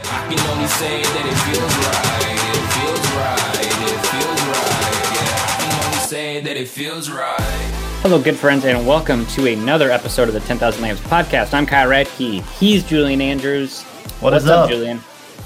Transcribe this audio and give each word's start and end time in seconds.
I 0.00 0.34
can 0.34 0.50
only 0.50 0.66
say 0.68 1.02
that 1.02 1.26
it 1.26 1.36
feels 1.44 1.74
right. 1.86 2.38
It 2.54 2.64
feels 2.74 3.06
right. 3.16 3.66
It 3.82 4.00
feels 4.06 4.40
right. 4.48 5.14
Yeah, 5.14 5.36
I 5.36 5.56
can 5.60 5.84
only 5.86 5.98
say 5.98 6.40
that 6.40 6.56
it 6.56 6.68
feels 6.68 7.10
right. 7.10 7.40
Hello, 8.02 8.20
good 8.22 8.36
friends, 8.36 8.64
and 8.64 8.86
welcome 8.86 9.26
to 9.26 9.52
another 9.52 9.90
episode 9.90 10.28
of 10.28 10.34
the 10.34 10.40
10,000 10.40 10.80
Lamps 10.80 11.00
podcast. 11.02 11.52
I'm 11.52 11.66
Kyle 11.66 11.88
Ratke. 11.88 12.42
He's 12.58 12.84
Julian 12.84 13.20
Andrews. 13.20 13.82
What 14.20 14.32
What's 14.32 14.44
is 14.44 14.50
up? 14.50 14.70
Julian? 14.70 15.00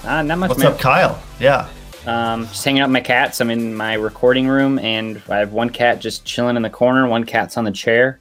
Uh, 0.05 0.23
not 0.23 0.39
much, 0.39 0.51
What's 0.51 0.63
man. 0.63 0.73
up, 0.73 0.79
Kyle? 0.79 1.23
Yeah. 1.41 1.69
Um, 2.07 2.47
just 2.47 2.65
hanging 2.65 2.83
out 2.83 2.89
with 2.89 2.93
my 2.95 3.01
cats. 3.01 3.41
I'm 3.41 3.51
in 3.51 3.75
my 3.75 3.95
recording 3.95 4.49
room, 4.49 4.79
and 4.81 5.23
I 5.29 5.39
have 5.39 5.53
one 5.53 5.71
cat 5.71 6.01
just 6.01 6.25
chilling 6.25 6.57
in 6.57 6.63
the 6.63 6.71
corner. 6.71 7.07
One 7.09 7.25
cat's 7.25 7.57
on 7.57 7.65
the 7.65 7.71
chair. 7.73 8.21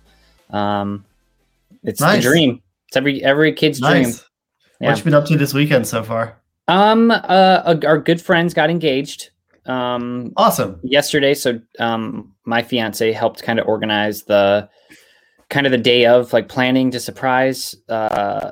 Um, 0.49 1.03
it's 1.83 1.99
Nice. 1.99 2.23
the 2.23 2.29
dream. 2.29 2.61
It's 2.87 2.95
every 2.97 3.23
every 3.23 3.53
kid's 3.53 3.79
dream. 3.81 4.11
Yeah. 4.81 4.89
What 4.89 4.97
you 4.97 5.03
been 5.05 5.13
up 5.13 5.25
to 5.27 5.37
this 5.37 5.53
weekend 5.53 5.87
so 5.87 6.03
far? 6.03 6.37
Um, 6.67 7.11
uh, 7.11 7.75
our 7.85 7.97
good 7.99 8.21
friends 8.21 8.53
got 8.53 8.69
engaged. 8.69 9.29
Um, 9.67 10.33
Awesome. 10.37 10.79
yesterday 10.83 11.35
so 11.35 11.61
um 11.79 12.33
my 12.45 12.63
fiance 12.63 13.11
helped 13.11 13.43
kind 13.43 13.59
of 13.59 13.67
organize 13.67 14.23
the 14.23 14.67
kind 15.51 15.67
of 15.67 15.71
the 15.71 15.77
day 15.77 16.07
of 16.07 16.33
like 16.33 16.47
planning 16.49 16.89
to 16.89 16.99
surprise 16.99 17.75
uh 17.87 18.51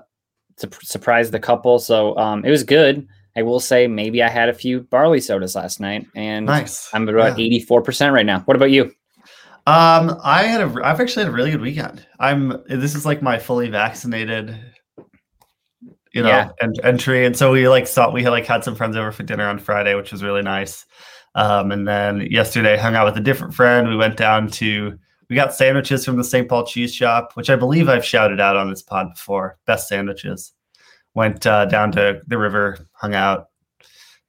to 0.57 0.69
surprise 0.83 1.31
the 1.31 1.39
couple 1.39 1.79
so 1.79 2.15
um 2.17 2.45
it 2.45 2.51
was 2.51 2.63
good 2.63 3.07
i 3.35 3.41
will 3.41 3.59
say 3.59 3.87
maybe 3.87 4.21
i 4.21 4.29
had 4.29 4.49
a 4.49 4.53
few 4.53 4.81
barley 4.81 5.19
sodas 5.19 5.55
last 5.55 5.79
night 5.79 6.05
and 6.15 6.45
Nice. 6.45 6.87
i'm 6.93 7.09
about 7.09 7.39
Yeah. 7.39 7.59
84% 7.59 8.13
right 8.13 8.25
now 8.25 8.41
what 8.41 8.55
about 8.55 8.69
you 8.69 8.91
Um, 9.65 10.19
I 10.23 10.43
had 10.43 10.61
a. 10.61 10.85
I've 10.85 10.99
actually 11.01 11.23
had 11.25 11.31
a 11.33 11.35
really 11.35 11.51
good 11.51 11.61
weekend. 11.61 12.05
I'm. 12.19 12.61
This 12.67 12.93
is 12.95 13.05
like 13.05 13.21
my 13.21 13.37
fully 13.39 13.69
vaccinated, 13.69 14.55
you 16.11 16.21
know, 16.23 16.29
Yeah. 16.29 16.49
en- 16.61 16.73
entry, 16.83 17.25
and 17.25 17.35
so 17.37 17.51
we 17.51 17.67
like 17.69 17.87
saw 17.87 18.11
we 18.11 18.23
had 18.23 18.29
like 18.31 18.45
had 18.45 18.63
some 18.63 18.75
friends 18.75 18.95
over 18.97 19.11
for 19.11 19.23
dinner 19.23 19.47
on 19.47 19.59
Friday, 19.59 19.95
which 19.95 20.11
was 20.11 20.23
really 20.23 20.41
nice. 20.41 20.85
Um, 21.35 21.71
and 21.71 21.87
then 21.87 22.21
yesterday 22.31 22.75
hung 22.77 22.95
out 22.95 23.05
with 23.05 23.17
a 23.17 23.21
different 23.23 23.53
friend. 23.53 23.87
We 23.89 23.95
went 23.95 24.17
down 24.17 24.49
to. 24.51 24.97
We 25.29 25.35
got 25.35 25.53
sandwiches 25.53 26.03
from 26.03 26.17
the 26.17 26.23
St. 26.23 26.49
Paul 26.49 26.65
Cheese 26.65 26.91
Shop, 26.95 27.33
which 27.35 27.51
I 27.51 27.55
believe 27.55 27.87
I've 27.87 28.03
shouted 28.03 28.39
out 28.39 28.57
on 28.57 28.67
this 28.71 28.81
pod 28.81 29.13
before. 29.13 29.59
Best 29.67 29.87
sandwiches. 29.87 30.53
Went 31.13 31.45
uh, 31.45 31.65
down 31.65 31.91
to 31.91 32.21
the 32.25 32.37
river, 32.39 32.79
hung 32.93 33.13
out. 33.13 33.49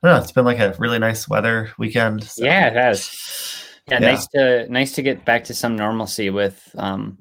I 0.02 0.08
don't 0.08 0.16
know. 0.16 0.22
It's 0.22 0.32
been 0.32 0.44
like 0.44 0.58
a 0.58 0.74
really 0.78 0.98
nice 0.98 1.26
weather 1.28 1.70
weekend. 1.78 2.24
so- 2.24 2.44
yeah 2.44 2.66
it 2.69 2.74
has 2.74 3.64
yeah, 3.88 3.94
Yeah. 4.00 4.10
nice 4.10 4.26
to 4.28 4.66
nice 4.70 4.92
to 4.92 5.02
get 5.02 5.24
back 5.24 5.44
to 5.44 5.54
some 5.54 5.74
normalcy 5.76 6.28
with 6.30 6.60
um 6.76 7.19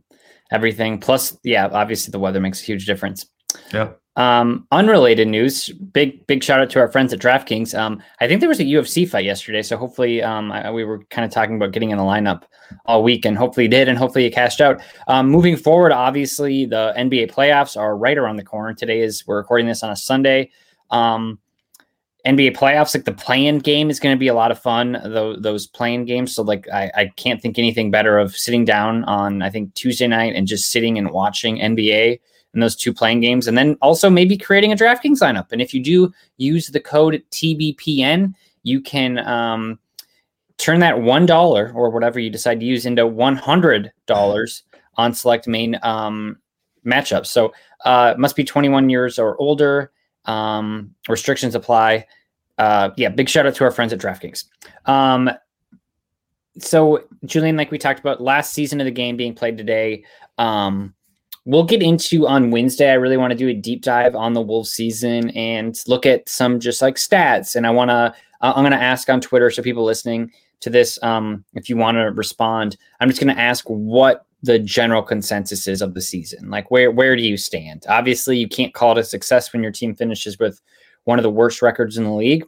everything 0.52 1.00
plus 1.00 1.38
yeah 1.44 1.68
obviously 1.68 2.12
the 2.12 2.20
weather 2.20 2.40
makes 2.40 2.62
a 2.62 2.66
huge 2.66 2.86
difference 2.86 3.26
Yep. 3.74 4.00
Um, 4.20 4.68
unrelated 4.74 5.30
news. 5.30 5.70
Big 5.70 6.28
big 6.28 6.44
shout 6.44 6.60
out 6.60 6.70
to 6.72 6.80
our 6.80 6.92
friends 6.92 7.14
at 7.14 7.20
DraftKings. 7.20 7.74
Um, 7.74 8.04
I 8.20 8.28
think 8.28 8.42
there 8.42 8.50
was 8.50 8.60
a 8.60 8.66
UFC 8.66 9.08
fight 9.08 9.24
yesterday, 9.24 9.62
so 9.62 9.78
hopefully, 9.78 10.22
um, 10.22 10.52
I, 10.52 10.70
we 10.72 10.84
were 10.84 11.06
kind 11.06 11.24
of 11.24 11.32
talking 11.32 11.56
about 11.56 11.72
getting 11.72 11.92
in 11.92 11.98
the 11.98 12.04
lineup 12.04 12.44
all 12.86 13.02
week, 13.02 13.24
and 13.24 13.38
hopefully 13.38 13.70
did, 13.70 13.88
and 13.88 13.98
hopefully 13.98 14.26
you 14.26 14.32
cashed 14.32 14.60
out. 14.60 14.82
Um, 15.08 15.30
moving 15.30 15.56
forward, 15.56 15.94
obviously 15.94 16.66
the 16.66 16.94
NBA 16.98 17.32
playoffs 17.32 17.78
are 17.78 17.96
right 17.96 18.18
around 18.18 18.36
the 18.36 18.44
corner. 18.44 18.74
Today 18.74 19.00
is 19.00 19.26
we're 19.26 19.38
recording 19.38 19.68
this 19.68 19.84
on 19.84 19.90
a 19.90 19.96
Sunday. 19.96 20.52
Um, 20.90 21.40
NBA 22.28 22.58
playoffs, 22.58 22.94
like 22.94 23.06
the 23.06 23.14
playing 23.14 23.60
game, 23.60 23.90
is 23.90 24.02
going 24.02 24.14
to 24.14 24.20
be 24.20 24.28
a 24.28 24.34
lot 24.34 24.52
of 24.52 24.60
fun. 24.60 25.00
Those 25.02 25.42
those 25.42 25.66
playing 25.66 26.04
games. 26.04 26.36
So 26.36 26.44
like 26.44 26.68
I, 26.74 26.92
I 26.94 27.12
can't 27.16 27.42
think 27.42 27.58
anything 27.58 27.90
better 27.90 28.20
of 28.20 28.36
sitting 28.36 28.66
down 28.66 29.06
on 29.06 29.42
I 29.42 29.50
think 29.50 29.76
Tuesday 29.76 30.08
night 30.08 30.36
and 30.36 30.46
just 30.46 30.70
sitting 30.72 30.98
and 30.98 31.12
watching 31.12 31.60
NBA 31.60 32.20
in 32.54 32.60
those 32.60 32.76
two 32.76 32.94
playing 32.94 33.22
games, 33.22 33.48
and 33.48 33.58
then 33.58 33.78
also 33.82 34.10
maybe 34.10 34.38
creating 34.38 34.72
a 34.72 34.76
DraftKings 34.76 35.22
lineup. 35.22 35.52
And 35.52 35.62
if 35.62 35.74
you 35.74 35.84
do 35.84 36.12
use 36.38 36.68
the 36.68 36.80
code 36.80 37.24
TBPN, 37.32 38.34
you 38.64 38.82
can 38.82 39.20
um, 39.20 39.80
turn 40.58 40.80
that 40.80 41.02
one 41.02 41.26
dollar 41.26 41.72
or 41.76 41.90
whatever 41.90 42.20
you 42.20 42.30
decide 42.30 42.60
to 42.60 42.66
use 42.66 42.86
into 42.86 43.06
one 43.06 43.36
hundred 43.36 43.92
dollars 44.06 44.64
on 44.96 45.14
select 45.14 45.48
main 45.48 45.80
um, 45.84 46.38
matchups. 46.86 47.28
So 47.28 47.54
uh, 47.86 48.16
must 48.18 48.36
be 48.36 48.44
twenty 48.44 48.70
one 48.70 48.90
years 48.90 49.20
or 49.20 49.40
older. 49.40 49.92
Um, 50.26 50.96
restrictions 51.08 51.56
apply. 51.56 52.06
Uh, 52.58 52.90
yeah, 52.98 53.10
big 53.10 53.30
shout 53.30 53.46
out 53.46 53.56
to 53.56 53.64
our 53.64 53.72
friends 53.72 53.94
at 53.94 54.00
DraftKings. 54.00 54.44
Um, 54.86 55.30
so 56.58 57.06
Julian, 57.26 57.56
like 57.56 57.72
we 57.72 57.78
talked 57.78 58.02
about 58.02 58.22
last 58.22 58.54
season 58.54 58.82
of 58.82 58.86
the 58.86 58.92
game 58.92 59.16
being 59.16 59.34
played 59.34 59.58
today. 59.58 60.04
Um, 60.38 60.94
we'll 61.46 61.64
get 61.64 61.82
into 61.82 62.28
on 62.28 62.52
Wednesday. 62.52 62.92
I 62.92 62.96
really 62.96 63.18
want 63.18 63.32
to 63.32 63.38
do 63.38 63.48
a 63.48 63.54
deep 63.54 63.82
dive 63.82 64.16
on 64.16 64.34
the 64.34 64.42
Wolves 64.42 64.72
season 64.72 65.30
and 65.32 65.78
look 65.88 66.06
at 66.06 66.28
some 66.28 66.60
just 66.60 66.82
like 66.82 66.96
stats. 66.96 67.56
And 67.56 67.66
I 67.66 67.72
want 67.72 67.90
to, 67.90 68.14
I'm 68.42 68.64
going 68.64 68.72
to 68.72 68.78
ask 68.78 69.10
on 69.10 69.22
Twitter. 69.22 69.50
So 69.50 69.62
people 69.62 69.84
listening 69.84 70.32
to 70.62 70.70
this, 70.70 71.02
um, 71.04 71.44
if 71.54 71.70
you 71.70 71.78
want 71.78 71.96
to 71.96 72.12
respond, 72.12 72.78
I'm 73.00 73.10
just 73.10 73.22
going 73.22 73.34
to 73.36 73.42
ask 73.42 73.66
what 73.66 74.26
the 74.42 74.60
general 74.60 75.02
consensus 75.02 75.68
is 75.68 75.82
of 75.82 75.94
the 75.94 76.02
season. 76.02 76.50
Like 76.50 76.72
where, 76.72 76.92
where 76.92 77.16
do 77.16 77.22
you 77.22 77.36
stand? 77.36 77.86
Obviously 77.90 78.38
you 78.38 78.48
can't 78.48 78.74
call 78.74 78.98
it 78.98 79.02
a 79.02 79.04
success 79.04 79.52
when 79.52 79.64
your 79.64 79.72
team 79.72 79.96
finishes 79.96 80.40
with 80.40 80.62
one 81.04 81.20
of 81.20 81.24
the 81.24 81.30
worst 81.30 81.62
records 81.62 81.98
in 81.98 82.04
the 82.04 82.12
league. 82.12 82.46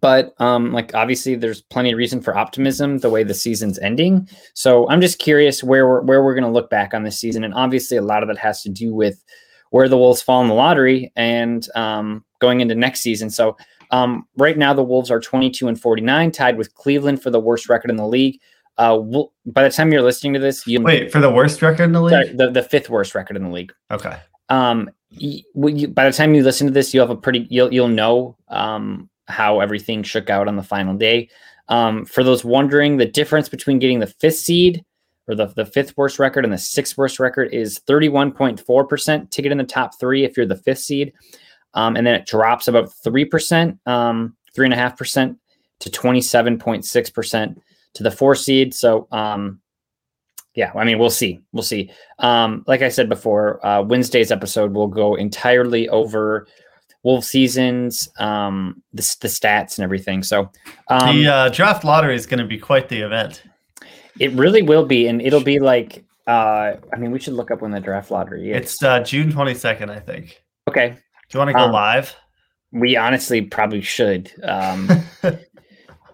But 0.00 0.34
um, 0.40 0.72
like 0.72 0.94
obviously, 0.94 1.34
there's 1.36 1.62
plenty 1.62 1.92
of 1.92 1.98
reason 1.98 2.20
for 2.20 2.36
optimism 2.36 2.98
the 2.98 3.08
way 3.08 3.22
the 3.24 3.34
season's 3.34 3.78
ending. 3.78 4.28
So 4.54 4.88
I'm 4.90 5.00
just 5.00 5.18
curious 5.18 5.64
where 5.64 5.88
we're 5.88 6.02
where 6.02 6.22
we're 6.22 6.34
going 6.34 6.44
to 6.44 6.50
look 6.50 6.68
back 6.68 6.92
on 6.92 7.02
this 7.02 7.18
season, 7.18 7.44
and 7.44 7.54
obviously 7.54 7.96
a 7.96 8.02
lot 8.02 8.22
of 8.22 8.28
that 8.28 8.38
has 8.38 8.62
to 8.62 8.68
do 8.68 8.94
with 8.94 9.24
where 9.70 9.88
the 9.88 9.96
Wolves 9.96 10.20
fall 10.20 10.42
in 10.42 10.48
the 10.48 10.54
lottery 10.54 11.12
and 11.16 11.66
um, 11.74 12.24
going 12.40 12.60
into 12.60 12.74
next 12.74 13.00
season. 13.00 13.30
So 13.30 13.56
um, 13.90 14.26
right 14.36 14.58
now 14.58 14.74
the 14.74 14.82
Wolves 14.82 15.10
are 15.10 15.20
22 15.20 15.68
and 15.68 15.80
49, 15.80 16.32
tied 16.32 16.56
with 16.56 16.74
Cleveland 16.74 17.22
for 17.22 17.30
the 17.30 17.40
worst 17.40 17.68
record 17.68 17.90
in 17.90 17.96
the 17.96 18.06
league. 18.06 18.40
Uh, 18.78 18.98
we'll, 19.00 19.32
by 19.46 19.62
the 19.62 19.70
time 19.70 19.92
you're 19.92 20.02
listening 20.02 20.32
to 20.32 20.38
this, 20.38 20.66
you 20.66 20.80
Wait 20.80 21.12
for 21.12 21.20
the 21.20 21.30
worst 21.30 21.60
record 21.60 21.84
in 21.84 21.92
the 21.92 22.00
league. 22.00 22.12
sorry, 22.12 22.32
the 22.34 22.50
the 22.50 22.62
fifth 22.62 22.88
worst 22.88 23.14
record 23.14 23.36
in 23.36 23.44
the 23.44 23.50
league. 23.50 23.72
Okay. 23.90 24.16
Um, 24.48 24.90
you, 25.10 25.42
by 25.88 26.04
the 26.04 26.12
time 26.16 26.34
you 26.34 26.42
listen 26.42 26.66
to 26.66 26.72
this, 26.72 26.94
you'll 26.94 27.06
have 27.06 27.16
a 27.16 27.20
pretty 27.20 27.46
you'll 27.50 27.72
you'll 27.72 27.88
know 27.88 28.36
um, 28.48 29.09
how 29.30 29.60
everything 29.60 30.02
shook 30.02 30.30
out 30.30 30.48
on 30.48 30.56
the 30.56 30.62
final 30.62 30.94
day. 30.94 31.28
Um, 31.68 32.04
for 32.04 32.24
those 32.24 32.44
wondering, 32.44 32.96
the 32.96 33.06
difference 33.06 33.48
between 33.48 33.78
getting 33.78 34.00
the 34.00 34.06
fifth 34.06 34.38
seed 34.38 34.84
or 35.28 35.34
the, 35.34 35.46
the 35.46 35.64
fifth 35.64 35.96
worst 35.96 36.18
record 36.18 36.44
and 36.44 36.52
the 36.52 36.58
sixth 36.58 36.98
worst 36.98 37.20
record 37.20 37.54
is 37.54 37.78
31.4% 37.86 39.30
to 39.30 39.42
get 39.42 39.52
in 39.52 39.58
the 39.58 39.64
top 39.64 39.98
three 39.98 40.24
if 40.24 40.36
you're 40.36 40.46
the 40.46 40.56
fifth 40.56 40.80
seed. 40.80 41.12
Um, 41.74 41.96
and 41.96 42.04
then 42.04 42.16
it 42.16 42.26
drops 42.26 42.66
about 42.66 42.90
3%, 43.06 43.78
um, 43.86 44.36
3.5% 44.56 45.36
to 45.80 45.90
27.6% 45.90 47.56
to 47.94 48.02
the 48.02 48.10
four 48.10 48.34
seed. 48.34 48.74
So, 48.74 49.06
um, 49.12 49.60
yeah, 50.54 50.72
I 50.74 50.84
mean, 50.84 50.98
we'll 50.98 51.10
see. 51.10 51.40
We'll 51.52 51.62
see. 51.62 51.92
Um, 52.18 52.64
like 52.66 52.82
I 52.82 52.88
said 52.88 53.08
before, 53.08 53.64
uh, 53.64 53.82
Wednesday's 53.82 54.32
episode 54.32 54.74
will 54.74 54.88
go 54.88 55.14
entirely 55.14 55.88
over 55.88 56.48
Wolf 57.02 57.24
seasons, 57.24 58.08
um, 58.18 58.82
the, 58.92 59.02
the 59.20 59.28
stats 59.28 59.78
and 59.78 59.84
everything. 59.84 60.22
So, 60.22 60.50
um, 60.88 61.16
the 61.16 61.28
uh, 61.28 61.48
draft 61.48 61.84
lottery 61.84 62.14
is 62.14 62.26
going 62.26 62.40
to 62.40 62.46
be 62.46 62.58
quite 62.58 62.88
the 62.88 63.00
event. 63.00 63.42
it 64.18 64.32
really 64.32 64.62
will 64.62 64.84
be, 64.84 65.06
and 65.08 65.22
it'll 65.22 65.42
be 65.42 65.58
like, 65.60 66.04
uh, 66.26 66.74
I 66.92 66.96
mean, 66.98 67.10
we 67.10 67.18
should 67.18 67.32
look 67.34 67.50
up 67.50 67.62
when 67.62 67.70
the 67.70 67.80
draft 67.80 68.10
lottery 68.10 68.50
is. 68.52 68.56
It's 68.64 68.82
uh, 68.82 69.00
June 69.00 69.32
twenty 69.32 69.54
second, 69.54 69.90
I 69.90 69.98
think. 70.00 70.42
okay. 70.68 70.90
Do 70.90 71.38
you 71.38 71.38
want 71.38 71.48
to 71.50 71.54
go 71.54 71.60
Um, 71.60 71.72
live? 71.72 72.14
We 72.72 72.96
honestly 72.96 73.40
probably 73.42 73.80
should. 73.80 74.30
Um, 74.42 74.88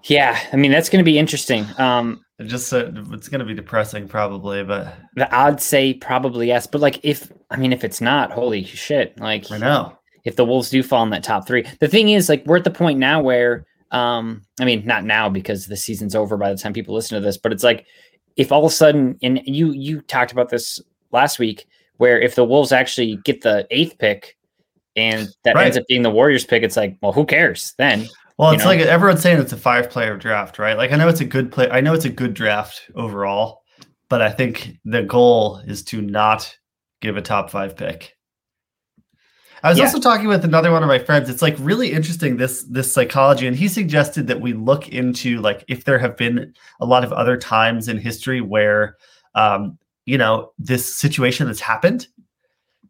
yeah, 0.05 0.39
I 0.53 0.57
mean 0.57 0.71
that's 0.71 0.89
going 0.89 1.05
to 1.05 1.05
be 1.11 1.19
interesting. 1.19 1.67
Um, 1.79 2.21
just 2.45 2.73
uh, 2.73 2.91
it's 3.13 3.29
going 3.29 3.39
to 3.41 3.45
be 3.47 3.55
depressing, 3.55 4.09
probably, 4.09 4.63
but 4.63 4.95
the 5.15 5.31
odds 5.35 5.65
say 5.65 5.95
probably 5.95 6.49
yes, 6.49 6.67
but 6.67 6.81
like 6.81 7.01
if 7.03 7.33
I 7.51 7.57
mean 7.57 7.73
if 7.73 7.83
it's 7.83 8.01
not, 8.01 8.31
holy 8.31 8.63
shit! 8.65 9.19
Like 9.19 9.51
I 9.51 9.59
know. 9.59 9.99
If 10.27 10.37
the 10.37 10.45
Wolves 10.45 10.69
do 10.69 10.83
fall 10.83 11.03
in 11.05 11.11
that 11.11 11.23
top 11.23 11.47
three. 11.47 11.65
The 11.81 11.89
thing 11.89 12.11
is, 12.11 12.29
like, 12.29 12.45
we're 12.45 12.59
at 12.59 12.65
the 12.65 12.71
point 12.71 12.99
now 12.99 13.23
where, 13.23 13.65
um, 13.93 14.43
I 14.61 14.65
mean, 14.65 14.85
not 14.85 15.05
now 15.05 15.31
because 15.31 15.67
the 15.67 15.77
season's 15.77 16.15
over 16.15 16.37
by 16.37 16.53
the 16.53 16.59
time 16.59 16.73
people 16.73 16.95
listen 16.95 17.15
to 17.15 17.25
this, 17.25 17.39
but 17.39 17.53
it's 17.53 17.63
like 17.63 17.87
if 18.37 18.53
all 18.53 18.67
of 18.67 18.71
a 18.71 18.75
sudden, 18.75 19.17
and 19.23 19.41
you 19.47 19.73
you 19.73 20.03
talked 20.03 20.33
about 20.33 20.51
this 20.51 20.83
last 21.13 21.39
week, 21.39 21.67
where 21.97 22.21
if 22.21 22.35
the 22.35 22.45
Wolves 22.45 22.73
actually 22.73 23.17
get 23.25 23.41
the 23.43 23.67
eighth 23.71 23.97
pick, 23.99 24.37
and 24.97 25.29
that 25.45 25.55
Right. 25.55 25.67
ends 25.67 25.77
up 25.77 25.85
being 25.89 26.03
the 26.03 26.11
Warriors 26.11 26.45
pick, 26.45 26.63
it's 26.63 26.77
like, 26.77 26.97
well, 27.01 27.13
who 27.13 27.25
cares 27.25 27.75
then? 27.79 28.09
Well, 28.39 28.51
it's 28.51 28.65
know? 28.65 28.71
like 28.71 28.81
everyone's 28.81 29.23
saying 29.23 29.39
it's 29.39 29.53
a 29.53 29.57
five 29.57 29.89
player 29.89 30.17
draft, 30.17 30.59
right? 30.59 30.77
Like 30.77 30.93
I 30.93 30.97
know 30.97 31.09
it's 31.09 31.21
a 31.21 31.25
good 31.25 31.53
play. 31.53 31.71
I 31.71 31.81
know 31.81 31.95
it's 31.95 32.05
a 32.05 32.11
good 32.11 32.35
draft 32.35 32.91
overall, 32.95 33.63
but 34.09 34.21
I 34.21 34.31
think 34.31 34.77
the 34.85 35.05
goal 35.05 35.59
is 35.67 35.85
to 35.85 36.03
not 36.03 36.53
give 37.01 37.17
a 37.17 37.23
top 37.23 37.51
five 37.51 37.77
pick. 37.77 38.16
I 39.63 39.71
was 39.71 39.79
Yeah. 39.79 39.85
also 39.85 39.99
talking 40.01 40.29
with 40.29 40.45
another 40.45 40.71
one 40.71 40.83
of 40.83 40.89
my 40.89 40.99
friends. 40.99 41.29
It's 41.31 41.43
like 41.43 41.57
really 41.59 41.93
interesting 41.93 42.37
this 42.37 42.63
this 42.65 42.93
psychology, 42.93 43.47
and 43.47 43.57
he 43.57 43.69
suggested 43.69 44.27
that 44.29 44.41
we 44.41 44.53
look 44.53 44.89
into 44.89 45.41
like 45.41 45.65
if 45.69 45.85
there 45.85 45.99
have 45.99 46.17
been 46.17 46.53
a 46.81 46.87
lot 46.87 47.05
of 47.05 47.13
other 47.13 47.37
times 47.37 47.89
in 47.89 47.99
history 47.99 48.41
where, 48.41 48.97
um, 49.35 49.79
you 50.05 50.19
know, 50.19 50.53
this 50.59 50.95
situation 50.95 51.47
has 51.49 51.61
happened, 51.61 52.07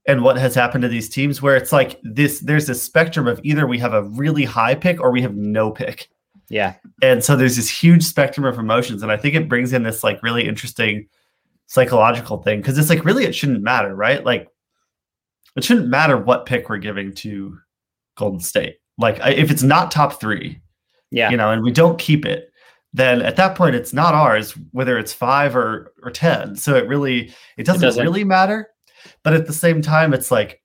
and 0.06 0.22
what 0.22 0.36
has 0.36 0.54
happened 0.54 0.82
to 0.82 0.88
these 0.88 1.08
teams 1.08 1.40
where 1.40 1.56
it's 1.56 1.72
like 1.72 1.98
this. 2.02 2.40
There's 2.40 2.68
a 2.68 2.74
spectrum 2.74 3.26
of 3.28 3.40
either 3.44 3.66
we 3.66 3.78
have 3.78 3.94
a 3.94 4.02
really 4.02 4.44
high 4.44 4.74
pick 4.74 5.00
or 5.00 5.10
we 5.10 5.22
have 5.22 5.34
no 5.36 5.70
pick 5.70 6.08
Yeah, 6.50 6.74
and 7.02 7.24
so 7.24 7.36
there's 7.36 7.56
this 7.56 7.70
huge 7.70 8.02
spectrum 8.04 8.44
of 8.46 8.58
emotions 8.58 9.02
and 9.02 9.10
i 9.10 9.16
think 9.16 9.34
it 9.34 9.48
brings 9.48 9.72
in 9.72 9.82
this 9.82 10.04
like 10.04 10.22
really 10.22 10.46
interesting 10.46 11.08
psychological 11.66 12.40
thing 12.42 12.60
because 12.60 12.78
it's 12.78 12.88
like 12.88 13.04
really 13.04 13.24
it 13.24 13.34
shouldn't 13.34 13.62
matter 13.62 13.94
right 13.96 14.24
like 14.24 14.48
it 15.56 15.64
shouldn't 15.64 15.88
matter 15.88 16.16
what 16.16 16.46
pick 16.46 16.68
we're 16.68 16.78
giving 16.78 17.12
to 17.14 17.58
golden 18.16 18.40
state. 18.40 18.76
Like 18.98 19.18
if 19.24 19.50
it's 19.50 19.62
not 19.62 19.90
top 19.90 20.20
three 20.20 20.60
yeah, 21.10 21.30
you 21.30 21.36
know 21.36 21.50
and 21.50 21.62
we 21.62 21.70
don't 21.70 21.98
keep 21.98 22.24
it 22.24 22.50
then 22.92 23.20
at 23.22 23.36
that 23.36 23.54
point 23.54 23.74
it's 23.74 23.92
not 23.92 24.14
ours 24.14 24.52
whether 24.72 24.98
it's 24.98 25.12
five 25.12 25.54
or 25.54 25.92
or 26.02 26.10
ten. 26.10 26.56
So 26.56 26.74
it 26.74 26.88
really 26.88 27.34
it 27.56 27.64
doesn't, 27.64 27.82
doesn't. 27.82 28.02
really 28.02 28.24
matter. 28.24 28.68
But 29.22 29.34
at 29.34 29.46
the 29.46 29.52
same 29.52 29.82
time 29.82 30.14
it's 30.14 30.30
like 30.30 30.62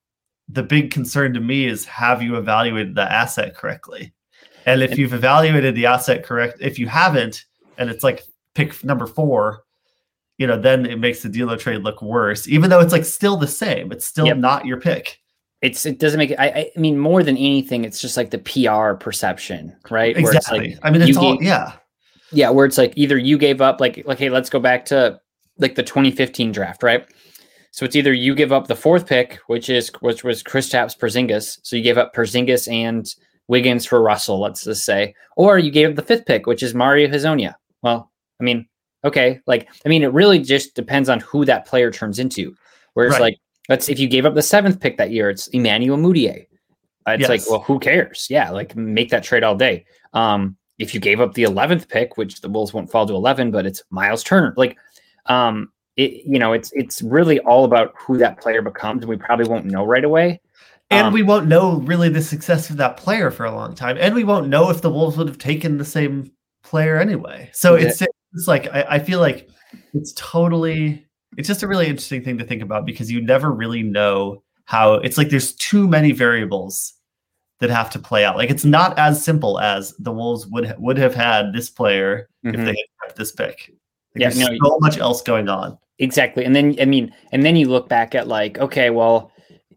the 0.47 0.63
big 0.63 0.91
concern 0.91 1.33
to 1.33 1.39
me 1.39 1.65
is 1.65 1.85
have 1.85 2.21
you 2.21 2.37
evaluated 2.37 2.95
the 2.95 3.11
asset 3.11 3.55
correctly? 3.55 4.13
And 4.65 4.81
if 4.81 4.97
you've 4.97 5.13
evaluated 5.13 5.75
the 5.75 5.87
asset 5.87 6.23
correct 6.23 6.57
if 6.61 6.79
you 6.79 6.87
haven't 6.87 7.43
and 7.77 7.89
it's 7.89 8.03
like 8.03 8.23
pick 8.55 8.81
number 8.83 9.07
four 9.07 9.63
you 10.41 10.47
know 10.47 10.57
then 10.59 10.85
it 10.85 10.99
makes 10.99 11.21
the 11.21 11.29
D-Lo 11.29 11.55
trade 11.55 11.81
look 11.83 12.01
worse 12.01 12.47
even 12.47 12.69
though 12.69 12.79
it's 12.79 12.91
like 12.91 13.05
still 13.05 13.37
the 13.37 13.47
same 13.47 13.91
it's 13.91 14.05
still 14.05 14.25
Yep. 14.25 14.37
not 14.37 14.65
your 14.65 14.79
pick 14.79 15.19
it's 15.61 15.85
it 15.85 15.99
doesn't 15.99 16.17
make 16.17 16.31
it. 16.31 16.39
I, 16.39 16.71
I 16.75 16.79
mean, 16.79 16.97
more 16.97 17.21
than 17.21 17.37
anything, 17.37 17.85
it's 17.85 18.01
just 18.01 18.17
like 18.17 18.31
the 18.31 18.39
PR 18.39 18.95
perception, 18.95 19.75
right? 19.91 20.15
Where 20.15 20.33
it's 20.33 20.47
exactly 20.47 20.71
like, 20.71 20.79
i 20.81 20.89
mean 20.89 21.03
it's 21.03 21.15
all 21.15 21.37
gave- 21.37 21.45
yeah 21.45 21.73
yeah, 22.31 22.49
where 22.49 22.65
it's 22.65 22.77
like 22.77 22.93
either 22.95 23.17
you 23.17 23.37
gave 23.37 23.61
up, 23.61 23.79
like, 23.81 24.03
like, 24.05 24.17
hey, 24.17 24.29
let's 24.29 24.49
go 24.49 24.59
back 24.59 24.85
to 24.85 25.19
like 25.59 25.75
the 25.75 25.83
2015 25.83 26.51
draft, 26.51 26.81
right? 26.81 27.05
So 27.71 27.85
it's 27.85 27.95
either 27.95 28.13
you 28.13 28.35
give 28.35 28.51
up 28.51 28.67
the 28.67 28.75
fourth 28.75 29.05
pick, 29.07 29.39
which 29.47 29.69
is 29.69 29.89
which 29.99 30.23
was 30.23 30.43
Kristaps 30.43 30.97
Porzingis, 30.97 31.59
so 31.63 31.75
you 31.75 31.83
gave 31.83 31.97
up 31.97 32.15
Porzingis 32.15 32.71
and 32.71 33.05
Wiggins 33.47 33.85
for 33.85 34.01
Russell, 34.01 34.39
let's 34.39 34.63
just 34.63 34.83
say, 34.85 35.13
or 35.37 35.57
you 35.57 35.71
gave 35.71 35.89
up 35.89 35.95
the 35.95 36.01
fifth 36.01 36.25
pick, 36.25 36.47
which 36.47 36.63
is 36.63 36.73
Mario 36.73 37.07
Hezonja. 37.07 37.53
Well, 37.83 38.11
I 38.39 38.43
mean, 38.43 38.67
okay, 39.03 39.39
like, 39.47 39.69
I 39.85 39.89
mean, 39.89 40.03
it 40.03 40.13
really 40.13 40.39
just 40.39 40.75
depends 40.75 41.09
on 41.09 41.19
who 41.21 41.45
that 41.45 41.65
player 41.65 41.91
turns 41.91 42.19
into. 42.19 42.55
Whereas, 42.93 43.13
Right. 43.13 43.21
like, 43.21 43.37
let's 43.69 43.89
if 43.89 43.99
you 43.99 44.07
gave 44.07 44.25
up 44.25 44.35
the 44.35 44.41
seventh 44.41 44.79
pick 44.79 44.97
that 44.97 45.11
year, 45.11 45.29
it's 45.29 45.47
Emmanuel 45.47 45.97
Mudiay. 45.97 46.45
It's 47.07 47.29
like, 47.29 47.41
well, 47.49 47.61
who 47.61 47.79
cares? 47.79 48.27
Yeah, 48.29 48.51
like 48.51 48.75
make 48.75 49.09
that 49.09 49.23
trade 49.23 49.43
all 49.43 49.55
day. 49.55 49.85
Um, 50.13 50.55
if 50.77 50.93
you 50.93 50.99
gave 50.99 51.19
up 51.19 51.33
the 51.33 51.43
eleventh 51.43 51.89
pick, 51.89 52.15
which 52.17 52.41
the 52.41 52.49
Wolves 52.49 52.73
won't 52.73 52.91
fall 52.91 53.07
to 53.07 53.13
eleven, 53.15 53.49
but 53.49 53.65
it's 53.65 53.81
Myles 53.89 54.23
Turner. 54.23 54.53
Like, 54.55 54.77
um, 55.25 55.71
it 55.95 56.23
you 56.25 56.37
know, 56.37 56.53
it's 56.53 56.71
it's 56.73 57.01
really 57.01 57.39
all 57.39 57.65
about 57.65 57.93
who 57.97 58.17
that 58.17 58.39
player 58.39 58.61
becomes, 58.61 59.01
and 59.01 59.09
we 59.09 59.17
probably 59.17 59.47
won't 59.47 59.65
know 59.65 59.83
right 59.85 60.03
away. 60.03 60.41
And 60.91 61.07
Um, 61.07 61.13
we 61.13 61.23
won't 61.23 61.47
know 61.47 61.77
really 61.79 62.09
the 62.09 62.21
success 62.21 62.69
of 62.69 62.77
that 62.77 62.97
player 62.97 63.31
for 63.31 63.45
a 63.45 63.51
long 63.55 63.73
time. 63.73 63.97
And 63.99 64.13
we 64.13 64.23
won't 64.23 64.47
know 64.47 64.69
if 64.69 64.81
the 64.81 64.89
Wolves 64.89 65.17
would 65.17 65.27
have 65.27 65.37
taken 65.37 65.77
the 65.77 65.85
same 65.85 66.31
player 66.63 66.99
anyway. 66.99 67.49
So 67.53 67.75
it's 67.75 68.03
it's 68.33 68.47
like 68.47 68.67
I, 68.73 68.85
I 68.89 68.99
feel 68.99 69.19
like 69.19 69.49
it's 69.93 70.13
totally 70.13 71.05
it's 71.37 71.47
just 71.47 71.63
a 71.63 71.67
really 71.67 71.87
interesting 71.87 72.23
thing 72.23 72.37
to 72.37 72.43
think 72.45 72.61
about 72.61 72.85
because 72.85 73.09
you 73.11 73.21
never 73.21 73.51
really 73.51 73.83
know 73.83 74.43
how 74.65 74.93
it's 74.95 75.17
like 75.17 75.29
there's 75.29 75.53
too 75.55 75.87
many 75.87 76.11
variables 76.11 76.93
that 77.59 77.69
have 77.69 77.89
to 77.91 77.99
play 77.99 78.25
out. 78.25 78.37
Like 78.37 78.49
it's 78.49 78.65
not 78.65 78.97
as 78.97 79.23
simple 79.23 79.59
as 79.59 79.93
the 79.99 80.11
Wolves 80.11 80.47
would 80.47 80.65
ha- 80.67 80.75
would 80.79 80.97
have 80.97 81.13
had 81.13 81.53
this 81.53 81.69
player 81.69 82.27
if 82.43 82.55
Mhm. 82.55 82.65
they 82.65 82.71
had 82.71 83.05
kept 83.07 83.17
this 83.17 83.31
pick. 83.31 83.71
Like 84.15 84.21
Yeah, 84.21 84.29
there's 84.29 84.39
no, 84.39 84.57
so 84.69 84.77
much 84.79 84.97
else 84.97 85.21
going 85.21 85.47
on. 85.47 85.77
Exactly. 85.99 86.43
And 86.43 86.55
then 86.55 86.75
I 86.81 86.85
mean, 86.85 87.13
and 87.31 87.45
then 87.45 87.55
you 87.55 87.69
look 87.69 87.87
back 87.87 88.15
at 88.15 88.27
like, 88.27 88.57
okay, 88.59 88.89
well, 88.89 89.31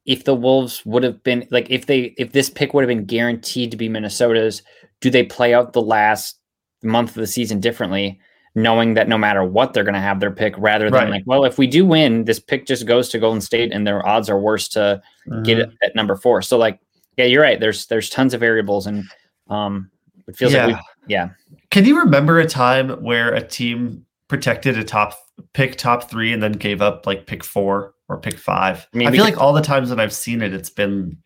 if 0.06 0.24
the 0.24 0.34
Wolves 0.34 0.84
would 0.86 1.02
have 1.02 1.22
been 1.22 1.46
like 1.50 1.70
if 1.70 1.86
they 1.86 2.14
if 2.18 2.32
this 2.32 2.48
pick 2.50 2.72
would 2.74 2.82
have 2.82 2.88
been 2.88 3.04
guaranteed 3.04 3.70
to 3.70 3.76
be 3.76 3.88
Minnesota's, 3.88 4.62
do 5.00 5.10
they 5.10 5.22
play 5.24 5.52
out 5.54 5.72
the 5.72 5.82
last 5.82 6.38
month 6.82 7.10
of 7.10 7.16
the 7.16 7.26
season 7.26 7.60
differently, 7.60 8.18
knowing 8.54 8.94
that 8.94 9.08
no 9.08 9.18
matter 9.18 9.42
what 9.44 9.72
they're 9.72 9.84
gonna 9.84 10.00
have 10.00 10.20
their 10.20 10.30
pick 10.30 10.54
rather 10.58 10.84
than 10.90 10.94
Right. 11.04 11.10
like, 11.10 11.22
well, 11.26 11.44
if 11.44 11.58
we 11.58 11.66
do 11.66 11.84
win, 11.84 12.24
this 12.24 12.38
pick 12.38 12.66
just 12.66 12.86
goes 12.86 13.08
to 13.10 13.18
Golden 13.18 13.40
State 13.40 13.72
and 13.72 13.86
their 13.86 14.06
odds 14.06 14.30
are 14.30 14.38
worse 14.38 14.68
to 14.68 15.02
get 15.42 15.58
Mm-hmm. 15.58 15.70
it 15.70 15.70
at 15.82 15.94
number 15.96 16.14
four. 16.16 16.40
So 16.42 16.56
like, 16.58 16.78
yeah, 17.16 17.24
you're 17.24 17.42
right. 17.42 17.58
There's 17.58 17.86
there's 17.86 18.10
tons 18.10 18.34
of 18.34 18.40
variables 18.40 18.86
and 18.86 19.04
um 19.50 19.90
it 20.28 20.36
feels 20.36 20.54
like 20.54 20.68
we 20.68 20.76
yeah. 21.08 21.30
Can 21.70 21.84
you 21.84 21.98
remember 21.98 22.38
a 22.38 22.46
time 22.46 22.90
where 23.02 23.34
a 23.34 23.46
team 23.46 24.06
protected 24.28 24.78
a 24.78 24.84
top 24.84 25.18
pick 25.52 25.76
top 25.76 26.08
three 26.08 26.32
and 26.32 26.42
then 26.42 26.52
gave 26.52 26.80
up 26.80 27.06
like 27.06 27.26
pick 27.26 27.42
four 27.44 27.94
or 28.08 28.18
pick 28.18 28.38
five? 28.38 28.86
I 28.94 28.96
mean, 28.96 29.08
I 29.08 29.10
feel 29.10 29.24
like 29.24 29.38
all 29.40 29.52
the 29.52 29.60
times 29.60 29.88
that 29.90 29.98
I've 30.00 30.12
seen 30.14 30.40
it, 30.42 30.54
it's 30.54 30.70
been 30.70 31.18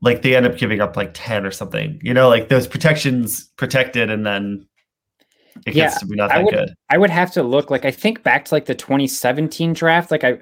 like 0.00 0.22
they 0.22 0.34
end 0.36 0.46
up 0.46 0.56
giving 0.56 0.80
up 0.80 0.96
like 0.96 1.10
10 1.14 1.44
or 1.46 1.50
something. 1.50 2.00
You 2.02 2.14
know, 2.14 2.28
like 2.28 2.48
those 2.48 2.66
protections 2.66 3.44
protected 3.56 4.10
and 4.10 4.24
then 4.26 4.66
it 5.66 5.74
Yeah, 5.74 5.84
gets 5.84 6.00
to 6.00 6.06
be 6.06 6.16
not 6.16 6.30
I 6.32 6.38
that 6.38 6.44
would- 6.44 6.54
good. 6.54 6.74
I 6.90 6.98
would 6.98 7.10
have 7.10 7.30
to 7.32 7.42
look 7.42 7.70
like 7.70 7.84
I 7.84 7.90
think 7.90 8.22
back 8.22 8.44
to 8.46 8.54
like 8.54 8.66
the 8.66 8.74
2017 8.74 9.72
draft. 9.72 10.10
Like 10.10 10.24
I, 10.24 10.38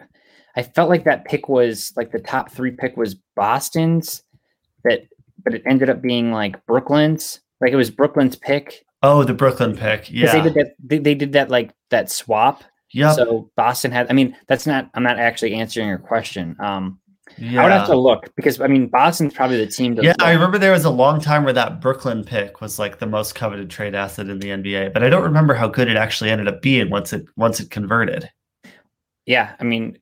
I 0.56 0.62
felt 0.62 0.88
like 0.90 1.04
that 1.04 1.24
pick 1.24 1.48
was 1.48 1.92
like 1.96 2.10
the 2.12 2.18
top 2.18 2.50
three 2.50 2.70
pick 2.72 2.96
was 2.96 3.16
Boston's, 3.36 4.22
that 4.84 5.00
but 5.44 5.54
it 5.54 5.62
ended 5.66 5.88
up 5.90 6.02
being 6.02 6.32
like 6.32 6.64
Brooklyn's. 6.66 7.40
Like 7.60 7.72
it 7.72 7.76
was 7.76 7.90
Brooklyn's 7.90 8.36
pick 8.36 8.84
Oh, 9.02 9.24
the 9.24 9.32
Brooklyn 9.34 9.76
pick. 9.76 10.10
Yeah. 10.10 10.32
they 10.32 10.42
did 10.42 10.54
that. 10.54 10.74
They, 10.84 10.98
they 10.98 11.14
did 11.14 11.32
that 11.32 11.48
like 11.50 11.72
that 11.90 12.10
swap. 12.10 12.62
Yeah. 12.92 13.12
So 13.12 13.50
Boston 13.56 13.92
had. 13.92 14.10
I 14.10 14.12
mean, 14.12 14.36
that's 14.46 14.66
not. 14.66 14.90
I'm 14.94 15.02
not 15.02 15.18
actually 15.18 15.54
answering 15.54 15.88
your 15.88 15.98
question. 15.98 16.54
Um, 16.60 16.99
yeah. 17.38 17.60
I 17.60 17.64
would 17.64 17.72
have 17.72 17.86
to 17.86 17.96
look 17.96 18.34
because 18.36 18.60
I 18.60 18.66
mean 18.66 18.88
Boston's 18.88 19.34
probably 19.34 19.56
the 19.56 19.66
team. 19.66 19.98
Yeah, 20.00 20.14
I 20.20 20.32
remember 20.32 20.58
there 20.58 20.72
was 20.72 20.84
a 20.84 20.90
long 20.90 21.20
time 21.20 21.44
where 21.44 21.52
that 21.52 21.80
Brooklyn 21.80 22.24
pick 22.24 22.60
was 22.60 22.78
like 22.78 22.98
the 22.98 23.06
most 23.06 23.34
coveted 23.34 23.70
trade 23.70 23.94
asset 23.94 24.28
in 24.28 24.38
the 24.38 24.48
NBA, 24.48 24.92
but 24.92 25.02
I 25.02 25.08
don't 25.08 25.22
remember 25.22 25.54
how 25.54 25.68
good 25.68 25.88
it 25.88 25.96
actually 25.96 26.30
ended 26.30 26.48
up 26.48 26.62
being 26.62 26.90
once 26.90 27.12
it 27.12 27.24
once 27.36 27.60
it 27.60 27.70
converted. 27.70 28.30
Yeah, 29.26 29.54
I 29.60 29.64
mean, 29.64 29.98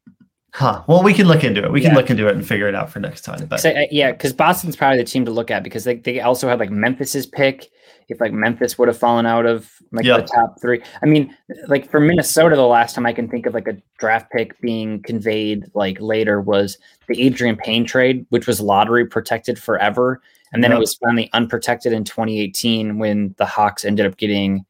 Huh. 0.55 0.83
Well, 0.87 1.03
we 1.03 1.13
can 1.13 1.27
look 1.29 1.45
into 1.45 1.63
it. 1.63 1.71
We 1.71 1.81
can 1.81 1.91
Yeah. 1.91 1.97
look 1.97 2.11
into 2.11 2.27
it 2.27 2.35
and 2.35 2.47
figure 2.47 2.69
it 2.69 2.75
out 2.75 2.91
for 2.91 3.01
next 3.01 3.21
time. 3.23 3.47
But 3.47 3.65
uh, 3.65 3.83
yeah, 3.91 4.13
because 4.13 4.33
Boston's 4.33 4.77
probably 4.77 4.99
the 4.99 5.05
team 5.05 5.25
to 5.27 5.31
look 5.31 5.51
at 5.51 5.63
because 5.63 5.85
they, 5.85 5.97
they 5.97 6.21
also 6.21 6.49
had 6.49 6.59
like 6.59 6.71
Memphis's 6.71 7.27
pick. 7.27 7.69
If 8.09 8.23
like 8.23 8.33
Memphis 8.33 8.79
would 8.79 8.89
have 8.89 8.97
fallen 8.97 9.27
out 9.27 9.45
of 9.45 9.71
like 9.93 10.07
Yeah. 10.07 10.17
the 10.17 10.23
top 10.23 10.59
three, 10.63 10.81
I 11.03 11.07
mean, 11.07 11.37
like 11.67 11.91
for 11.91 12.01
Minnesota, 12.01 12.57
the 12.57 12.63
last 12.67 12.95
time 12.95 13.05
I 13.05 13.13
can 13.13 13.29
think 13.29 13.45
of 13.45 13.53
like 13.53 13.69
a 13.69 13.77
draft 13.99 14.33
pick 14.33 14.59
being 14.63 15.03
conveyed 15.03 15.65
like 15.75 16.01
later 16.01 16.41
was 16.41 16.79
the 17.09 17.17
Adreian 17.17 17.59
Payne 17.59 17.85
trade, 17.85 18.25
which 18.31 18.47
was 18.47 18.63
lottery 18.63 19.05
protected 19.07 19.59
forever, 19.59 20.23
and 20.55 20.65
then 20.65 20.71
Yep. 20.71 20.79
it 20.79 20.81
was 20.81 20.95
finally 20.95 21.29
unprotected 21.35 21.93
in 21.93 22.05
2018 22.05 22.99
when 22.99 23.35
the 23.37 23.45
Hawks 23.45 23.85
ended 23.85 24.07
up 24.07 24.17
getting 24.17 24.65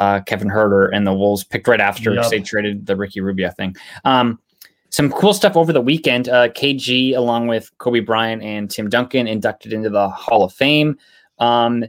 uh, 0.00 0.20
Kevin 0.22 0.48
Huerter 0.48 0.88
and 0.92 1.06
the 1.06 1.12
Wolves 1.14 1.44
picked 1.44 1.68
right 1.68 1.80
after 1.80 2.12
Yep. 2.14 2.30
they 2.30 2.40
traded 2.40 2.86
the 2.86 2.96
Ricky 2.96 3.20
Rubio 3.20 3.50
thing. 3.50 3.76
Um, 4.04 4.40
some 4.90 5.10
cool 5.10 5.32
stuff 5.32 5.56
over 5.56 5.72
the 5.72 5.80
weekend. 5.80 6.28
Uh, 6.28 6.48
KG, 6.48 7.16
along 7.16 7.46
with 7.46 7.70
Kobe 7.78 8.00
Bryant 8.00 8.42
and 8.42 8.70
Tim 8.70 8.88
Duncan, 8.88 9.26
inducted 9.26 9.72
into 9.72 9.88
the 9.88 10.08
Hall 10.08 10.44
of 10.44 10.52
Fame. 10.52 10.98
Um, 11.38 11.84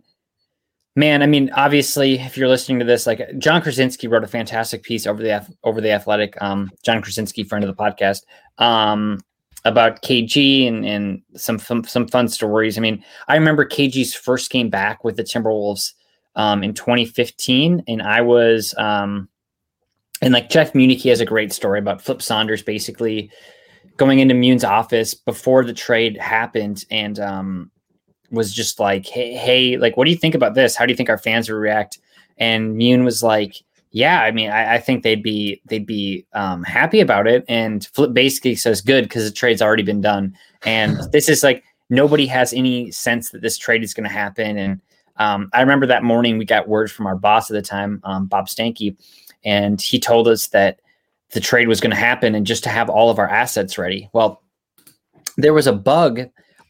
man, 0.95 1.23
I 1.23 1.25
mean, 1.25 1.51
obviously, 1.55 2.19
if 2.19 2.37
you're 2.37 2.47
listening 2.47 2.79
to 2.79 2.85
this, 2.85 3.07
like 3.07 3.21
Jon 3.37 3.61
Krawczynski 3.61 4.09
wrote 4.09 4.23
a 4.23 4.27
fantastic 4.27 4.83
piece 4.83 5.07
over 5.07 5.21
the 5.21 5.45
over 5.63 5.81
the 5.81 5.91
Athletic. 5.91 6.39
Um, 6.41 6.71
Jon 6.83 7.01
Krawczynski, 7.01 7.47
friend 7.47 7.63
of 7.63 7.75
the 7.75 7.81
podcast. 7.81 8.21
Um, 8.57 9.19
about 9.63 10.01
KG 10.01 10.67
and, 10.67 10.85
and 10.85 11.21
some, 11.35 11.59
some 11.59 11.83
some 11.83 12.07
fun 12.07 12.27
stories. 12.27 12.77
I 12.77 12.81
mean, 12.81 13.03
I 13.27 13.35
remember 13.35 13.65
KG's 13.65 14.13
first 14.13 14.49
game 14.49 14.69
back 14.69 15.03
with 15.03 15.17
the 15.17 15.23
Timberwolves 15.23 15.93
um, 16.35 16.63
in 16.63 16.73
2015, 16.73 17.83
and 17.87 18.01
I 18.01 18.21
was 18.21 18.73
um, 18.77 19.29
and 20.21 20.33
like 20.33 20.49
Jeff 20.49 20.75
Munich, 20.75 20.99
he 20.99 21.09
has 21.09 21.19
a 21.19 21.25
great 21.25 21.51
story 21.51 21.79
about 21.79 22.01
Flip 22.01 22.21
Saunders 22.21 22.61
basically 22.61 23.31
going 23.97 24.19
into 24.19 24.33
Mune's 24.33 24.63
office 24.63 25.13
before 25.13 25.63
the 25.63 25.73
trade 25.73 26.17
happened 26.17 26.85
and 26.91 27.19
um, 27.19 27.71
was 28.31 28.53
just 28.53 28.79
like, 28.79 29.05
hey, 29.05 29.33
hey, 29.33 29.77
like, 29.77 29.97
what 29.97 30.05
do 30.05 30.11
you 30.11 30.17
think 30.17 30.35
about 30.35 30.55
this? 30.55 30.75
How 30.75 30.85
do 30.85 30.91
you 30.91 30.97
think 30.97 31.09
our 31.09 31.17
fans 31.17 31.49
will 31.49 31.57
react? 31.57 31.99
And 32.37 32.75
Mune 32.75 33.03
was 33.03 33.21
like, 33.21 33.61
yeah, 33.91 34.21
I 34.21 34.31
mean, 34.31 34.49
I, 34.49 34.75
I 34.75 34.77
think 34.79 35.03
they'd 35.03 35.21
be 35.21 35.61
they'd 35.65 35.85
be 35.85 36.25
um, 36.33 36.63
happy 36.63 37.01
about 37.01 37.27
it. 37.27 37.43
And 37.49 37.85
Flip 37.87 38.13
basically 38.13 38.55
says 38.55 38.81
good 38.81 39.03
because 39.03 39.25
the 39.25 39.35
trade's 39.35 39.61
already 39.61 39.83
been 39.83 40.01
done. 40.01 40.35
And 40.63 40.97
this 41.11 41.27
is 41.27 41.43
like 41.43 41.63
nobody 41.89 42.25
has 42.27 42.53
any 42.53 42.89
sense 42.91 43.31
that 43.31 43.41
this 43.41 43.57
trade 43.57 43.83
is 43.83 43.93
going 43.93 44.05
to 44.05 44.13
happen. 44.13 44.57
And 44.57 44.81
um, 45.17 45.49
I 45.53 45.59
remember 45.59 45.85
that 45.87 46.03
morning 46.03 46.37
we 46.37 46.45
got 46.45 46.69
word 46.69 46.89
from 46.89 47.05
our 47.05 47.17
boss 47.17 47.51
at 47.51 47.53
the 47.53 47.61
time, 47.61 48.01
um, 48.05 48.27
Bob 48.27 48.47
Stanky, 48.47 48.95
and 49.43 49.81
he 49.81 49.99
told 49.99 50.27
us 50.27 50.47
that 50.47 50.79
the 51.31 51.39
trade 51.39 51.67
was 51.67 51.79
going 51.79 51.91
to 51.91 51.97
happen 51.97 52.35
and 52.35 52.45
just 52.45 52.63
to 52.63 52.69
have 52.69 52.89
all 52.89 53.09
of 53.09 53.19
our 53.19 53.29
assets 53.29 53.77
ready. 53.77 54.09
Well, 54.13 54.41
there 55.37 55.53
was 55.53 55.67
a 55.67 55.73
bug 55.73 56.21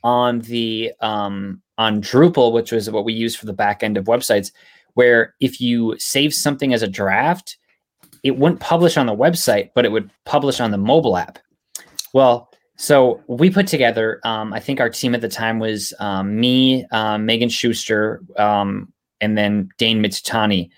on 0.03 0.39
the 0.41 0.93
um, 1.01 1.61
on 1.77 2.01
Drupal, 2.01 2.53
which 2.53 2.71
was 2.71 2.89
what 2.89 3.05
we 3.05 3.13
use 3.13 3.35
for 3.35 3.45
the 3.45 3.53
back 3.53 3.83
end 3.83 3.97
of 3.97 4.05
websites, 4.05 4.51
where 4.93 5.35
if 5.39 5.59
you 5.59 5.95
save 5.97 6.33
something 6.33 6.73
as 6.73 6.83
a 6.83 6.87
draft, 6.87 7.57
it 8.23 8.37
wouldn't 8.37 8.59
publish 8.59 8.97
on 8.97 9.07
the 9.07 9.15
website, 9.15 9.71
but 9.73 9.85
it 9.85 9.91
would 9.91 10.11
publish 10.25 10.59
on 10.59 10.71
the 10.71 10.77
mobile 10.77 11.17
app. 11.17 11.39
Well, 12.13 12.49
so 12.77 13.21
we 13.27 13.49
put 13.49 13.67
together. 13.67 14.19
Um, 14.23 14.53
I 14.53 14.59
think 14.59 14.79
our 14.79 14.89
team 14.89 15.15
at 15.15 15.21
the 15.21 15.29
time 15.29 15.59
was 15.59 15.93
um, 15.99 16.39
me, 16.39 16.85
um, 16.91 17.25
Megan 17.25 17.49
Schuster, 17.49 18.21
um, 18.37 18.91
and 19.19 19.37
then 19.37 19.69
Dane 19.77 20.03
Mizutani, 20.03 20.69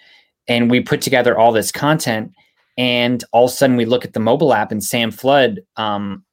and 0.48 0.70
we 0.70 0.80
put 0.82 1.02
together 1.02 1.38
all 1.38 1.52
this 1.52 1.72
content. 1.72 2.32
And 2.78 3.24
all 3.32 3.46
of 3.46 3.52
a 3.52 3.54
sudden, 3.54 3.76
we 3.78 3.86
look 3.86 4.04
at 4.04 4.14
the 4.14 4.20
mobile 4.20 4.54
app, 4.54 4.72
and 4.72 4.84
Sam 4.84 5.12
Flood, 5.12 5.60
um, 5.78 6.24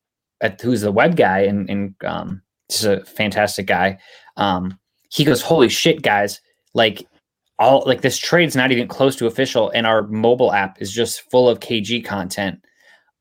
at, 0.40 0.58
who's 0.60 0.80
the 0.80 0.90
web 0.92 1.16
guy, 1.16 1.40
and, 1.40 1.68
and 1.68 1.94
um, 2.04 2.40
is 2.70 2.84
a 2.84 3.04
fantastic 3.04 3.66
guy. 3.66 3.98
he 5.10 5.24
goes, 5.24 5.42
"Holy 5.42 5.68
shit, 5.68 6.00
guys! 6.02 6.40
Like 6.72 7.06
all 7.60 7.84
like 7.86 8.00
this 8.00 8.16
trade's 8.18 8.56
not 8.56 8.72
even 8.72 8.88
close 8.88 9.14
to 9.14 9.26
official 9.26 9.70
and 9.70 9.86
our 9.86 10.06
mobile 10.08 10.52
app 10.52 10.80
is 10.80 10.90
just 10.90 11.30
full 11.30 11.48
of 11.48 11.60
kg 11.60 12.02
content 12.04 12.58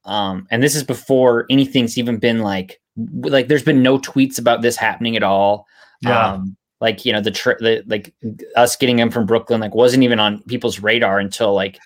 um 0.06 0.48
and 0.50 0.64
this 0.64 0.76
is 0.76 0.84
before 0.84 1.46
anything's 1.50 1.98
even 1.98 2.18
been 2.18 2.40
like 2.40 2.80
like 3.20 3.50
there's 3.50 3.64
been 3.64 3.84
no 3.84 4.00
tweets 4.00 4.40
about 4.40 4.62
this 4.62 4.78
happening 4.78 5.16
at 5.18 5.24
all 5.24 5.68
Yeah. 6.02 6.34
um 6.34 6.56
like 6.82 7.06
you 7.06 7.12
know 7.14 7.22
the, 7.22 7.32
tr- 7.32 7.60
the 7.60 7.84
like 7.88 8.14
us 8.56 8.76
getting 8.76 8.98
him 9.00 9.10
from 9.12 9.26
brooklyn 9.26 9.60
like 9.60 9.76
wasn't 9.76 10.04
even 10.04 10.20
on 10.20 10.42
people's 10.44 10.80
radar 10.80 11.20
until 11.20 11.54
like 11.54 11.78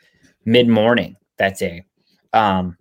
mid-morning 0.46 1.16
that 1.38 1.58
day. 1.58 1.84
Um 2.34 2.78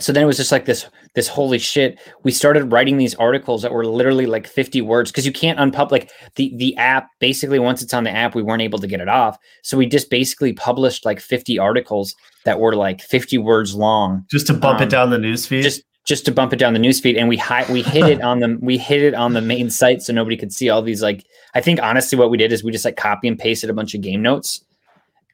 so 0.00 0.12
then 0.12 0.24
it 0.24 0.26
was 0.26 0.36
just 0.36 0.50
like 0.50 0.64
this 0.64 0.86
this 1.14 1.28
holy 1.28 1.60
shit. 1.60 2.00
We 2.24 2.32
started 2.32 2.72
writing 2.72 2.96
these 2.96 3.14
articles 3.14 3.62
that 3.62 3.70
were 3.72 3.86
literally 3.86 4.26
like 4.26 4.48
50 4.48 4.80
words 4.82 5.12
because 5.12 5.24
you 5.24 5.30
can't 5.30 5.56
unpub 5.60 5.92
like 5.92 6.10
the 6.34 6.52
the 6.56 6.76
app 6.76 7.08
basically 7.20 7.60
once 7.60 7.80
it's 7.80 7.94
on 7.94 8.02
the 8.02 8.10
app 8.10 8.34
we 8.34 8.42
weren't 8.42 8.62
able 8.62 8.80
to 8.80 8.88
get 8.88 9.00
it 9.00 9.08
off. 9.08 9.38
So 9.62 9.76
we 9.78 9.86
just 9.86 10.10
basically 10.10 10.52
published 10.52 11.04
like 11.04 11.20
50 11.20 11.60
articles 11.60 12.12
that 12.44 12.58
were 12.58 12.74
like 12.74 13.00
50 13.02 13.38
words 13.38 13.74
long. 13.76 14.24
Just 14.30 14.48
to 14.48 14.54
bump 14.54 14.80
Um, 14.80 14.88
it 14.88 14.90
down 14.90 15.10
the 15.10 15.18
news 15.18 15.46
feed. 15.46 15.62
just 15.62 15.82
just 16.04 16.24
to 16.26 16.32
bump 16.32 16.52
it 16.52 16.58
down 16.58 16.74
the 16.74 16.78
newsfeed 16.78 17.18
and 17.18 17.28
we 17.28 17.36
hi- 17.36 17.66
we 17.72 17.82
hid 17.82 18.04
it 18.06 18.20
on 18.30 18.38
the 18.40 18.58
we 18.60 18.76
hid 18.78 19.02
it 19.02 19.14
on 19.14 19.32
the 19.32 19.40
main 19.40 19.70
site 19.70 20.02
so 20.02 20.12
nobody 20.12 20.36
could 20.36 20.52
see 20.52 20.68
all 20.68 20.82
these 20.82 21.02
like 21.02 21.24
i 21.54 21.60
think 21.60 21.80
honestly 21.82 22.18
what 22.18 22.30
we 22.30 22.36
did 22.36 22.52
is 22.52 22.62
we 22.62 22.70
just 22.70 22.84
like 22.84 22.96
copy 22.96 23.26
and 23.28 23.38
pasted 23.38 23.70
a 23.70 23.74
bunch 23.74 23.94
of 23.94 24.00
game 24.02 24.20
notes 24.22 24.62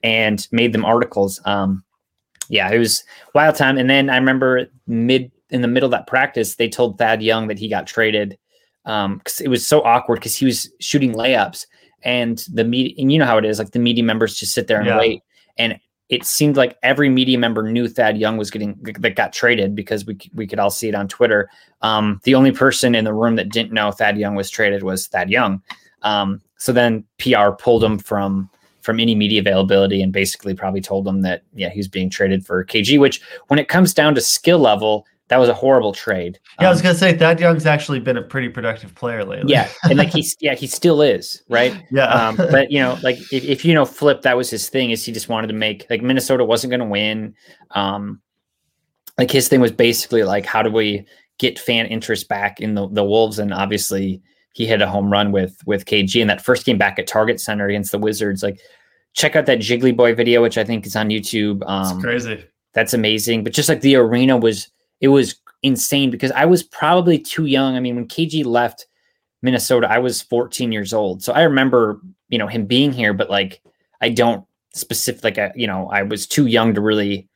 and 0.03 0.47
made 0.53 0.73
them 0.73 0.85
articles. 0.85 1.41
Um 1.45 1.85
yeah 2.49 2.71
it 2.71 2.79
was 2.79 3.03
wild 3.35 3.57
time. 3.57 3.79
And 3.79 3.89
then 3.91 4.09
i 4.11 4.17
remember 4.17 4.67
mid 4.87 5.31
in 5.51 5.63
the 5.63 5.69
middle 5.69 5.87
of 5.89 5.91
that 5.93 6.07
practice 6.07 6.55
they 6.55 6.69
told 6.69 6.99
thad 6.99 7.23
young 7.23 7.49
that 7.49 7.59
he 7.59 7.69
got 7.69 7.87
traded 7.87 8.39
um 8.87 9.19
because 9.19 9.41
it 9.41 9.49
was 9.49 9.67
so 9.67 9.83
awkward 9.83 10.17
because 10.17 10.37
he 10.37 10.45
was 10.47 10.71
shooting 10.81 11.13
layups 11.15 11.67
and 12.03 12.45
the 12.53 12.65
media 12.65 12.95
and 12.99 13.13
you 13.13 13.19
know 13.19 13.27
how 13.27 13.37
it 13.39 13.45
is 13.45 13.59
like 13.59 13.73
the 13.73 13.79
media 13.79 14.05
members 14.05 14.37
just 14.37 14.55
sit 14.55 14.67
there 14.69 14.79
and 14.79 14.87
Yeah. 14.87 14.99
wait. 14.99 15.23
And 15.59 15.79
it 16.11 16.27
seemed 16.27 16.57
like 16.57 16.77
every 16.83 17.09
media 17.09 17.39
member 17.39 17.63
knew 17.63 17.89
Thad 17.89 18.19
Young 18.19 18.37
was 18.37 18.51
getting 18.51 18.77
that 18.99 19.15
got 19.15 19.33
traded 19.33 19.77
because 19.77 20.05
we 20.05 20.19
we 20.35 20.47
could 20.47 20.59
all 20.59 20.71
see 20.71 20.89
it 20.89 20.95
on 20.95 21.07
Twitter. 21.07 21.49
Um, 21.83 22.21
the 22.25 22.35
only 22.35 22.51
person 22.51 22.97
in 22.97 23.05
the 23.05 23.15
room 23.15 23.37
that 23.37 23.49
didn't 23.49 23.73
know 23.73 23.93
Thad 23.93 24.19
Young 24.19 24.35
was 24.35 24.51
traded 24.51 24.83
was 24.83 25.07
Thad 25.07 25.31
Young. 25.31 25.63
Um, 26.03 26.43
so 26.57 26.73
then 26.73 27.05
PR 27.19 27.51
pulled 27.53 27.85
him 27.85 27.99
from 27.99 28.51
from 28.81 28.99
any 28.99 29.15
media 29.15 29.41
availability 29.41 30.03
and 30.03 30.13
basically 30.13 30.53
probably 30.53 30.81
told 30.81 31.07
him 31.07 31.23
that 31.23 31.43
yeah 31.55 31.69
he 31.69 31.79
was 31.79 31.89
being 31.89 32.11
traded 32.11 32.45
for 32.45 32.65
KG. 32.65 32.99
Which 32.99 33.23
when 33.47 33.61
it 33.61 33.69
comes 33.69 33.95
down 33.95 34.17
to 34.17 34.21
skill 34.21 34.59
level, 34.59 35.07
that 35.31 35.39
was 35.39 35.49
a 35.49 35.55
horrible 35.55 35.93
trade. 35.93 36.39
yeah, 36.61 36.67
I 36.67 36.71
was 36.71 36.81
Um, 36.81 36.83
gonna 36.83 36.95
say 36.97 37.17
Thad 37.17 37.41
Young's 37.41 37.65
actually 37.65 38.01
been 38.01 38.17
a 38.19 38.23
pretty 38.23 38.49
productive 38.51 38.95
player 38.95 39.25
lately. 39.25 39.51
yeah, 39.53 39.69
and 39.85 39.97
like 39.99 40.11
he's 40.13 40.37
yeah 40.41 40.55
he 40.55 40.67
still 40.67 41.01
is 41.01 41.43
right. 41.49 41.75
yeah. 41.91 42.05
um, 42.07 42.37
but 42.37 42.71
you 42.71 42.81
know, 42.81 42.99
like 43.03 43.17
if, 43.33 43.45
if 43.45 43.65
you 43.65 43.73
know 43.73 43.85
Flip, 43.87 44.21
that 44.23 44.37
was 44.37 44.51
his 44.51 44.69
thing. 44.69 44.91
Is 44.91 45.05
he 45.05 45.13
just 45.13 45.29
wanted 45.29 45.47
to 45.47 45.55
make 45.55 45.87
like 45.89 46.03
Minnesota 46.03 46.45
wasn't 46.45 46.71
going 46.73 46.81
to 46.81 46.87
win. 46.87 47.35
Um, 47.71 48.21
like 49.19 49.31
his 49.31 49.49
thing 49.49 49.61
was 49.61 49.73
basically 49.73 50.23
like 50.25 50.45
how 50.47 50.63
do 50.63 50.71
we 50.71 51.07
get 51.39 51.59
fan 51.59 51.87
interest 51.87 52.29
back 52.29 52.61
in 52.61 52.75
the 52.75 52.89
the 52.89 53.05
Wolves, 53.05 53.39
and 53.39 53.55
obviously 53.55 54.21
he 54.53 54.67
hit 54.67 54.83
a 54.83 54.89
home 54.89 55.11
run 55.11 55.31
with 55.33 55.57
with 55.65 55.85
KG 55.87 56.21
in 56.21 56.27
that 56.29 56.45
first 56.45 56.67
game 56.67 56.77
back 56.79 56.99
at 56.99 57.07
Target 57.07 57.41
Center 57.41 57.69
against 57.69 57.93
the 57.93 57.99
Wizards. 57.99 58.43
Like 58.43 58.59
check 59.13 59.37
out 59.37 59.47
that 59.47 59.59
Jiggly 59.59 59.97
Boy 59.97 60.15
video, 60.15 60.43
which 60.43 60.59
I 60.59 60.65
think 60.65 60.87
is 60.87 60.97
on 60.97 61.09
YouTube. 61.09 61.63
it's 61.63 61.91
Um, 61.93 62.01
crazy. 62.01 62.45
that's 62.75 62.95
amazing. 62.95 63.45
But 63.45 63.53
just 63.53 63.69
like 63.69 63.81
the 63.81 63.97
arena 63.97 64.37
was, 64.37 64.69
it 65.01 65.09
was 65.09 65.37
insane 65.63 66.11
because 66.11 66.33
I 66.33 66.45
was 66.45 66.63
probably 66.63 67.19
too 67.19 67.47
young. 67.47 67.77
I 67.77 67.81
mean, 67.81 67.97
when 67.97 68.09
KG 68.09 68.45
left 68.45 68.87
Minnesota, 69.43 69.91
I 69.91 69.99
was 69.99 70.23
14 70.23 70.73
years 70.73 70.93
old. 70.93 71.23
So 71.23 71.33
I 71.33 71.43
remember, 71.43 72.01
you 72.29 72.39
know, 72.39 72.47
him 72.47 72.67
being 72.67 72.93
here, 72.93 73.15
but 73.15 73.31
like 73.31 73.61
I 74.01 74.11
don't 74.11 74.45
specific 74.75 75.25
like 75.25 75.39
I, 75.39 75.53
you 75.55 75.67
know, 75.67 75.91
I 75.91 76.03
was 76.03 76.27
too 76.27 76.47
young 76.47 76.75
to 76.75 76.81
really 76.81 77.29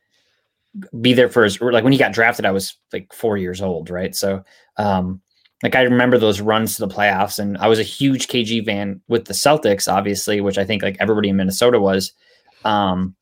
be 0.99 1.13
there 1.13 1.29
for 1.29 1.43
his 1.43 1.59
like 1.61 1.83
when 1.83 1.93
he 1.93 1.99
got 1.99 2.13
drafted, 2.13 2.45
I 2.45 2.51
was 2.51 2.77
like 2.93 3.13
four 3.13 3.37
years 3.37 3.61
old, 3.61 3.89
right? 3.89 4.15
So 4.15 4.43
um 4.77 5.21
like 5.63 5.75
I 5.75 5.81
remember 5.81 6.17
those 6.17 6.41
runs 6.41 6.75
to 6.75 6.85
the 6.85 6.93
playoffs, 6.93 7.39
and 7.39 7.57
I 7.57 7.67
was 7.67 7.79
a 7.79 7.83
huge 7.83 8.27
KG 8.27 8.65
fan 8.65 9.01
with 9.07 9.25
the 9.25 9.33
Celtics, 9.33 9.91
obviously, 9.91 10.41
which 10.41 10.57
I 10.57 10.65
think 10.65 10.83
like 10.83 10.97
everybody 10.99 11.29
in 11.29 11.37
Minnesota 11.37 11.79
was. 11.79 12.13
Um, 12.65 13.15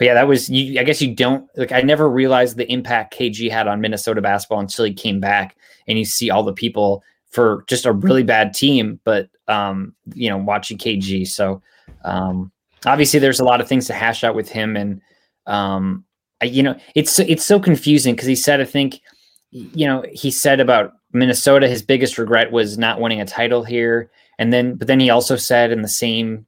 but 0.00 0.06
yeah, 0.06 0.14
that 0.14 0.26
was 0.26 0.48
you. 0.48 0.80
I 0.80 0.82
guess 0.82 1.02
you 1.02 1.14
don't 1.14 1.46
like. 1.56 1.72
I 1.72 1.82
never 1.82 2.08
realized 2.08 2.56
the 2.56 2.66
impact 2.72 3.14
KG 3.14 3.50
had 3.50 3.68
on 3.68 3.82
Minnesota 3.82 4.22
basketball 4.22 4.60
until 4.60 4.86
he 4.86 4.94
came 4.94 5.20
back, 5.20 5.58
and 5.86 5.98
you 5.98 6.06
see 6.06 6.30
all 6.30 6.42
the 6.42 6.54
people 6.54 7.04
for 7.28 7.64
just 7.68 7.84
a 7.84 7.92
really 7.92 8.22
bad 8.22 8.54
team, 8.54 8.98
but 9.04 9.28
um, 9.46 9.94
you 10.14 10.30
know, 10.30 10.38
watching 10.38 10.78
KG. 10.78 11.28
So 11.28 11.60
um, 12.02 12.50
obviously, 12.86 13.20
there's 13.20 13.40
a 13.40 13.44
lot 13.44 13.60
of 13.60 13.68
things 13.68 13.88
to 13.88 13.92
hash 13.92 14.24
out 14.24 14.34
with 14.34 14.48
him, 14.48 14.74
and 14.74 15.02
um, 15.46 16.06
I, 16.40 16.46
you 16.46 16.62
know, 16.62 16.76
it's 16.94 17.18
it's 17.18 17.44
so 17.44 17.60
confusing 17.60 18.14
because 18.14 18.26
he 18.26 18.36
said, 18.36 18.62
I 18.62 18.64
think, 18.64 19.02
you 19.50 19.86
know, 19.86 20.02
he 20.10 20.30
said 20.30 20.60
about 20.60 20.94
Minnesota, 21.12 21.68
his 21.68 21.82
biggest 21.82 22.16
regret 22.16 22.52
was 22.52 22.78
not 22.78 23.02
winning 23.02 23.20
a 23.20 23.26
title 23.26 23.64
here, 23.64 24.10
and 24.38 24.50
then, 24.50 24.76
but 24.76 24.86
then 24.86 24.98
he 24.98 25.10
also 25.10 25.36
said 25.36 25.70
in 25.70 25.82
the 25.82 25.88
same 25.88 26.46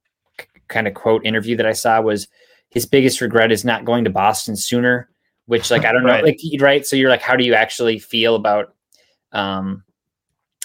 kind 0.68 0.88
of 0.88 0.94
quote 0.94 1.26
interview 1.26 1.54
that 1.58 1.66
I 1.66 1.74
saw 1.74 2.00
was 2.00 2.28
his 2.72 2.86
biggest 2.86 3.20
regret 3.20 3.52
is 3.52 3.64
not 3.64 3.84
going 3.84 4.04
to 4.04 4.10
Boston 4.10 4.56
sooner, 4.56 5.08
which 5.46 5.70
like 5.70 5.84
I 5.84 5.92
don't 5.92 6.02
know, 6.02 6.08
Right. 6.12 6.24
like 6.24 6.38
right. 6.60 6.86
So 6.86 6.96
you're 6.96 7.10
like, 7.10 7.22
how 7.22 7.36
do 7.36 7.44
you 7.44 7.54
actually 7.54 7.98
feel 7.98 8.34
about 8.34 8.74
um 9.32 9.84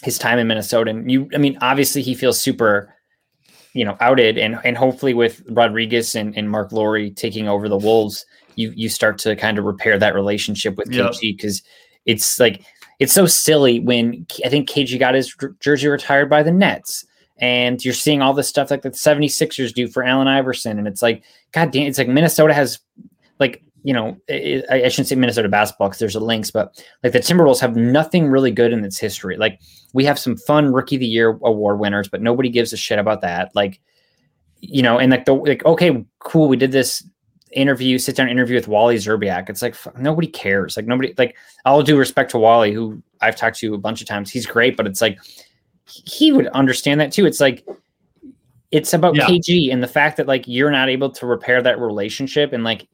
his 0.03 0.17
time 0.17 0.39
in 0.39 0.47
Minnesota? 0.47 0.91
And 0.91 1.11
you, 1.11 1.29
I 1.33 1.37
mean, 1.37 1.57
obviously 1.61 2.01
he 2.01 2.15
feels 2.15 2.39
super, 2.39 2.93
you 3.73 3.83
know, 3.85 3.97
outed, 3.99 4.37
and 4.37 4.59
and 4.63 4.77
hopefully 4.77 5.13
with 5.13 5.43
Rodriguez 5.49 6.15
and, 6.15 6.35
and 6.37 6.49
Marc 6.49 6.71
Lore 6.71 7.09
taking 7.09 7.47
over 7.47 7.67
the 7.67 7.77
Wolves, 7.77 8.25
you 8.55 8.71
you 8.75 8.89
start 8.89 9.17
to 9.19 9.35
kind 9.35 9.57
of 9.59 9.65
repair 9.65 9.99
that 9.99 10.15
relationship 10.15 10.77
with 10.77 10.89
Yep. 10.91 11.11
KG 11.11 11.37
because 11.37 11.61
it's 12.05 12.39
like 12.39 12.63
it's 12.99 13.13
so 13.13 13.25
silly 13.25 13.79
when 13.79 14.25
I 14.45 14.49
think 14.49 14.69
KG 14.69 14.97
got 14.97 15.13
his 15.13 15.35
jersey 15.59 15.87
retired 15.87 16.29
by 16.29 16.41
the 16.41 16.51
Nets. 16.51 17.05
And 17.39 17.83
you're 17.83 17.93
seeing 17.93 18.21
all 18.21 18.33
this 18.33 18.47
stuff 18.47 18.71
like 18.71 18.81
the 18.81 18.89
76ers 18.89 19.73
do 19.73 19.87
for 19.87 20.03
Allen 20.03 20.27
Iverson. 20.27 20.79
And 20.79 20.87
it's 20.87 21.01
like, 21.01 21.23
God 21.51 21.71
damn, 21.71 21.87
it's 21.87 21.97
like 21.97 22.07
Minnesota 22.07 22.53
has, 22.53 22.79
like, 23.39 23.63
you 23.83 23.93
know, 23.93 24.17
I, 24.29 24.63
I 24.71 24.83
I 24.85 24.87
shouldn't 24.89 25.07
say 25.07 25.15
Minnesota 25.15 25.47
basketball 25.47 25.89
because 25.89 25.99
there's 25.99 26.15
a 26.15 26.19
Lynx, 26.19 26.49
but 26.49 26.83
like 27.03 27.13
the 27.13 27.19
Timberwolves 27.19 27.59
have 27.59 27.75
nothing 27.75 28.27
really 28.27 28.51
good 28.51 28.73
in 28.73 28.83
its 28.83 28.97
history. 28.97 29.37
Like, 29.37 29.59
we 29.93 30.03
have 30.05 30.19
some 30.19 30.35
fun 30.35 30.73
rookie 30.73 30.95
of 30.95 31.01
the 31.01 31.07
year 31.07 31.29
award 31.43 31.79
winners, 31.79 32.07
but 32.07 32.21
nobody 32.21 32.49
gives 32.49 32.73
a 32.73 32.77
shit 32.77 32.99
about 32.99 33.21
that. 33.21 33.51
Like, 33.55 33.79
you 34.59 34.81
know, 34.81 34.97
and 34.97 35.11
like 35.11 35.25
the 35.25 35.33
like, 35.33 35.63
okay, 35.65 36.05
cool, 36.19 36.47
we 36.47 36.57
did 36.57 36.71
this 36.71 37.07
interview, 37.51 37.97
sit 37.97 38.15
down 38.15 38.29
interview 38.29 38.55
with 38.55 38.67
Wally 38.67 38.95
Szczerbiak. 38.95 39.49
It's 39.49 39.61
like 39.61 39.75
fuck, 39.75 39.97
nobody 39.97 40.27
cares. 40.27 40.75
Like 40.75 40.85
nobody 40.85 41.13
like 41.17 41.35
all 41.65 41.83
due 41.83 41.97
respect 41.97 42.31
to 42.31 42.39
Wally, 42.39 42.73
who 42.73 43.01
I've 43.21 43.35
talked 43.35 43.59
to 43.59 43.73
a 43.73 43.77
bunch 43.77 44.01
of 44.01 44.07
times. 44.07 44.31
He's 44.31 44.45
great, 44.45 44.75
but 44.75 44.87
it's 44.87 45.01
like 45.01 45.17
he 45.87 46.31
would 46.31 46.47
understand 46.47 46.99
that 46.99 47.11
too. 47.11 47.25
It's 47.25 47.39
like 47.39 47.65
it's 48.71 48.93
about 48.93 49.15
Yeah. 49.15 49.25
KG 49.25 49.71
and 49.71 49.81
the 49.81 49.87
fact 49.87 50.17
that 50.17 50.27
like 50.27 50.47
you're 50.47 50.71
not 50.71 50.89
able 50.89 51.09
to 51.11 51.25
repair 51.25 51.61
that 51.61 51.79
relationship 51.79 52.51
and 52.53 52.63
like 52.63 52.87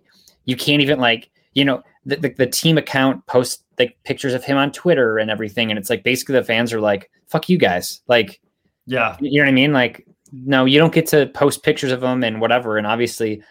you 0.46 0.56
can't 0.56 0.82
even 0.82 1.00
like 1.00 1.30
you 1.54 1.66
know 1.66 1.82
the, 2.06 2.18
the, 2.18 2.30
the 2.30 2.48
team 2.48 2.78
account 2.78 3.26
posts 3.28 3.64
like 3.80 3.98
pictures 4.04 4.34
of 4.34 4.44
him 4.44 4.58
on 4.58 4.72
Twitter 4.72 5.18
and 5.18 5.32
everything 5.32 5.72
and 5.72 5.80
it's 5.80 5.90
like 5.90 6.04
basically 6.04 6.34
the 6.36 6.44
fans 6.44 6.72
are 6.72 6.82
like 6.82 7.10
fuck 7.28 7.50
you 7.50 7.58
guys 7.58 8.02
like 8.08 8.40
Yeah. 8.86 9.18
you 9.20 9.40
know 9.40 9.46
what 9.46 9.50
I 9.50 9.54
mean 9.54 9.74
like 9.74 10.06
no 10.32 10.66
you 10.66 10.78
don't 10.78 10.94
get 10.94 11.08
to 11.08 11.28
post 11.28 11.64
pictures 11.64 11.92
of 11.92 12.02
them 12.02 12.24
and 12.24 12.40
whatever 12.40 12.78
and 12.78 12.86
obviously 12.86 13.42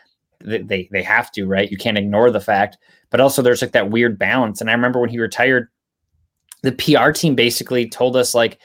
they, 0.44 0.88
they 0.92 1.02
have 1.02 1.30
to 1.32 1.46
right 1.46 1.70
you 1.70 1.76
can't 1.76 1.98
ignore 1.98 2.30
the 2.30 2.40
fact 2.40 2.76
but 3.10 3.20
also 3.20 3.42
there's 3.42 3.62
like 3.62 3.72
that 3.72 3.90
weird 3.90 4.18
balance 4.18 4.60
and 4.60 4.70
I 4.70 4.74
remember 4.74 5.00
when 5.00 5.10
he 5.10 5.18
retired 5.18 5.68
the 6.62 6.72
PR 6.72 7.10
team 7.10 7.34
basically 7.34 7.88
told 7.88 8.16
us 8.16 8.34
like 8.34 8.58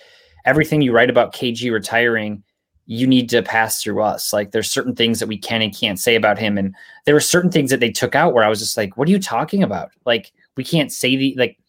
everything 0.48 0.82
you 0.82 0.92
write 0.92 1.10
about 1.12 1.34
KG 1.36 1.72
retiring 1.72 2.44
you 2.90 3.06
need 3.06 3.30
to 3.30 3.44
pass 3.44 3.84
through 3.84 4.02
us. 4.02 4.32
Like 4.32 4.52
there's 4.52 4.72
certain 4.72 4.96
things 4.96 5.20
that 5.20 5.28
we 5.28 5.38
can 5.38 5.62
and 5.62 5.78
can't 5.78 6.00
say 6.00 6.16
about 6.16 6.40
him. 6.40 6.58
And 6.58 6.74
there 7.06 7.14
were 7.14 7.20
certain 7.20 7.52
things 7.52 7.70
that 7.70 7.82
they 7.82 7.92
took 7.92 8.16
out 8.16 8.34
where 8.34 8.46
I 8.46 8.48
was 8.48 8.60
just 8.60 8.78
like, 8.78 8.96
what 8.96 9.10
are 9.10 9.12
you 9.12 9.20
talking 9.20 9.62
about? 9.62 9.92
Like 10.06 10.32
we 10.56 10.64
can't 10.64 10.90
say 10.90 11.18
the 11.18 11.36
like 11.38 11.60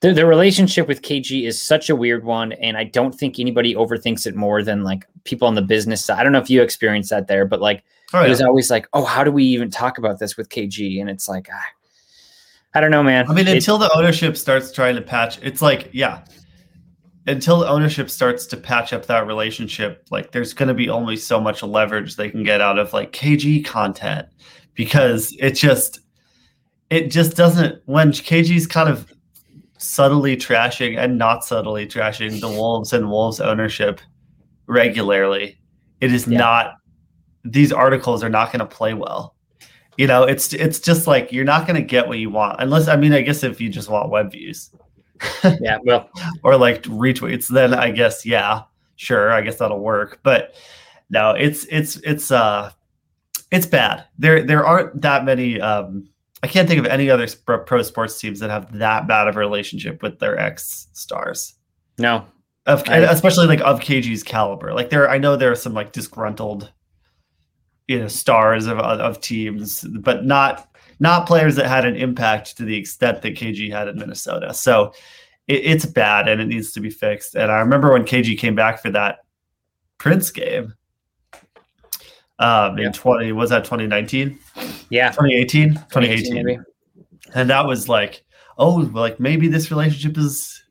the, 0.00 0.12
the 0.12 0.26
relationship 0.26 0.86
with 0.88 1.00
KG 1.00 1.46
is 1.46 1.58
such 1.58 1.88
a 1.88 1.96
weird 1.96 2.22
one. 2.22 2.52
And 2.52 2.76
I 2.76 2.84
don't 2.84 3.14
think 3.14 3.40
anybody 3.40 3.74
overthinks 3.74 4.26
it 4.26 4.36
more 4.36 4.62
than 4.62 4.84
like 4.84 5.06
people 5.24 5.48
on 5.48 5.54
the 5.54 5.62
business 5.62 6.04
side. 6.04 6.18
I 6.20 6.22
don't 6.22 6.32
know 6.32 6.38
if 6.38 6.50
you 6.50 6.60
experienced 6.60 7.08
that 7.10 7.28
there, 7.28 7.46
but 7.46 7.62
like 7.62 7.82
Oh, 8.12 8.22
it 8.22 8.28
was 8.28 8.42
always 8.42 8.70
like, 8.70 8.86
oh, 8.92 9.04
how 9.06 9.24
do 9.24 9.32
we 9.32 9.42
even 9.44 9.70
talk 9.70 9.96
about 9.96 10.18
this 10.18 10.36
with 10.36 10.50
KG? 10.50 11.00
And 11.00 11.08
it's 11.08 11.28
like, 11.30 11.48
ah, 11.50 11.64
I 12.74 12.80
don't 12.80 12.90
know, 12.90 13.02
man. 13.02 13.24
I 13.28 13.32
mean, 13.32 13.48
It- 13.48 13.56
until 13.56 13.78
the 13.78 13.90
ownership 13.96 14.36
starts 14.36 14.70
trying 14.70 14.96
to 14.96 15.02
patch, 15.02 15.38
it's 15.42 15.62
like, 15.62 15.88
yeah, 15.92 16.20
until 17.26 17.64
ownership 17.64 18.08
starts 18.10 18.46
to 18.46 18.56
patch 18.56 18.92
up 18.92 19.06
that 19.06 19.26
relationship, 19.26 20.06
like 20.10 20.32
there's 20.32 20.52
going 20.54 20.68
to 20.68 20.74
be 20.74 20.88
only 20.88 21.16
so 21.16 21.40
much 21.40 21.62
leverage 21.62 22.16
they 22.16 22.30
can 22.30 22.42
get 22.44 22.60
out 22.60 22.78
of 22.78 22.92
like 22.92 23.12
KG 23.12 23.64
content 23.64 24.28
because 24.74 25.34
it 25.40 25.52
just, 25.52 26.00
it 26.90 27.10
just 27.10 27.36
doesn't, 27.36 27.82
when 27.86 28.12
KG's 28.12 28.66
kind 28.66 28.88
of 28.88 29.12
subtly 29.78 30.36
trashing 30.36 30.96
and 30.98 31.18
not 31.18 31.44
subtly 31.44 31.86
trashing 31.86 32.40
the 32.40 32.48
Wolves 32.48 32.92
and 32.92 33.10
Wolves 33.10 33.40
ownership 33.40 34.00
regularly, 34.66 35.58
it 36.00 36.12
is 36.12 36.26
Yeah. 36.26 36.38
not, 36.38 36.74
these 37.44 37.72
articles 37.72 38.22
are 38.24 38.28
not 38.30 38.52
going 38.52 38.60
to 38.60 38.66
play 38.66 38.92
well 38.92 39.36
you 39.96 40.06
know 40.06 40.24
it's 40.24 40.52
it's 40.52 40.78
just 40.80 41.06
like 41.06 41.32
you're 41.32 41.44
not 41.44 41.66
going 41.66 41.76
to 41.76 41.86
get 41.86 42.06
what 42.08 42.18
you 42.18 42.28
want 42.28 42.60
unless 42.60 42.88
i 42.88 42.96
mean 42.96 43.12
i 43.12 43.20
guess 43.20 43.42
if 43.42 43.60
you 43.60 43.68
just 43.68 43.88
want 43.88 44.10
web 44.10 44.30
views 44.32 44.70
yeah, 45.60 45.78
well, 45.84 46.10
or 46.42 46.56
like 46.56 46.82
retweets 46.84 47.48
then 47.48 47.74
i 47.74 47.90
guess 47.90 48.24
yeah 48.26 48.62
sure 48.96 49.30
i 49.32 49.40
guess 49.40 49.56
that'll 49.58 49.80
work. 49.80 50.20
But 50.22 50.54
no 51.10 51.30
it's 51.32 51.64
it's 51.70 51.96
it's 51.96 52.30
uh 52.30 52.70
it's 53.52 53.66
bad. 53.66 54.04
There 54.18 54.42
there 54.42 54.66
aren't 54.66 55.00
that 55.02 55.24
many 55.24 55.60
um 55.60 56.08
i 56.42 56.46
can't 56.48 56.68
think 56.68 56.80
of 56.80 56.86
any 56.86 57.08
other 57.10 57.26
sp- 57.30 57.64
pro 57.66 57.82
sports 57.82 58.18
teams 58.20 58.40
that 58.40 58.50
have 58.50 58.76
that 58.78 59.06
bad 59.06 59.28
of 59.28 59.36
a 59.36 59.38
relationship 59.38 60.02
with 60.02 60.18
their 60.18 60.38
ex 60.38 60.88
stars. 60.92 61.54
No. 61.98 62.26
of 62.66 62.88
I- 62.88 62.98
especially 62.98 63.46
like 63.46 63.60
of 63.60 63.80
kg's 63.80 64.22
caliber. 64.22 64.72
Like 64.72 64.90
there 64.90 65.08
i 65.08 65.18
know 65.18 65.36
there 65.36 65.52
are 65.52 65.56
some 65.56 65.74
like 65.74 65.92
disgruntled 65.92 66.72
you 67.86 68.00
know 68.00 68.08
stars 68.08 68.66
of 68.66 68.78
of 68.80 69.20
teams 69.20 69.82
but 69.82 70.24
not 70.24 70.68
not 70.98 71.26
players 71.26 71.56
that 71.56 71.66
had 71.66 71.84
an 71.84 71.94
impact 71.96 72.56
to 72.56 72.64
the 72.64 72.76
extent 72.76 73.22
that 73.22 73.34
kg 73.34 73.70
had 73.70 73.88
in 73.88 73.98
minnesota 73.98 74.52
so 74.54 74.92
it, 75.48 75.64
it's 75.64 75.86
bad 75.86 76.28
and 76.28 76.40
it 76.40 76.46
needs 76.46 76.72
to 76.72 76.80
be 76.80 76.90
fixed 76.90 77.34
and 77.34 77.50
i 77.52 77.58
remember 77.58 77.92
when 77.92 78.02
kg 78.04 78.38
came 78.38 78.54
back 78.54 78.80
for 78.80 78.90
that 78.90 79.18
prince 79.98 80.30
game 80.30 80.74
um 82.38 82.78
Yeah. 82.78 82.86
in 82.86 82.92
20 82.92 83.32
was 83.32 83.50
that 83.50 83.64
2019 83.64 84.38
Yeah. 84.90 85.10
2018 85.10 85.74
2018 85.74 86.34
maybe. 86.34 86.58
and 87.34 87.48
that 87.50 87.66
was 87.66 87.88
like 87.88 88.24
oh 88.58 88.88
like 88.94 89.18
maybe 89.20 89.48
this 89.48 89.70
relationship 89.70 90.18
is 90.18 90.62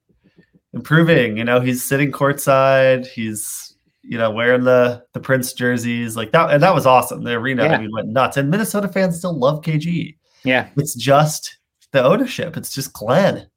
improving 0.73 1.37
you 1.37 1.43
know 1.43 1.59
he's 1.61 1.81
sitting 1.83 2.11
courtside 2.11 3.07
he's 3.07 3.64
you 4.07 4.17
know 4.17 4.29
wearing 4.29 4.63
the 4.63 5.03
the 5.13 5.19
prince 5.19 5.51
jerseys 5.53 6.15
like 6.15 6.31
that 6.31 6.51
and 6.51 6.61
that 6.61 6.73
was 6.75 6.85
awesome. 6.85 7.23
The 7.23 7.33
arena 7.33 7.63
Yeah. 7.63 7.79
Mean, 7.79 7.91
went 7.91 8.09
nuts. 8.09 8.37
And 8.37 8.49
minnesota 8.49 8.87
fans 8.87 9.17
still 9.17 9.37
love 9.37 9.61
kg 9.61 10.15
Yeah. 10.43 10.69
it's 10.77 10.93
just 10.95 11.57
the 11.91 12.03
ownership. 12.03 12.57
It's 12.57 12.73
just 12.73 12.93
glen. 12.93 13.47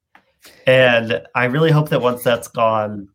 And 0.66 1.20
i 1.34 1.44
really 1.44 1.70
hope 1.70 1.88
that 1.90 2.00
once 2.00 2.22
that's 2.22 2.48
gone 2.48 3.08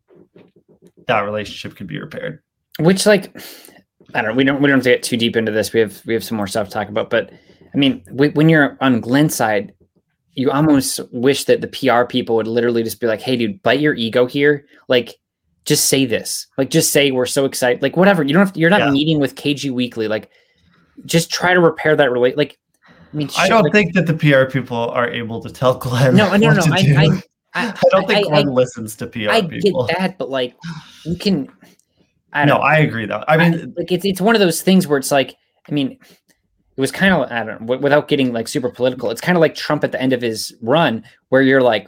that 1.08 1.22
relationship 1.22 1.76
can 1.76 1.88
be 1.88 2.00
repaired. 2.00 2.42
Which 2.80 3.06
like 3.06 3.36
i 4.14 4.22
don't 4.22 4.32
know 4.32 4.36
we 4.36 4.44
don't 4.44 4.62
we 4.62 4.68
don't 4.68 4.78
have 4.78 4.84
to 4.84 4.90
get 4.92 5.04
too 5.04 5.18
deep 5.18 5.36
into 5.36 5.52
this. 5.52 5.74
We 5.74 5.80
have 5.80 6.02
we 6.06 6.14
have 6.14 6.24
some 6.24 6.38
more 6.38 6.48
stuff 6.48 6.68
to 6.68 6.74
talk 6.74 6.90
about. 6.90 7.10
But 7.10 7.32
i 7.74 7.78
mean 7.78 8.04
when 8.12 8.50
you're 8.50 8.78
on 8.82 9.02
glen's 9.02 9.36
side 9.36 9.74
you 10.36 10.50
almost 10.52 11.00
wish 11.12 11.46
that 11.46 11.62
the 11.62 11.68
pr 11.68 12.06
people 12.06 12.36
would 12.36 12.48
literally 12.48 12.82
just 12.84 13.00
be 13.00 13.06
like 13.08 13.22
hey 13.22 13.36
dude 13.36 13.62
bite 13.64 13.80
your 13.80 13.94
ego 13.96 14.26
here. 14.28 14.66
Like 14.88 15.16
just 15.66 15.86
say 15.86 16.06
this 16.06 16.48
like 16.58 16.70
just 16.70 16.92
say 16.92 17.12
we're 17.12 17.26
so 17.26 17.46
excited 17.46 17.82
like 17.82 17.96
whatever 17.98 18.24
you 18.24 18.34
don't 18.34 18.46
have 18.46 18.54
to, 18.54 18.60
you're 18.60 18.70
not 18.70 18.82
Yeah. 18.82 18.92
meeting 18.92 19.20
with 19.20 19.36
kg 19.36 19.72
weekly 19.72 20.08
like 20.08 20.30
just 21.06 21.32
try 21.32 21.54
to 21.54 21.60
repair 21.60 21.96
that 21.96 22.12
relate 22.12 22.38
like 22.38 22.58
i 22.88 23.16
mean 23.16 23.30
i 23.38 23.48
don't 23.48 23.64
like- 23.64 23.72
think 23.72 23.94
that 23.94 24.06
the 24.06 24.14
pr 24.14 24.52
people 24.52 24.90
are 24.90 25.10
able 25.10 25.42
to 25.42 25.50
tell 25.50 25.76
glen 25.76 26.16
no 26.16 26.30
no 26.36 26.52
no 26.54 26.62
to 26.62 26.70
I. 26.74 27.22
I, 27.56 27.68
I, 27.70 27.74
don't 27.92 28.08
think 28.08 28.28
I- 28.34 28.40
I- 28.40 28.42
listens 28.44 28.96
to 28.98 29.06
PR 29.08 29.30
I 29.30 29.42
people. 29.42 29.86
get 29.86 29.98
that, 30.00 30.18
but 30.18 30.30
like 30.32 30.56
you 31.06 31.16
can. 31.16 31.48
I 32.34 32.46
no, 32.46 32.56
don't. 32.56 32.64
I 32.66 32.80
agree 32.80 33.06
though. 33.06 33.24
I 33.28 33.36
I 33.36 33.38
mean, 33.38 33.76
like 33.78 33.92
it's 33.92 34.04
it's 34.06 34.20
one 34.20 34.34
of 34.36 34.40
those 34.40 34.64
things 34.64 34.88
where 34.88 34.98
it's 34.98 35.12
like, 35.12 35.36
I 35.70 35.72
mean, 35.72 35.92
it 35.92 36.82
was 36.82 36.92
kind 36.92 37.14
of 37.14 37.32
I 37.32 37.44
don't 37.44 37.62
know, 37.62 37.78
without 37.78 38.08
getting 38.08 38.34
like 38.34 38.48
super 38.48 38.72
political. 38.72 39.12
It's 39.12 39.22
kind 39.22 39.38
of 39.38 39.42
like 39.42 39.54
Trump 39.54 39.84
at 39.84 39.92
the 39.92 40.02
end 40.02 40.14
of 40.14 40.22
his 40.24 40.52
run, 40.64 41.04
where 41.30 41.44
you're 41.44 41.62
like, 41.62 41.88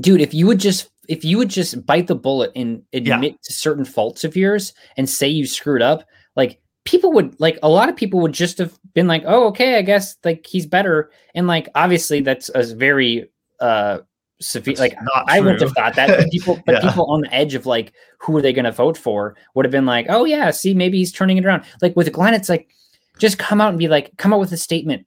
dude, 0.00 0.20
if 0.20 0.34
you 0.34 0.48
would 0.48 0.58
just 0.58 0.90
if 1.08 1.24
you 1.24 1.38
would 1.38 1.48
just 1.50 1.84
bite 1.84 2.06
the 2.06 2.14
bullet 2.14 2.52
and 2.54 2.82
Yeah. 2.92 3.14
admit 3.14 3.42
to 3.42 3.52
certain 3.52 3.84
faults 3.84 4.24
of 4.24 4.36
yours 4.36 4.72
and 4.96 5.08
say 5.08 5.28
you 5.28 5.46
screwed 5.46 5.82
up, 5.82 6.04
like 6.36 6.60
people 6.84 7.12
would 7.12 7.38
like 7.40 7.58
a 7.62 7.68
lot 7.68 7.88
of 7.88 7.96
people 7.96 8.20
would 8.20 8.32
just 8.32 8.58
have 8.58 8.78
been 8.94 9.06
like, 9.06 9.22
oh, 9.26 9.48
okay, 9.48 9.78
I 9.78 9.82
guess 9.82 10.16
like 10.24 10.46
he's 10.46 10.66
better, 10.66 11.10
and 11.34 11.46
like 11.46 11.68
obviously 11.74 12.20
that's 12.20 12.50
a 12.54 12.74
very 12.74 13.30
uh 13.60 13.98
severe 14.40 14.74
That's 14.74 14.92
like 14.94 15.02
not 15.02 15.24
I 15.28 15.40
wouldn't 15.40 15.60
have 15.60 15.72
thought 15.72 15.94
that, 15.96 16.08
but 16.08 16.30
people, 16.30 16.62
but 16.66 16.74
Yeah. 16.74 16.80
people 16.80 17.06
on 17.10 17.20
the 17.20 17.32
edge 17.32 17.54
of 17.54 17.64
like, 17.66 17.92
who 18.18 18.36
are 18.36 18.42
they 18.42 18.52
going 18.52 18.64
to 18.64 18.72
vote 18.72 18.96
for? 18.98 19.36
Would 19.54 19.64
have 19.64 19.70
been 19.72 19.86
like, 19.86 20.06
oh 20.08 20.24
yeah, 20.24 20.50
see, 20.50 20.74
maybe 20.74 20.98
he's 20.98 21.12
turning 21.12 21.36
it 21.38 21.44
around. 21.44 21.62
Like 21.80 21.94
with 21.94 22.12
Glen, 22.12 22.34
it's 22.34 22.48
like, 22.48 22.68
just 23.18 23.38
come 23.38 23.60
out 23.60 23.68
and 23.68 23.78
be 23.78 23.86
like, 23.86 24.10
come 24.16 24.32
out 24.32 24.40
with 24.40 24.50
a 24.52 24.56
statement. 24.56 25.06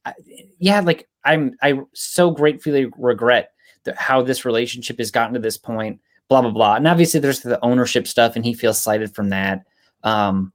Yeah, 0.60 0.80
like 0.80 1.10
I'm, 1.26 1.56
I 1.62 1.80
so 1.94 2.32
gratefully 2.32 2.88
regret 2.98 3.52
how 3.98 4.22
this 4.22 4.46
relationship 4.46 4.98
has 4.98 5.12
gotten 5.12 5.34
to 5.34 5.40
this 5.40 5.58
point. 5.58 6.00
Blah 6.28 6.42
blah 6.42 6.52
blah. 6.52 6.76
And 6.76 6.88
obviously, 6.88 7.20
there's 7.20 7.42
the 7.42 7.64
ownership 7.64 8.08
stuff, 8.08 8.36
and 8.36 8.44
he 8.44 8.54
feels 8.54 8.82
slighted 8.82 9.14
from 9.14 9.30
that. 9.30 9.64
Um, 10.04 10.54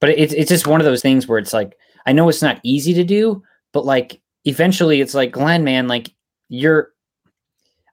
but 0.00 0.10
it's 0.10 0.32
it's 0.32 0.50
just 0.50 0.66
one 0.66 0.80
of 0.80 0.84
those 0.84 1.02
things 1.02 1.26
where 1.26 1.38
it's 1.38 1.52
like, 1.52 1.76
I 2.06 2.12
know 2.12 2.28
it's 2.28 2.42
not 2.42 2.60
easy 2.62 2.94
to 2.94 3.04
do, 3.04 3.42
but 3.72 3.84
like 3.84 4.20
eventually, 4.44 5.00
it's 5.00 5.14
like 5.14 5.30
Glen, 5.30 5.64
man, 5.64 5.86
like 5.86 6.12
you're 6.48 6.90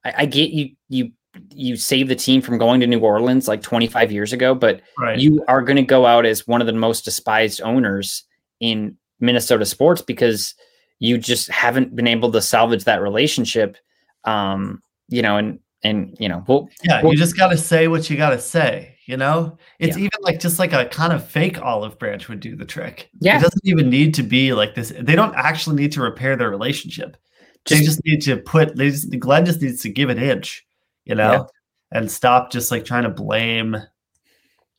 I, 0.03 0.13
I 0.19 0.25
get 0.25 0.51
you 0.51 0.71
you 0.89 1.12
you 1.49 1.75
saved 1.75 2.09
the 2.09 2.15
team 2.15 2.41
from 2.41 2.57
going 2.57 2.79
to 2.79 2.88
New 2.88 2.99
Orleans 2.99 3.47
like 3.47 3.62
25 3.62 4.12
years 4.12 4.33
ago, 4.33 4.53
but 4.53 4.81
right. 4.99 5.17
you 5.17 5.43
are 5.47 5.63
going 5.63 5.77
to 5.77 5.83
go 5.83 6.05
out 6.05 6.25
as 6.25 6.47
one 6.47 6.62
of 6.62 6.67
the 6.67 6.73
most 6.73 7.05
despised 7.05 7.62
owners 7.62 8.23
in 8.59 8.97
Minnesota 9.19 9.65
sports 9.65 10.01
because 10.01 10.53
you 10.99 11.17
just 11.17 11.49
haven't 11.49 11.95
been 11.95 12.07
able 12.07 12.31
to 12.31 12.41
salvage 12.41 12.83
that 12.83 13.01
relationship. 13.01 13.77
Um, 14.25 14.81
you 15.09 15.21
know, 15.21 15.38
and 15.38 15.59
and 15.83 16.15
you 16.19 16.29
know, 16.29 16.43
well, 16.47 16.69
yeah, 16.83 17.01
well- 17.01 17.12
you 17.13 17.17
just 17.17 17.38
got 17.38 17.49
to 17.49 17.57
say 17.57 17.88
what 17.88 18.09
you 18.09 18.17
got 18.17 18.29
to 18.31 18.39
say. 18.39 18.89
You 19.05 19.17
know, 19.17 19.57
it's 19.79 19.97
Yeah. 19.97 20.05
even 20.05 20.19
like 20.21 20.39
just 20.39 20.59
like 20.59 20.71
a 20.71 20.86
kind 20.86 21.12
of 21.12 21.27
fake 21.27 21.62
olive 21.62 21.99
branch 21.99 22.29
would 22.29 22.39
do 22.39 22.55
the 22.55 22.63
trick. 22.63 23.09
Yeah. 23.19 23.38
it 23.38 23.41
doesn't 23.41 23.65
even 23.65 23.89
need 23.89 24.13
to 24.13 24.23
be 24.23 24.53
like 24.53 24.75
this. 24.75 24.93
They 24.97 25.15
don't 25.17 25.36
actually 25.36 25.75
need 25.75 25.91
to 25.93 26.01
repair 26.01 26.38
their 26.38 26.49
relationship. 26.49 27.17
they 27.67 27.75
just, 27.77 27.86
just 27.86 28.05
need 28.05 28.21
to 28.21 28.38
put. 28.38 28.75
They 28.77 28.91
just 28.91 29.09
Glen 29.19 29.45
just 29.45 29.62
needs 29.62 29.81
to 29.81 29.89
give 29.89 30.09
an 30.09 30.17
inch. 30.19 30.65
You 31.03 31.15
know, 31.15 31.31
Yeah. 31.33 31.43
and 31.99 32.09
stop 32.09 32.49
just 32.49 32.71
like 32.71 32.86
trying 32.86 33.03
to 33.03 33.09
blame 33.09 33.75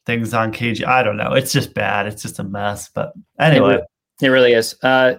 things 0.06 0.32
on 0.32 0.52
KG. 0.52 0.86
I 0.86 1.02
don't 1.02 1.18
know. 1.18 1.32
It's 1.34 1.52
just 1.52 1.74
bad. 1.74 2.06
It's 2.06 2.22
just 2.22 2.38
a 2.38 2.44
mess. 2.44 2.88
But 2.88 3.12
anyway, 3.38 3.80
it 4.22 4.28
really 4.28 4.52
is. 4.54 4.74
Uh, 4.82 5.16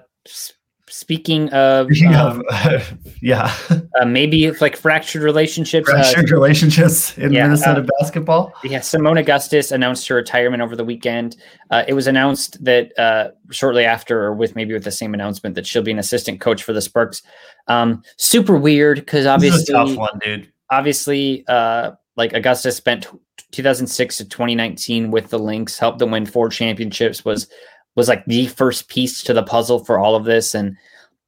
speaking 0.90 1.50
of, 1.50 1.88
speaking 1.88 2.16
um, 2.16 2.44
of, 2.50 2.94
yeah, 3.22 3.56
uh, 4.00 4.06
maybe 4.06 4.46
it's 4.46 4.62
like 4.62 4.76
fractured 4.76 5.24
relationships. 5.24 5.90
uh, 5.90 5.94
fractured 5.94 6.32
relationships 6.32 7.18
in 7.18 7.32
yeah, 7.32 7.44
Minnesota 7.44 7.82
uh, 7.82 7.88
basketball. 8.00 8.54
Yeah, 8.64 8.80
Seimone 8.80 9.20
Augustus 9.20 9.72
announced 9.72 10.08
her 10.08 10.16
retirement 10.16 10.62
over 10.62 10.76
the 10.76 10.86
weekend. 10.86 11.38
Uh, 11.72 11.84
it 11.88 11.94
was 11.94 12.08
announced 12.08 12.64
that 12.64 12.98
uh, 13.00 13.32
shortly 13.52 13.86
after, 13.86 14.24
or 14.24 14.34
with 14.34 14.56
maybe 14.56 14.74
with 14.74 14.84
the 14.84 14.92
same 14.92 15.14
announcement, 15.14 15.56
that 15.56 15.66
she'll 15.66 15.84
be 15.84 15.92
an 15.92 16.00
assistant 16.00 16.40
coach 16.40 16.64
for 16.64 16.74
the 16.74 16.82
Sparks. 16.82 17.22
Um, 17.68 18.04
super 18.18 18.58
weird 18.58 19.00
because 19.00 19.26
obviously, 19.26 19.74
tough 19.74 19.96
one, 19.96 20.20
dude. 20.24 20.52
obviously, 20.70 21.44
uh, 21.48 21.92
like 22.16 22.34
Augustus 22.34 22.78
spent 22.78 23.08
2006 23.52 24.18
to 24.18 24.26
2019 24.26 25.12
with 25.12 25.30
the 25.30 25.40
Lynx, 25.40 25.80
helped 25.80 26.00
them 26.00 26.12
win 26.12 26.26
four 26.26 26.50
championships. 26.50 27.26
Was 27.26 27.48
was 27.96 28.08
like 28.08 28.26
the 28.26 28.48
first 28.48 28.90
piece 28.90 29.24
to 29.24 29.34
the 29.34 29.44
puzzle 29.44 29.84
for 29.84 29.98
all 29.98 30.16
of 30.16 30.26
this. 30.26 30.54
And 30.54 30.78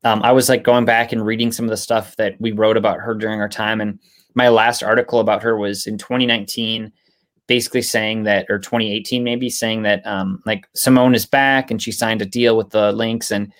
um, 0.04 0.22
I 0.24 0.32
was 0.32 0.50
like 0.50 0.64
going 0.64 0.86
back 0.86 1.12
and 1.12 1.26
reading 1.26 1.52
some 1.52 1.66
of 1.66 1.70
the 1.70 1.78
stuff 1.78 2.16
that 2.18 2.40
we 2.40 2.52
wrote 2.52 2.78
about 2.78 3.00
her 3.00 3.16
during 3.16 3.42
our 3.42 3.50
time. 3.50 3.82
And 3.82 4.00
my 4.36 4.50
last 4.50 4.84
article 4.84 5.20
about 5.20 5.42
her 5.44 5.58
was 5.58 5.88
in 5.88 5.98
2019, 5.98 6.92
basically 7.48 7.82
saying 7.82 8.24
that, 8.24 8.46
or 8.50 8.60
2018 8.60 9.24
maybe, 9.24 9.50
saying 9.50 9.84
that 9.84 10.06
um, 10.06 10.42
like 10.46 10.68
Seimone 10.74 11.16
is 11.16 11.26
back 11.26 11.72
and 11.72 11.82
she 11.82 11.92
signed 11.92 12.22
a 12.22 12.26
deal 12.26 12.58
with 12.58 12.70
the 12.70 12.92
Lynx. 12.92 13.32
And 13.32 13.52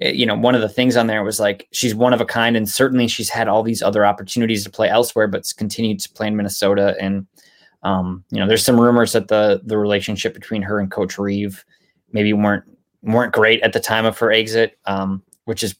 eh, 0.00 0.12
you 0.12 0.24
know, 0.24 0.36
one 0.36 0.54
of 0.54 0.60
the 0.60 0.68
things 0.68 0.96
on 0.96 1.08
there 1.08 1.24
was 1.24 1.40
like 1.40 1.68
she's 1.72 1.94
one 1.94 2.14
of 2.14 2.20
a 2.20 2.24
kind, 2.24 2.56
and 2.56 2.68
certainly 2.68 3.08
she's 3.08 3.28
had 3.28 3.48
all 3.48 3.62
these 3.62 3.82
other 3.82 4.06
opportunities 4.06 4.64
to 4.64 4.70
play 4.70 4.88
elsewhere, 4.88 5.26
but 5.26 5.52
continued 5.56 6.00
to 6.00 6.10
play 6.10 6.28
in 6.28 6.36
Minnesota. 6.36 6.96
And 7.00 7.26
um, 7.82 8.24
you 8.30 8.38
know, 8.38 8.46
there's 8.46 8.64
some 8.64 8.80
rumors 8.80 9.12
that 9.12 9.28
the 9.28 9.60
the 9.64 9.76
relationship 9.76 10.32
between 10.32 10.62
her 10.62 10.78
and 10.78 10.90
Coach 10.90 11.18
Reeve 11.18 11.64
maybe 12.12 12.32
weren't 12.32 12.64
weren't 13.02 13.32
great 13.32 13.60
at 13.62 13.72
the 13.72 13.80
time 13.80 14.04
of 14.04 14.18
her 14.18 14.30
exit, 14.30 14.78
um, 14.86 15.22
which 15.44 15.62
is 15.62 15.74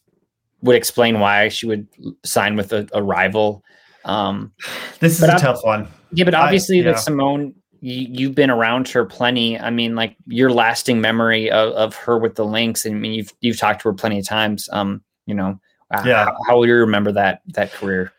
would 0.61 0.75
explain 0.75 1.19
why 1.19 1.49
she 1.49 1.65
would 1.65 1.87
sign 2.23 2.55
with 2.55 2.71
a, 2.73 2.87
a 2.93 3.03
rival. 3.03 3.63
Um, 4.05 4.51
this 4.99 5.17
is 5.17 5.23
a 5.23 5.37
tough 5.37 5.63
one. 5.63 5.87
Yeah, 6.11 6.25
but 6.25 6.33
obviously, 6.33 6.79
I, 6.79 6.83
yeah. 6.83 6.91
like 6.91 6.99
Seimone, 6.99 7.53
you, 7.81 8.27
have 8.27 8.35
been 8.35 8.49
around 8.49 8.87
her 8.89 9.05
plenty. 9.05 9.59
I 9.59 9.69
mean, 9.69 9.95
like 9.95 10.15
your 10.25 10.51
lasting 10.51 11.01
memory 11.01 11.51
of, 11.51 11.73
of 11.73 11.95
her 11.95 12.17
with 12.17 12.35
the 12.35 12.45
Lynx. 12.45 12.85
And 12.85 12.95
I 12.95 12.99
mean, 12.99 13.13
you've 13.13 13.33
you've 13.41 13.57
talked 13.57 13.81
to 13.81 13.89
her 13.89 13.93
plenty 13.93 14.19
of 14.19 14.25
times. 14.25 14.69
Um, 14.71 15.03
you 15.25 15.35
know, 15.35 15.59
yeah. 16.05 16.25
How, 16.25 16.37
how 16.47 16.57
will 16.57 16.65
you 16.65 16.75
remember 16.75 17.11
that 17.11 17.41
that 17.47 17.73
career? 17.73 18.13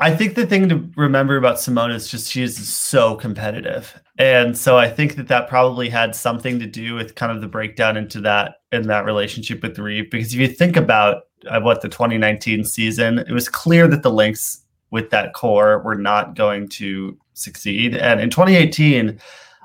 I 0.00 0.14
think 0.14 0.36
the 0.36 0.46
thing 0.46 0.68
to 0.68 0.88
remember 0.96 1.36
about 1.36 1.56
Seimone 1.56 1.92
is 1.92 2.08
just 2.08 2.30
she 2.30 2.42
is 2.42 2.68
so 2.68 3.16
competitive, 3.16 4.00
and 4.16 4.56
so 4.56 4.78
I 4.78 4.88
think 4.88 5.16
that 5.16 5.26
that 5.26 5.48
probably 5.48 5.88
had 5.88 6.14
something 6.14 6.60
to 6.60 6.66
do 6.66 6.94
with 6.94 7.16
kind 7.16 7.32
of 7.32 7.40
the 7.40 7.48
breakdown 7.48 7.96
into 7.96 8.20
that 8.20 8.56
in 8.70 8.86
that 8.86 9.04
relationship 9.04 9.60
with 9.60 9.78
Reeve. 9.78 10.08
Because 10.08 10.32
if 10.32 10.38
you 10.38 10.46
think 10.46 10.76
about 10.76 11.24
uh, 11.48 11.60
what 11.60 11.82
the 11.82 11.88
2019 11.88 12.64
season, 12.64 13.18
it 13.18 13.32
was 13.32 13.48
clear 13.48 13.88
that 13.88 14.04
the 14.04 14.12
Lynx 14.12 14.62
with 14.92 15.10
that 15.10 15.34
core 15.34 15.80
were 15.80 15.96
not 15.96 16.36
going 16.36 16.68
to 16.68 17.18
succeed, 17.34 17.96
and 17.96 18.20
in 18.20 18.30
2018. 18.30 19.20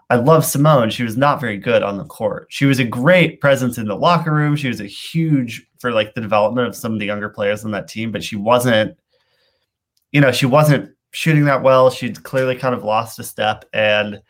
I 0.09 0.17
love 0.17 0.43
Seimone. 0.43 0.91
She 0.91 1.01
was 1.01 1.17
not 1.17 1.41
very 1.41 1.57
good 1.57 1.81
on 1.81 1.97
the 1.97 2.03
court. 2.03 2.45
She 2.49 2.65
was 2.65 2.77
a 2.77 2.83
great 2.83 3.41
presence 3.41 3.79
in 3.79 3.87
the 3.87 3.95
locker 3.95 4.31
room. 4.31 4.55
She 4.55 4.67
was 4.67 4.79
a 4.79 4.85
huge 4.85 5.65
for 5.79 5.91
like 5.91 6.13
the 6.13 6.21
development 6.21 6.67
of 6.67 6.75
some 6.75 6.93
of 6.93 6.99
the 6.99 7.05
younger 7.05 7.29
players 7.29 7.65
on 7.65 7.71
that 7.71 7.87
team, 7.87 8.11
but 8.11 8.23
she 8.23 8.35
wasn't 8.35 8.95
you 10.13 10.21
know, 10.21 10.31
she 10.31 10.45
wasn't 10.45 10.91
shooting 11.11 11.45
that 11.45 11.63
well. 11.63 11.89
She'd 11.89 12.23
clearly 12.23 12.55
kind 12.55 12.73
of 12.73 12.83
lost 12.83 13.19
a 13.19 13.23
step. 13.23 13.65
And 13.73 14.21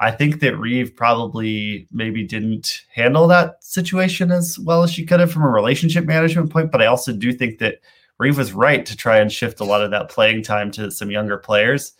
I 0.00 0.10
think 0.10 0.40
that 0.40 0.58
Reeve 0.58 0.94
probably 0.94 1.86
maybe 1.92 2.24
didn't 2.24 2.82
handle 2.92 3.26
that 3.28 3.62
situation 3.62 4.30
as 4.30 4.58
well 4.58 4.82
as 4.82 4.90
she 4.90 5.06
could 5.06 5.20
have 5.20 5.32
from 5.32 5.44
a 5.44 5.48
relationship 5.48 6.04
management 6.04 6.50
point. 6.50 6.70
But 6.70 6.82
I 6.82 6.86
also 6.86 7.12
do 7.12 7.32
think 7.32 7.58
that 7.58 7.76
Reeve 8.18 8.36
was 8.36 8.52
right 8.52 8.84
to 8.84 8.96
try 8.96 9.18
and 9.18 9.32
shift 9.32 9.60
a 9.60 9.64
lot 9.64 9.82
of 9.82 9.90
that 9.92 10.10
playing 10.10 10.42
time 10.42 10.70
to 10.72 10.90
some 10.90 11.10
younger 11.10 11.38
players. 11.38 11.92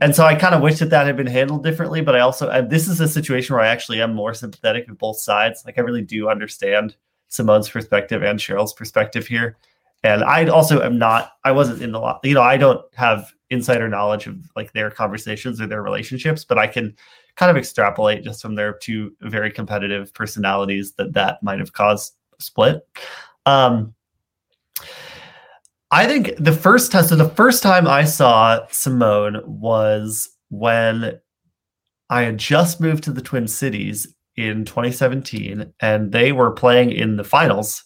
And 0.00 0.14
so 0.14 0.24
I 0.24 0.34
kind 0.34 0.54
of 0.54 0.62
wish 0.62 0.78
that 0.78 0.90
that 0.90 1.06
had 1.06 1.16
been 1.16 1.26
handled 1.26 1.64
differently. 1.64 2.02
But 2.02 2.16
I 2.16 2.20
also, 2.20 2.66
this 2.68 2.86
is 2.86 3.00
a 3.00 3.08
situation 3.08 3.54
where 3.54 3.64
I 3.64 3.68
actually 3.68 4.02
am 4.02 4.14
more 4.14 4.34
sympathetic 4.34 4.86
with 4.88 4.98
both 4.98 5.18
sides. 5.18 5.62
Like 5.64 5.78
I 5.78 5.82
really 5.82 6.02
do 6.02 6.28
understand 6.28 6.96
Seimone's 7.30 7.68
perspective 7.68 8.22
and 8.22 8.38
Cheryl's 8.38 8.74
perspective 8.74 9.26
here. 9.26 9.56
And 10.04 10.24
I 10.24 10.46
also 10.46 10.82
am 10.82 10.98
not, 10.98 11.32
I 11.44 11.52
wasn't 11.52 11.82
in 11.82 11.92
the, 11.92 12.18
you 12.24 12.34
know, 12.34 12.42
I 12.42 12.56
don't 12.56 12.82
have 12.94 13.32
insider 13.50 13.88
knowledge 13.88 14.26
of 14.26 14.36
like 14.56 14.72
their 14.72 14.90
conversations 14.90 15.60
or 15.60 15.66
their 15.66 15.82
relationships, 15.82 16.44
but 16.44 16.58
I 16.58 16.66
can 16.66 16.96
kind 17.36 17.50
of 17.50 17.56
extrapolate 17.56 18.24
just 18.24 18.42
from 18.42 18.54
their 18.54 18.72
two 18.74 19.14
very 19.20 19.50
competitive 19.50 20.12
personalities 20.14 20.92
that 20.94 21.12
that 21.12 21.42
might 21.42 21.60
have 21.60 21.72
caused 21.72 22.14
split. 22.40 22.86
Um, 23.46 23.94
I 25.90 26.06
think 26.06 26.32
the 26.38 26.52
first 26.52 26.90
time, 26.90 27.04
so 27.04 27.14
the 27.14 27.28
first 27.28 27.62
time 27.62 27.86
I 27.86 28.04
saw 28.04 28.60
Seimone 28.70 29.44
was 29.46 30.30
when 30.48 31.20
I 32.08 32.22
had 32.22 32.38
just 32.38 32.80
moved 32.80 33.04
to 33.04 33.12
the 33.12 33.22
Twin 33.22 33.46
Cities 33.46 34.14
in 34.36 34.64
2017, 34.64 35.72
and 35.80 36.10
they 36.10 36.32
were 36.32 36.50
playing 36.50 36.90
in 36.92 37.16
the 37.16 37.24
finals 37.24 37.84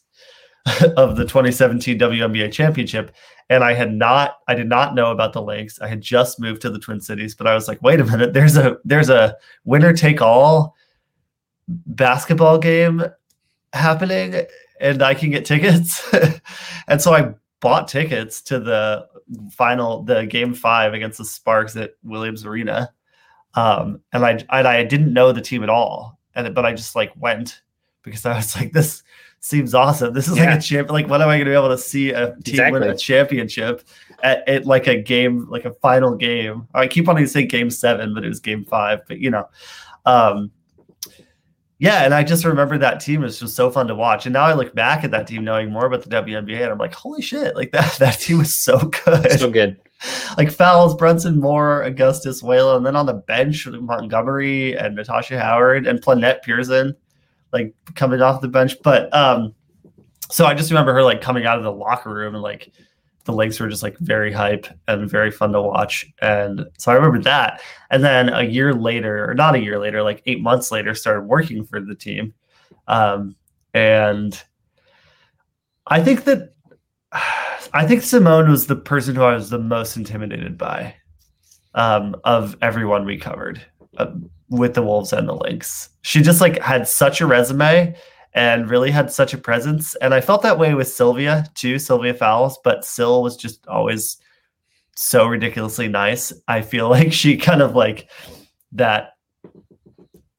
of 0.96 1.16
the 1.16 1.24
2017 1.24 1.98
WNBA 1.98 2.52
championship. 2.52 3.14
And 3.48 3.62
I 3.62 3.72
had 3.72 3.92
not, 3.92 4.38
I 4.48 4.54
did 4.54 4.68
not 4.68 4.94
know 4.94 5.12
about 5.12 5.32
the 5.32 5.42
Lynx. 5.42 5.80
I 5.80 5.86
had 5.86 6.00
just 6.00 6.40
moved 6.40 6.60
to 6.62 6.70
the 6.70 6.78
Twin 6.80 7.00
Cities, 7.00 7.34
but 7.34 7.46
I 7.46 7.54
was 7.54 7.68
like, 7.68 7.80
wait 7.82 8.00
a 8.00 8.04
minute, 8.04 8.32
there's 8.32 8.56
a 8.56 8.78
there's 8.84 9.08
a 9.08 9.36
winner 9.64 9.92
take 9.92 10.20
all 10.20 10.74
basketball 11.68 12.58
game 12.58 13.04
happening 13.72 14.46
and 14.80 15.02
I 15.02 15.14
can 15.14 15.30
get 15.30 15.44
tickets. 15.44 16.12
and 16.88 17.00
so 17.00 17.14
I 17.14 17.34
bought 17.60 17.88
tickets 17.88 18.40
to 18.42 18.58
the 18.58 19.06
final, 19.52 20.02
the 20.02 20.26
game 20.26 20.52
five 20.52 20.94
against 20.94 21.18
the 21.18 21.24
Sparks 21.24 21.76
at 21.76 21.92
Williams 22.02 22.44
Arena. 22.44 22.92
Um, 23.54 24.00
and 24.12 24.24
I 24.24 24.30
and 24.50 24.68
I 24.68 24.84
didn't 24.84 25.12
know 25.12 25.32
the 25.32 25.40
team 25.40 25.62
at 25.62 25.70
all. 25.70 26.18
And 26.34 26.52
but 26.54 26.66
I 26.66 26.72
just 26.72 26.96
like 26.96 27.12
went 27.16 27.62
because 28.02 28.26
I 28.26 28.36
was 28.36 28.54
like, 28.56 28.72
this 28.72 29.02
seems 29.46 29.74
awesome. 29.74 30.12
This 30.12 30.26
is 30.28 30.36
yeah. 30.36 30.50
like 30.50 30.58
a 30.58 30.62
champ. 30.62 30.90
Like, 30.90 31.08
when 31.08 31.22
am 31.22 31.28
I 31.28 31.36
going 31.36 31.46
to 31.46 31.50
be 31.52 31.54
able 31.54 31.68
to 31.68 31.78
see 31.78 32.10
a 32.10 32.34
team 32.34 32.54
exactly. 32.54 32.80
win 32.80 32.90
a 32.90 32.96
championship 32.96 33.86
at, 34.22 34.46
at, 34.48 34.66
like 34.66 34.88
a 34.88 35.00
game, 35.00 35.48
like 35.48 35.64
a 35.64 35.72
final 35.74 36.16
game? 36.16 36.66
I 36.74 36.88
keep 36.88 37.06
wanting 37.06 37.24
to 37.24 37.30
say 37.30 37.46
game 37.46 37.70
seven, 37.70 38.12
but 38.12 38.24
it 38.24 38.28
was 38.28 38.40
game 38.40 38.64
five. 38.64 39.00
But 39.06 39.20
you 39.20 39.30
know, 39.30 39.48
um, 40.04 40.50
yeah. 41.78 42.04
And 42.04 42.12
I 42.12 42.24
just 42.24 42.44
remember 42.44 42.76
that 42.78 43.00
team 43.00 43.20
was 43.20 43.38
just 43.38 43.54
so 43.54 43.70
fun 43.70 43.86
to 43.86 43.94
watch. 43.94 44.26
And 44.26 44.32
now 44.32 44.44
I 44.44 44.54
look 44.54 44.74
back 44.74 45.04
at 45.04 45.12
that 45.12 45.28
team, 45.28 45.44
knowing 45.44 45.70
more 45.70 45.86
about 45.86 46.02
the 46.02 46.10
WNBA, 46.10 46.62
and 46.62 46.72
I'm 46.72 46.78
like, 46.78 46.94
holy 46.94 47.22
shit! 47.22 47.54
Like 47.54 47.70
that 47.72 47.94
that 47.98 48.18
team 48.18 48.38
was 48.38 48.54
so 48.54 48.78
good, 48.78 49.38
so 49.38 49.50
good. 49.50 49.80
Like 50.36 50.52
Fowles, 50.52 50.94
Brunson 50.94 51.40
Moore, 51.40 51.82
Augustus 51.82 52.42
Whalen, 52.42 52.76
and 52.76 52.86
then 52.86 52.96
on 52.96 53.06
the 53.06 53.14
bench 53.14 53.66
Montgomery 53.66 54.76
and 54.76 54.94
Natasha 54.94 55.40
Howard 55.40 55.86
and 55.86 56.02
Plenette 56.02 56.42
Pierson 56.42 56.94
like 57.52 57.74
coming 57.94 58.20
off 58.20 58.40
the 58.40 58.48
bench. 58.48 58.76
But 58.82 59.12
um, 59.14 59.54
so 60.30 60.46
I 60.46 60.54
just 60.54 60.70
remember 60.70 60.92
her 60.94 61.02
like 61.02 61.20
coming 61.20 61.46
out 61.46 61.58
of 61.58 61.64
the 61.64 61.72
locker 61.72 62.12
room 62.12 62.34
and 62.34 62.42
like 62.42 62.72
the 63.24 63.32
Lynx 63.32 63.58
were 63.58 63.68
just 63.68 63.82
like 63.82 63.98
very 63.98 64.32
hype 64.32 64.66
and 64.88 65.10
very 65.10 65.30
fun 65.30 65.52
to 65.52 65.60
watch. 65.60 66.06
And 66.22 66.64
so 66.78 66.92
I 66.92 66.94
remember 66.94 67.20
that. 67.22 67.60
And 67.90 68.02
then 68.02 68.28
a 68.28 68.42
year 68.42 68.72
later, 68.72 69.28
or 69.28 69.34
not 69.34 69.54
a 69.54 69.60
year 69.60 69.78
later, 69.78 70.02
like 70.02 70.22
eight 70.26 70.40
months 70.40 70.70
later, 70.70 70.94
started 70.94 71.22
working 71.22 71.64
for 71.64 71.80
the 71.80 71.94
team. 71.94 72.32
Um, 72.88 73.36
and 73.74 74.40
I 75.88 76.02
think 76.02 76.24
that 76.24 76.54
I 77.72 77.86
think 77.86 78.02
Seimone 78.02 78.48
was 78.48 78.66
the 78.66 78.76
person 78.76 79.14
who 79.14 79.22
I 79.22 79.34
was 79.34 79.50
the 79.50 79.58
most 79.58 79.96
intimidated 79.96 80.56
by 80.56 80.94
um, 81.74 82.16
of 82.24 82.56
everyone 82.62 83.04
we 83.04 83.18
covered. 83.18 83.64
With 84.48 84.74
the 84.74 84.82
Wolves 84.82 85.12
and 85.12 85.28
the 85.28 85.34
Lynx. 85.34 85.88
She 86.02 86.22
just 86.22 86.40
like 86.40 86.60
had 86.60 86.86
such 86.86 87.20
a 87.20 87.26
resume 87.26 87.96
and 88.36 88.70
really 88.70 88.90
had 88.90 89.10
such 89.10 89.32
a 89.32 89.38
presence. 89.38 89.94
And 89.96 90.14
I 90.14 90.20
felt 90.20 90.42
that 90.42 90.58
way 90.58 90.74
with 90.74 90.88
Sylvia 90.88 91.46
too, 91.54 91.78
Sylvia 91.78 92.14
Fowles, 92.14 92.58
but 92.62 92.84
Syl 92.84 93.22
was 93.22 93.36
just 93.36 93.66
always 93.66 94.18
so 94.94 95.26
ridiculously 95.26 95.88
nice. 95.88 96.32
I 96.46 96.60
feel 96.60 96.88
like 96.90 97.12
she 97.12 97.36
kind 97.36 97.62
of 97.62 97.74
like 97.74 98.10
that 98.72 99.14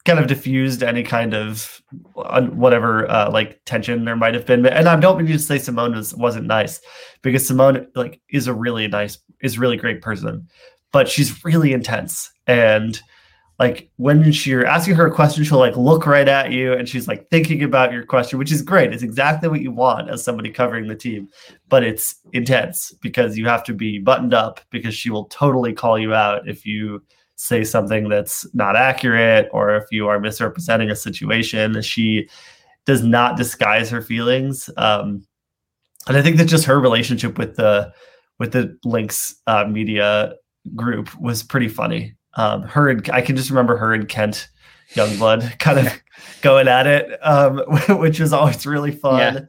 kind 0.06 0.20
of 0.20 0.28
diffused 0.28 0.84
any 0.84 1.04
kind 1.04 1.34
of 1.34 1.82
whatever 2.14 3.12
uh, 3.12 3.30
like 3.30 3.60
tension 3.66 4.06
there 4.06 4.16
might 4.16 4.36
have 4.36 4.46
been. 4.46 4.66
And 4.66 4.88
I 4.88 4.98
don't 4.98 5.18
mean 5.18 5.28
to 5.28 5.40
say 5.40 5.58
Seimone 5.58 5.96
was 5.96 6.16
wasn't 6.16 6.48
nice 6.48 6.80
because 7.24 7.50
Seimone 7.50 7.88
like 7.96 8.22
is 8.30 8.48
a 8.48 8.54
really 8.54 8.88
nice 8.88 9.18
is 9.42 9.60
really 9.60 9.76
great 9.76 10.02
person, 10.02 10.48
but 10.94 11.10
she's 11.10 11.44
really 11.44 11.74
intense 11.74 12.32
and 12.46 13.02
like 13.60 13.90
when 13.96 14.24
you're 14.24 14.68
asking 14.68 14.96
her 14.96 15.08
a 15.08 15.12
question, 15.12 15.44
she'll 15.44 15.58
like 15.58 15.76
look 15.76 16.06
right 16.06 16.28
at 16.28 16.52
you 16.52 16.74
and 16.74 16.88
she's 16.88 17.08
like 17.08 17.28
thinking 17.30 17.64
about 17.64 17.92
your 17.92 18.06
question, 18.06 18.38
which 18.38 18.52
is 18.52 18.62
great. 18.62 18.94
It's 18.94 19.02
exactly 19.02 19.50
what 19.50 19.62
you 19.62 19.72
want 19.72 20.10
as 20.10 20.24
somebody 20.24 20.52
covering 20.52 20.88
the 20.88 20.96
team, 20.96 21.28
but 21.68 21.84
it's 21.84 22.16
intense 22.34 22.94
because 23.02 23.36
you 23.38 23.48
have 23.48 23.64
to 23.64 23.74
be 23.74 23.98
buttoned 23.98 24.34
up 24.34 24.62
because 24.70 24.94
she 24.94 25.10
will 25.10 25.26
totally 25.26 25.74
call 25.74 25.98
you 25.98 26.14
out 26.14 26.48
if 26.48 26.66
you 26.66 27.04
say 27.36 27.64
something 27.64 28.10
that's 28.10 28.46
not 28.54 28.76
accurate 28.76 29.50
or 29.52 29.76
if 29.76 29.86
you 29.92 30.08
are 30.08 30.20
misrepresenting 30.20 30.92
a 30.92 30.96
situation. 30.96 31.82
She 31.82 32.30
does 32.86 33.04
not 33.04 33.38
disguise 33.38 33.90
her 33.90 34.02
feelings. 34.02 34.70
Um, 34.78 35.26
and 36.08 36.16
I 36.16 36.22
think 36.22 36.38
that 36.38 36.46
just 36.46 36.66
her 36.66 36.80
relationship 36.80 37.38
with 37.40 37.56
the 37.56 37.92
with 38.40 38.52
the 38.52 38.78
Lynx 38.84 39.36
uh, 39.48 39.66
media 39.66 40.34
group 40.76 41.10
was 41.20 41.42
pretty 41.42 41.68
funny 41.68 42.16
um, 42.36 42.64
her 42.64 42.90
and 42.90 43.10
I 43.12 43.22
can 43.22 43.36
just 43.36 43.50
remember 43.50 43.78
her 43.78 43.94
and 43.94 44.08
Kent 44.08 44.50
Youngblood 44.94 45.60
kind 45.60 45.80
of 45.80 46.02
going 46.42 46.68
at 46.68 46.88
it, 46.88 47.18
um, 47.26 47.58
which 48.00 48.20
was 48.20 48.34
always 48.34 48.66
really 48.66 48.92
fun. 48.92 49.20
Yeah. 49.20 49.40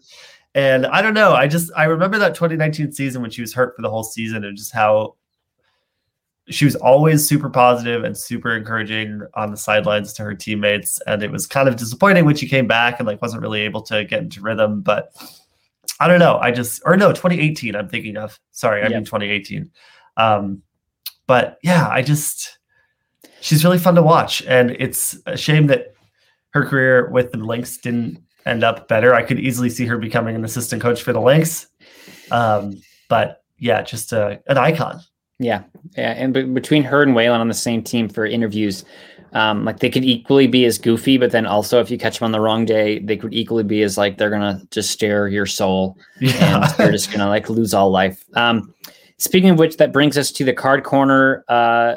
And 0.54 0.86
I 0.86 1.02
don't 1.02 1.14
know, 1.14 1.34
I 1.34 1.46
just 1.46 1.70
I 1.76 1.84
remember 1.84 2.18
that 2.18 2.34
2019 2.34 2.92
season 2.92 3.22
when 3.22 3.30
she 3.30 3.42
was 3.42 3.52
hurt 3.52 3.76
for 3.76 3.82
the 3.82 3.90
whole 3.90 4.02
season 4.02 4.44
and 4.44 4.56
just 4.56 4.72
how 4.72 5.14
she 6.50 6.64
was 6.64 6.76
always 6.76 7.28
super 7.28 7.50
positive 7.50 8.04
and 8.04 8.16
super 8.16 8.56
encouraging 8.56 9.22
on 9.34 9.50
the 9.50 9.56
sidelines 9.56 10.12
to 10.14 10.22
her 10.24 10.34
teammates. 10.34 11.00
And 11.06 11.22
it 11.22 11.30
was 11.30 11.46
kind 11.46 11.68
of 11.68 11.76
disappointing 11.76 12.24
when 12.24 12.36
she 12.36 12.48
came 12.48 12.66
back 12.66 12.98
and 12.98 13.06
like 13.06 13.20
wasn't 13.20 13.42
really 13.42 13.60
able 13.60 13.82
to 13.82 14.04
get 14.04 14.22
into 14.22 14.40
rhythm. 14.40 14.80
But 14.80 15.12
I 16.00 16.08
don't 16.08 16.18
know. 16.18 16.38
I 16.38 16.50
just 16.50 16.80
or 16.84 16.96
no, 16.96 17.12
2018. 17.12 17.76
I'm 17.76 17.88
thinking 17.88 18.16
of. 18.16 18.38
Sorry, 18.52 18.80
I 18.80 18.84
yep. 18.84 18.92
mean 18.92 19.04
2018. 19.04 19.70
Um, 20.16 20.62
but 21.26 21.58
yeah, 21.62 21.88
I 21.88 22.02
just 22.02 22.57
she's 23.40 23.64
really 23.64 23.78
fun 23.78 23.94
to 23.94 24.02
watch, 24.02 24.42
and 24.46 24.70
it's 24.72 25.18
a 25.26 25.36
shame 25.36 25.66
that 25.68 25.94
her 26.50 26.64
career 26.64 27.10
with 27.10 27.32
the 27.32 27.38
Lynx 27.38 27.76
didn't 27.78 28.22
end 28.46 28.64
up 28.64 28.88
better. 28.88 29.14
I 29.14 29.22
could 29.22 29.38
easily 29.38 29.70
see 29.70 29.86
her 29.86 29.98
becoming 29.98 30.34
an 30.34 30.44
assistant 30.44 30.82
coach 30.82 31.02
for 31.02 31.12
the 31.12 31.20
Lynx. 31.20 31.66
Um, 32.30 32.80
but 33.08 33.42
yeah, 33.58 33.82
just 33.82 34.12
a, 34.12 34.22
uh, 34.22 34.36
an 34.46 34.58
icon. 34.58 35.00
Yeah, 35.38 35.62
yeah, 35.96 36.12
and 36.12 36.34
b- 36.34 36.42
between 36.42 36.82
her 36.82 37.02
and 37.02 37.14
Whalen 37.14 37.40
on 37.40 37.46
the 37.46 37.54
same 37.54 37.82
team 37.82 38.08
for 38.08 38.26
interviews, 38.26 38.84
um, 39.34 39.64
like 39.64 39.78
they 39.78 39.90
could 39.90 40.04
equally 40.04 40.48
be 40.48 40.64
as 40.64 40.78
goofy, 40.78 41.16
but 41.16 41.30
then 41.30 41.46
also 41.46 41.80
if 41.80 41.90
you 41.90 41.98
catch 41.98 42.18
them 42.18 42.26
on 42.26 42.32
the 42.32 42.40
wrong 42.40 42.64
day, 42.64 42.98
they 42.98 43.16
could 43.16 43.32
equally 43.32 43.62
be 43.62 43.82
as 43.82 43.96
like 43.96 44.18
they're 44.18 44.30
gonna 44.30 44.60
just 44.72 44.90
stare 44.90 45.28
your 45.28 45.46
soul, 45.46 45.96
yeah. 46.20 46.64
and 46.64 46.74
they're 46.74 46.90
just 46.90 47.12
gonna 47.12 47.28
like 47.28 47.48
lose 47.48 47.72
all 47.72 47.90
life. 47.90 48.24
Um, 48.34 48.74
speaking 49.18 49.50
of 49.50 49.58
which, 49.58 49.76
that 49.76 49.92
brings 49.92 50.18
us 50.18 50.32
to 50.32 50.44
the 50.44 50.52
card 50.52 50.82
corner. 50.82 51.44
Uh, 51.48 51.96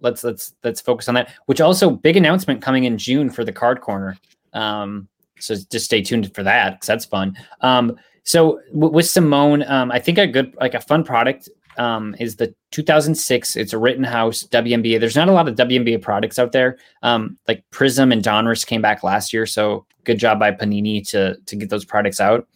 let's 0.00 0.24
let's 0.24 0.54
let's 0.64 0.80
focus 0.80 1.08
on 1.08 1.14
that. 1.14 1.32
Which 1.46 1.60
also 1.60 1.90
big 1.90 2.16
announcement 2.16 2.62
coming 2.62 2.84
in 2.84 2.98
June 2.98 3.30
for 3.30 3.44
the 3.44 3.52
card 3.52 3.80
corner. 3.80 4.16
Um, 4.52 5.08
so 5.38 5.54
just 5.70 5.86
stay 5.86 6.02
tuned 6.02 6.34
for 6.34 6.42
that 6.42 6.74
because 6.74 6.86
that's 6.86 7.04
fun. 7.04 7.36
Um, 7.60 7.96
so 8.24 8.60
w- 8.72 8.92
with 8.92 9.06
Seimone, 9.06 9.68
um, 9.70 9.90
I 9.90 9.98
think 9.98 10.18
a 10.18 10.26
good 10.26 10.54
like 10.60 10.74
a 10.74 10.80
fun 10.80 11.04
product 11.04 11.48
um, 11.78 12.14
is 12.18 12.36
the 12.36 12.54
2006. 12.72 13.56
It's 13.56 13.72
a 13.72 13.78
Rittenhouse 13.78 14.44
WNBA. 14.44 15.00
There's 15.00 15.16
not 15.16 15.28
a 15.28 15.32
lot 15.32 15.48
of 15.48 15.54
WNBA 15.54 16.02
products 16.02 16.38
out 16.38 16.52
there. 16.52 16.78
Um, 17.02 17.38
like 17.46 17.64
Prizm 17.70 18.12
and 18.12 18.22
Donruss 18.22 18.66
came 18.66 18.82
back 18.82 19.02
last 19.02 19.32
year, 19.32 19.46
so 19.46 19.86
good 20.04 20.18
job 20.18 20.38
by 20.38 20.52
Panini 20.52 21.06
to 21.10 21.36
to 21.46 21.56
get 21.56 21.70
those 21.70 21.84
products 21.84 22.20
out. 22.20 22.46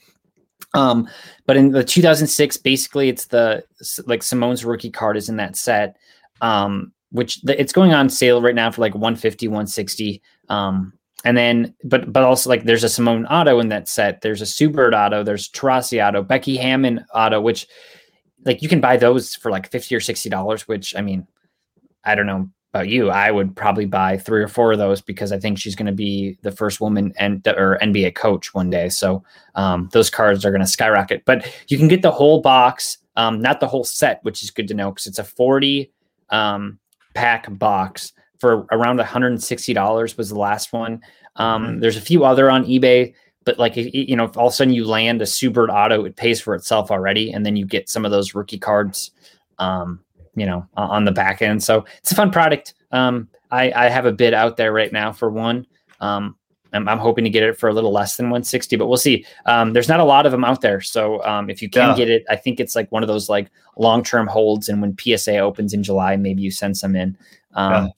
Um, 0.74 1.08
but 1.46 1.56
in 1.56 1.70
the 1.70 1.84
2006, 1.84 2.56
basically, 2.58 3.08
it's 3.08 3.26
the 3.26 3.64
like 4.06 4.20
Seimone's 4.20 4.64
rookie 4.64 4.90
card 4.90 5.16
is 5.16 5.28
in 5.28 5.36
that 5.36 5.56
set, 5.56 5.96
um, 6.40 6.92
which 7.12 7.40
the, 7.42 7.58
it's 7.60 7.72
going 7.72 7.92
on 7.94 8.08
sale 8.08 8.42
right 8.42 8.54
now 8.54 8.70
for 8.70 8.80
like 8.80 8.94
150, 8.94 9.48
160. 9.48 10.20
Um, 10.48 10.92
and 11.24 11.36
then, 11.36 11.74
but 11.84 12.12
but 12.12 12.24
also 12.24 12.50
like 12.50 12.64
there's 12.64 12.82
a 12.82 12.88
Seimone 12.88 13.26
auto 13.30 13.60
in 13.60 13.68
that 13.68 13.88
set. 13.88 14.22
There's 14.22 14.42
a 14.42 14.46
Sue 14.46 14.68
Bird 14.68 14.92
auto. 14.92 15.22
There's 15.22 15.48
Taurasi 15.48 16.04
auto, 16.04 16.22
Becky 16.22 16.56
Hammon 16.56 17.04
auto, 17.14 17.40
which 17.40 17.68
like 18.44 18.62
you 18.62 18.68
can 18.68 18.80
buy 18.80 18.96
those 18.96 19.34
for 19.34 19.50
like 19.50 19.70
50 19.70 19.94
or 19.94 20.00
60 20.00 20.28
dollars 20.28 20.68
which 20.68 20.94
i 20.96 21.00
mean 21.00 21.26
i 22.04 22.14
don't 22.14 22.26
know 22.26 22.48
about 22.72 22.88
you 22.88 23.10
i 23.10 23.30
would 23.30 23.54
probably 23.54 23.86
buy 23.86 24.16
three 24.16 24.42
or 24.42 24.48
four 24.48 24.72
of 24.72 24.78
those 24.78 25.00
because 25.00 25.32
i 25.32 25.38
think 25.38 25.58
she's 25.58 25.76
going 25.76 25.86
to 25.86 25.92
be 25.92 26.38
the 26.42 26.52
first 26.52 26.80
woman 26.80 27.12
and 27.18 27.46
or 27.46 27.78
nba 27.82 28.14
coach 28.14 28.54
one 28.54 28.70
day 28.70 28.88
so 28.88 29.22
um, 29.54 29.88
those 29.92 30.10
cards 30.10 30.44
are 30.44 30.50
going 30.50 30.60
to 30.60 30.66
skyrocket 30.66 31.22
but 31.24 31.46
you 31.68 31.78
can 31.78 31.88
get 31.88 32.02
the 32.02 32.10
whole 32.10 32.40
box 32.40 32.98
um, 33.16 33.40
not 33.40 33.60
the 33.60 33.68
whole 33.68 33.84
set 33.84 34.20
which 34.22 34.42
is 34.42 34.50
good 34.50 34.68
to 34.68 34.74
know 34.74 34.90
because 34.90 35.06
it's 35.06 35.18
a 35.18 35.24
40 35.24 35.92
um, 36.30 36.78
pack 37.14 37.46
box 37.58 38.12
for 38.38 38.66
around 38.72 38.98
$160 38.98 40.18
was 40.18 40.28
the 40.28 40.38
last 40.38 40.72
one 40.72 41.00
um, 41.36 41.64
mm-hmm. 41.64 41.80
there's 41.80 41.96
a 41.96 42.00
few 42.00 42.24
other 42.24 42.50
on 42.50 42.64
ebay 42.64 43.14
but 43.44 43.58
like 43.58 43.74
you 43.76 44.16
know, 44.16 44.24
if 44.24 44.36
all 44.36 44.48
of 44.48 44.52
a 44.52 44.56
sudden 44.56 44.74
you 44.74 44.86
land 44.86 45.22
a 45.22 45.26
Sue 45.26 45.50
Bird 45.50 45.70
auto, 45.70 46.04
it 46.04 46.16
pays 46.16 46.40
for 46.40 46.54
itself 46.54 46.90
already, 46.90 47.32
and 47.32 47.44
then 47.44 47.56
you 47.56 47.66
get 47.66 47.88
some 47.88 48.04
of 48.04 48.10
those 48.10 48.34
rookie 48.34 48.58
cards, 48.58 49.10
um, 49.58 50.00
you 50.36 50.46
know, 50.46 50.66
on 50.74 51.04
the 51.04 51.12
back 51.12 51.42
end. 51.42 51.62
So 51.62 51.84
it's 51.98 52.12
a 52.12 52.14
fun 52.14 52.30
product. 52.30 52.74
Um, 52.92 53.28
I, 53.50 53.72
I 53.72 53.88
have 53.88 54.06
a 54.06 54.12
bid 54.12 54.34
out 54.34 54.56
there 54.56 54.72
right 54.72 54.92
now 54.92 55.12
for 55.12 55.30
one. 55.30 55.66
Um, 56.00 56.36
I'm, 56.72 56.88
I'm, 56.88 56.98
hoping 56.98 57.24
to 57.24 57.30
get 57.30 57.42
it 57.42 57.58
for 57.58 57.68
a 57.68 57.72
little 57.72 57.92
less 57.92 58.16
than 58.16 58.26
160, 58.26 58.76
but 58.76 58.86
we'll 58.86 58.96
see. 58.96 59.24
Um, 59.46 59.72
there's 59.72 59.88
not 59.88 60.00
a 60.00 60.04
lot 60.04 60.26
of 60.26 60.32
them 60.32 60.44
out 60.44 60.60
there, 60.60 60.80
so 60.80 61.22
um, 61.24 61.50
if 61.50 61.60
you 61.60 61.68
can 61.68 61.90
yeah. 61.90 61.96
get 61.96 62.10
it, 62.10 62.24
I 62.30 62.36
think 62.36 62.60
it's 62.60 62.74
like 62.74 62.90
one 62.90 63.02
of 63.02 63.08
those 63.08 63.28
like 63.28 63.50
long 63.76 64.02
term 64.02 64.26
holds. 64.26 64.68
And 64.68 64.80
when 64.80 64.96
PSA 64.98 65.38
opens 65.38 65.72
in 65.74 65.82
July, 65.82 66.16
maybe 66.16 66.42
you 66.42 66.50
send 66.50 66.76
some 66.76 66.96
in. 66.96 67.16
Um, 67.54 67.72
yeah. 67.72 67.88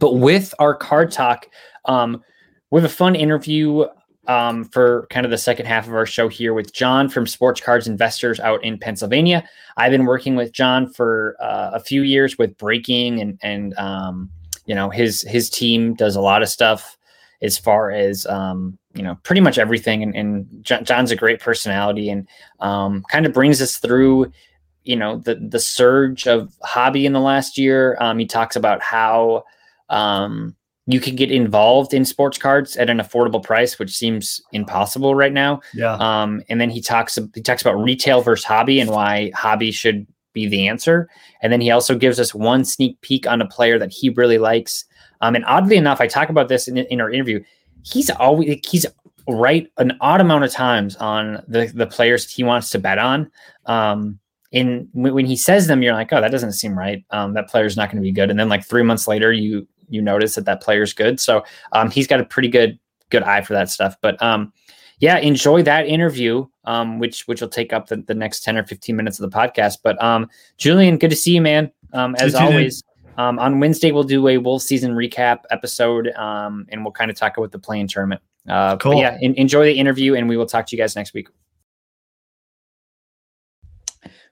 But 0.00 0.14
with 0.14 0.54
our 0.58 0.74
card 0.74 1.12
talk, 1.12 1.46
um, 1.84 2.22
we 2.70 2.80
have 2.80 2.90
a 2.90 2.92
fun 2.92 3.14
interview 3.14 3.86
um, 4.28 4.64
for 4.64 5.06
kind 5.10 5.24
of 5.24 5.30
the 5.30 5.38
second 5.38 5.66
half 5.66 5.86
of 5.86 5.94
our 5.94 6.06
show 6.06 6.28
here 6.28 6.54
with 6.54 6.72
John 6.72 7.08
from 7.08 7.26
Sports 7.26 7.60
Cards 7.60 7.86
Investors 7.86 8.40
out 8.40 8.62
in 8.64 8.78
Pennsylvania. 8.78 9.48
I've 9.76 9.92
been 9.92 10.06
working 10.06 10.36
with 10.36 10.52
John 10.52 10.92
for 10.92 11.36
uh, 11.40 11.70
a 11.74 11.80
few 11.80 12.02
years 12.02 12.38
with 12.38 12.56
breaking 12.58 13.20
and 13.20 13.38
and 13.42 13.74
um, 13.78 14.30
you 14.66 14.74
know 14.74 14.90
his 14.90 15.22
his 15.22 15.48
team 15.48 15.94
does 15.94 16.16
a 16.16 16.20
lot 16.20 16.42
of 16.42 16.48
stuff 16.48 16.96
as 17.42 17.58
far 17.58 17.90
as 17.90 18.26
um, 18.26 18.78
you 18.94 19.02
know 19.02 19.16
pretty 19.22 19.40
much 19.40 19.58
everything. 19.58 20.02
And, 20.02 20.14
and 20.14 20.64
John's 20.64 21.10
a 21.10 21.16
great 21.16 21.40
personality 21.40 22.08
and 22.10 22.28
um, 22.60 23.04
kind 23.10 23.26
of 23.26 23.32
brings 23.32 23.60
us 23.60 23.76
through 23.78 24.32
you 24.84 24.96
know 24.96 25.18
the 25.18 25.34
the 25.34 25.60
surge 25.60 26.26
of 26.26 26.54
hobby 26.62 27.06
in 27.06 27.12
the 27.12 27.20
last 27.20 27.58
year. 27.58 27.96
Um, 28.00 28.18
he 28.18 28.26
talks 28.26 28.56
about 28.56 28.82
how 28.82 29.44
um, 29.88 30.56
you 30.86 31.00
can 31.00 31.16
get 31.16 31.30
involved 31.30 31.92
in 31.92 32.04
sports 32.04 32.38
cards 32.38 32.76
at 32.76 32.88
an 32.88 32.98
affordable 32.98 33.42
price, 33.42 33.78
which 33.78 33.90
seems 33.90 34.40
impossible 34.52 35.14
right 35.14 35.32
now. 35.32 35.60
Yeah. 35.74 35.94
Um, 35.94 36.42
and 36.48 36.60
then 36.60 36.70
he 36.70 36.80
talks 36.80 37.18
he 37.34 37.42
talks 37.42 37.62
about 37.62 37.82
retail 37.82 38.22
versus 38.22 38.44
hobby 38.44 38.80
and 38.80 38.90
why 38.90 39.32
hobby 39.34 39.72
should 39.72 40.06
be 40.36 40.46
the 40.46 40.68
answer. 40.68 41.08
And 41.42 41.52
then 41.52 41.60
he 41.60 41.70
also 41.70 41.96
gives 41.96 42.20
us 42.20 42.34
one 42.34 42.64
sneak 42.64 43.00
peek 43.00 43.26
on 43.26 43.40
a 43.40 43.48
player 43.48 43.78
that 43.78 43.90
he 43.90 44.10
really 44.10 44.38
likes. 44.38 44.84
Um, 45.22 45.34
and 45.34 45.44
oddly 45.46 45.76
enough, 45.76 46.00
I 46.00 46.06
talk 46.06 46.28
about 46.28 46.48
this 46.48 46.68
in, 46.68 46.76
in 46.76 47.00
our 47.00 47.10
interview. 47.10 47.42
He's 47.82 48.10
always 48.10 48.60
he's 48.68 48.86
right 49.28 49.66
an 49.78 49.96
odd 50.00 50.20
amount 50.20 50.44
of 50.44 50.52
times 50.52 50.94
on 50.96 51.42
the 51.48 51.66
the 51.74 51.86
players 51.86 52.30
he 52.30 52.44
wants 52.44 52.70
to 52.70 52.78
bet 52.78 52.98
on. 52.98 53.30
Um, 53.64 54.20
and 54.52 54.88
when 54.92 55.26
he 55.26 55.36
says 55.36 55.66
them, 55.66 55.82
you're 55.82 55.94
like, 55.94 56.12
oh, 56.12 56.20
that 56.20 56.30
doesn't 56.30 56.52
seem 56.52 56.78
right. 56.78 57.04
Um, 57.10 57.34
that 57.34 57.48
player's 57.48 57.76
not 57.76 57.90
going 57.90 57.96
to 57.96 58.06
be 58.06 58.12
good. 58.12 58.30
And 58.30 58.38
then 58.38 58.48
like 58.48 58.64
three 58.64 58.82
months 58.82 59.08
later, 59.08 59.32
you 59.32 59.66
you 59.88 60.02
notice 60.02 60.34
that 60.34 60.44
that 60.44 60.62
player's 60.62 60.92
good. 60.92 61.18
So 61.18 61.44
um, 61.72 61.90
he's 61.90 62.06
got 62.06 62.20
a 62.20 62.24
pretty 62.24 62.48
good 62.48 62.78
good 63.10 63.22
eye 63.22 63.40
for 63.40 63.54
that 63.54 63.70
stuff. 63.70 63.96
But 64.02 64.20
um, 64.22 64.52
yeah, 64.98 65.18
enjoy 65.18 65.62
that 65.62 65.86
interview, 65.86 66.46
um, 66.64 66.98
which 66.98 67.26
which 67.26 67.40
will 67.40 67.48
take 67.48 67.72
up 67.72 67.88
the, 67.88 67.96
the 67.96 68.14
next 68.14 68.44
ten 68.44 68.56
or 68.56 68.64
fifteen 68.64 68.96
minutes 68.96 69.20
of 69.20 69.30
the 69.30 69.36
podcast. 69.36 69.78
But 69.82 70.02
um, 70.02 70.28
Julian, 70.56 70.98
good 70.98 71.10
to 71.10 71.16
see 71.16 71.34
you, 71.34 71.42
man. 71.42 71.70
Um, 71.92 72.14
as 72.16 72.34
always. 72.34 72.82
Um, 73.18 73.38
on 73.38 73.60
Wednesday, 73.60 73.92
we'll 73.92 74.04
do 74.04 74.28
a 74.28 74.36
Wolf 74.36 74.60
season 74.60 74.92
recap 74.92 75.40
episode, 75.50 76.08
um, 76.16 76.66
and 76.68 76.84
we'll 76.84 76.92
kind 76.92 77.10
of 77.10 77.16
talk 77.16 77.38
about 77.38 77.50
the 77.50 77.58
playing 77.58 77.88
tournament. 77.88 78.20
Uh, 78.46 78.76
cool. 78.76 79.00
Yeah, 79.00 79.16
in, 79.20 79.34
enjoy 79.34 79.64
the 79.64 79.72
interview, 79.72 80.14
and 80.14 80.28
we 80.28 80.36
will 80.36 80.44
talk 80.44 80.66
to 80.66 80.76
you 80.76 80.82
guys 80.82 80.94
next 80.96 81.14
week. 81.14 81.28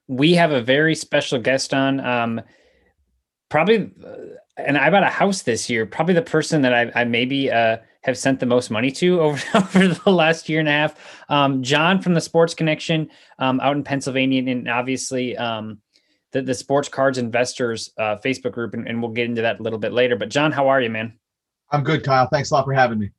We 0.07 0.33
have 0.33 0.51
a 0.51 0.61
very 0.61 0.93
special 0.93 1.39
guest 1.39 1.73
on. 1.73 1.99
Um, 1.99 2.41
probably 3.49 3.91
uh, 4.05 4.35
and 4.57 4.77
I 4.77 4.89
bought 4.89 5.03
a 5.03 5.07
house 5.07 5.41
this 5.41 5.69
year. 5.69 5.85
Probably 5.85 6.13
the 6.13 6.21
person 6.21 6.61
that 6.61 6.73
I, 6.73 6.91
I 7.01 7.03
maybe 7.03 7.51
uh, 7.51 7.77
have 8.05 8.19
sent 8.19 8.39
the 8.39 8.45
most 8.45 8.69
money 8.69 8.91
to 8.91 9.19
over, 9.21 9.43
over 9.55 9.87
the 9.87 10.11
last 10.11 10.47
year 10.47 10.59
and 10.59 10.69
a 10.69 10.71
half. 10.71 11.23
Um, 11.27 11.63
John 11.63 11.99
from 12.01 12.13
the 12.13 12.21
Sports 12.21 12.53
Connection 12.53 13.09
um, 13.39 13.59
out 13.59 13.75
in 13.75 13.83
Pennsylvania, 13.83 14.43
and 14.49 14.69
obviously 14.69 15.35
um, 15.35 15.79
the 16.31 16.43
the 16.43 16.53
Sports 16.53 16.87
Cards 16.87 17.17
Investors 17.17 17.91
uh, 17.97 18.17
Facebook 18.17 18.51
group, 18.51 18.75
and, 18.75 18.87
and, 18.87 19.01
we'll 19.01 19.11
get 19.11 19.25
into 19.25 19.41
that 19.41 19.59
a 19.59 19.63
little 19.63 19.79
bit 19.79 19.91
later. 19.91 20.15
But 20.15 20.29
John, 20.29 20.51
how 20.51 20.67
are 20.67 20.79
you, 20.79 20.89
man? 20.89 21.13
I'm 21.71 21.83
good, 21.83 22.03
Kyle. 22.03 22.27
Thanks 22.31 22.51
a 22.51 22.53
lot 22.53 22.65
for 22.65 22.73
having 22.73 22.99
me. 22.99 23.09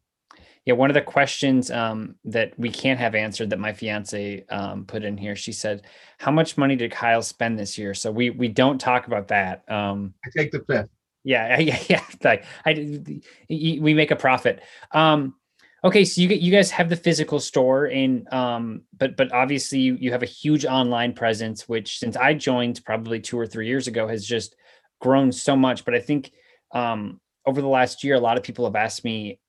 Yeah, 0.65 0.75
one 0.75 0.91
of 0.91 0.95
the 0.95 1.03
questions 1.03 1.71
um, 1.71 2.17
that 2.25 2.57
we 2.59 2.71
can't 2.71 2.99
have 2.99 3.15
answered 3.15 3.51
that 3.51 3.59
my 3.59 3.73
fiance 3.73 4.45
um, 4.51 4.85
put 4.85 5.05
in 5.05 5.17
here, 5.17 5.35
she 5.35 5.53
said, 5.53 5.83
"How 6.19 6.31
much 6.31 6.57
money 6.57 6.77
did 6.77 6.93
Kyle 6.93 7.23
spend 7.23 7.59
this 7.59 7.77
year?" 7.77 7.93
So 7.93 8.13
we 8.13 8.31
we 8.31 8.47
don't 8.47 8.81
talk 8.81 9.09
about 9.09 9.29
that. 9.29 9.69
Um, 9.69 10.15
I 10.25 10.31
take 10.37 10.53
the 10.53 10.61
fifth. 10.61 10.91
Yeah, 11.31 11.59
yeah, 11.59 11.79
yeah. 11.89 12.05
Like 12.23 12.45
I, 12.65 13.01
we 13.49 13.95
make 13.95 14.13
a 14.13 14.17
profit. 14.17 14.63
Um, 14.93 15.35
okay, 15.83 16.05
so 16.05 16.21
you 16.21 16.29
you 16.29 16.53
guys 16.53 16.71
have 16.71 16.89
the 16.89 16.95
physical 16.95 17.41
store, 17.41 17.87
and 17.87 18.33
um, 18.33 18.83
but 18.97 19.17
but 19.17 19.33
obviously 19.33 19.81
you 19.81 19.97
you 20.01 20.13
have 20.13 20.23
a 20.23 20.27
huge 20.27 20.65
online 20.65 21.15
presence, 21.15 21.69
which 21.69 21.99
since 21.99 22.17
I 22.17 22.35
joined 22.35 22.81
probably 22.85 23.19
two 23.19 23.37
or 23.37 23.45
three 23.45 23.67
years 23.67 23.89
ago 23.89 24.07
has 24.07 24.25
just 24.25 24.55
grown 25.01 25.33
so 25.33 25.57
much. 25.57 25.85
But 25.85 25.97
I 25.97 25.99
think 25.99 26.31
um, 26.73 27.21
over 27.45 27.61
the 27.61 27.67
last 27.67 28.05
year, 28.05 28.15
a 28.15 28.21
lot 28.21 28.37
of 28.37 28.45
people 28.45 28.65
have 28.65 28.77
asked 28.77 29.05
me 29.05 29.41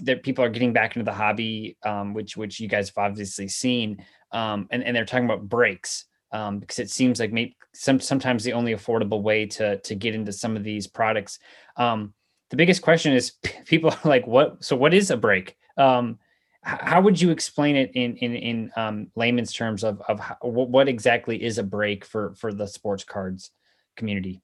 that 0.00 0.22
people 0.22 0.42
are 0.42 0.48
getting 0.48 0.72
back 0.72 0.96
into 0.96 1.04
the 1.04 1.12
hobby, 1.12 1.76
um, 1.84 2.14
which 2.14 2.34
which 2.34 2.60
you 2.60 2.66
guys 2.66 2.88
have 2.88 3.10
obviously 3.10 3.46
seen, 3.48 4.02
um, 4.32 4.68
and 4.70 4.82
and 4.82 4.96
they're 4.96 5.04
talking 5.04 5.26
about 5.26 5.46
breaks 5.46 6.06
um, 6.32 6.58
because 6.58 6.78
it 6.78 6.90
seems 6.90 7.20
like 7.20 7.32
maybe 7.32 7.56
some 7.72 8.00
sometimes 8.00 8.44
the 8.44 8.52
only 8.52 8.74
affordable 8.74 9.22
way 9.22 9.46
to 9.46 9.78
to 9.78 9.94
get 9.94 10.14
into 10.14 10.32
some 10.32 10.56
of 10.56 10.64
these 10.64 10.86
products. 10.86 11.38
Um, 11.76 12.14
the 12.50 12.56
biggest 12.56 12.82
question 12.82 13.12
is 13.12 13.32
people 13.66 13.90
are 13.90 14.08
like, 14.08 14.26
what? 14.26 14.62
So 14.64 14.76
what 14.76 14.94
is 14.94 15.10
a 15.10 15.16
break? 15.16 15.56
Um, 15.76 16.18
how 16.62 17.00
would 17.00 17.20
you 17.20 17.30
explain 17.30 17.76
it 17.76 17.90
in 17.94 18.16
in 18.16 18.34
in 18.34 18.72
um, 18.76 19.10
layman's 19.16 19.52
terms 19.52 19.82
of 19.82 20.00
of 20.08 20.20
how, 20.20 20.36
what 20.42 20.88
exactly 20.88 21.42
is 21.42 21.58
a 21.58 21.62
break 21.62 22.04
for 22.04 22.34
for 22.34 22.52
the 22.52 22.66
sports 22.66 23.04
cards 23.04 23.50
community? 23.96 24.42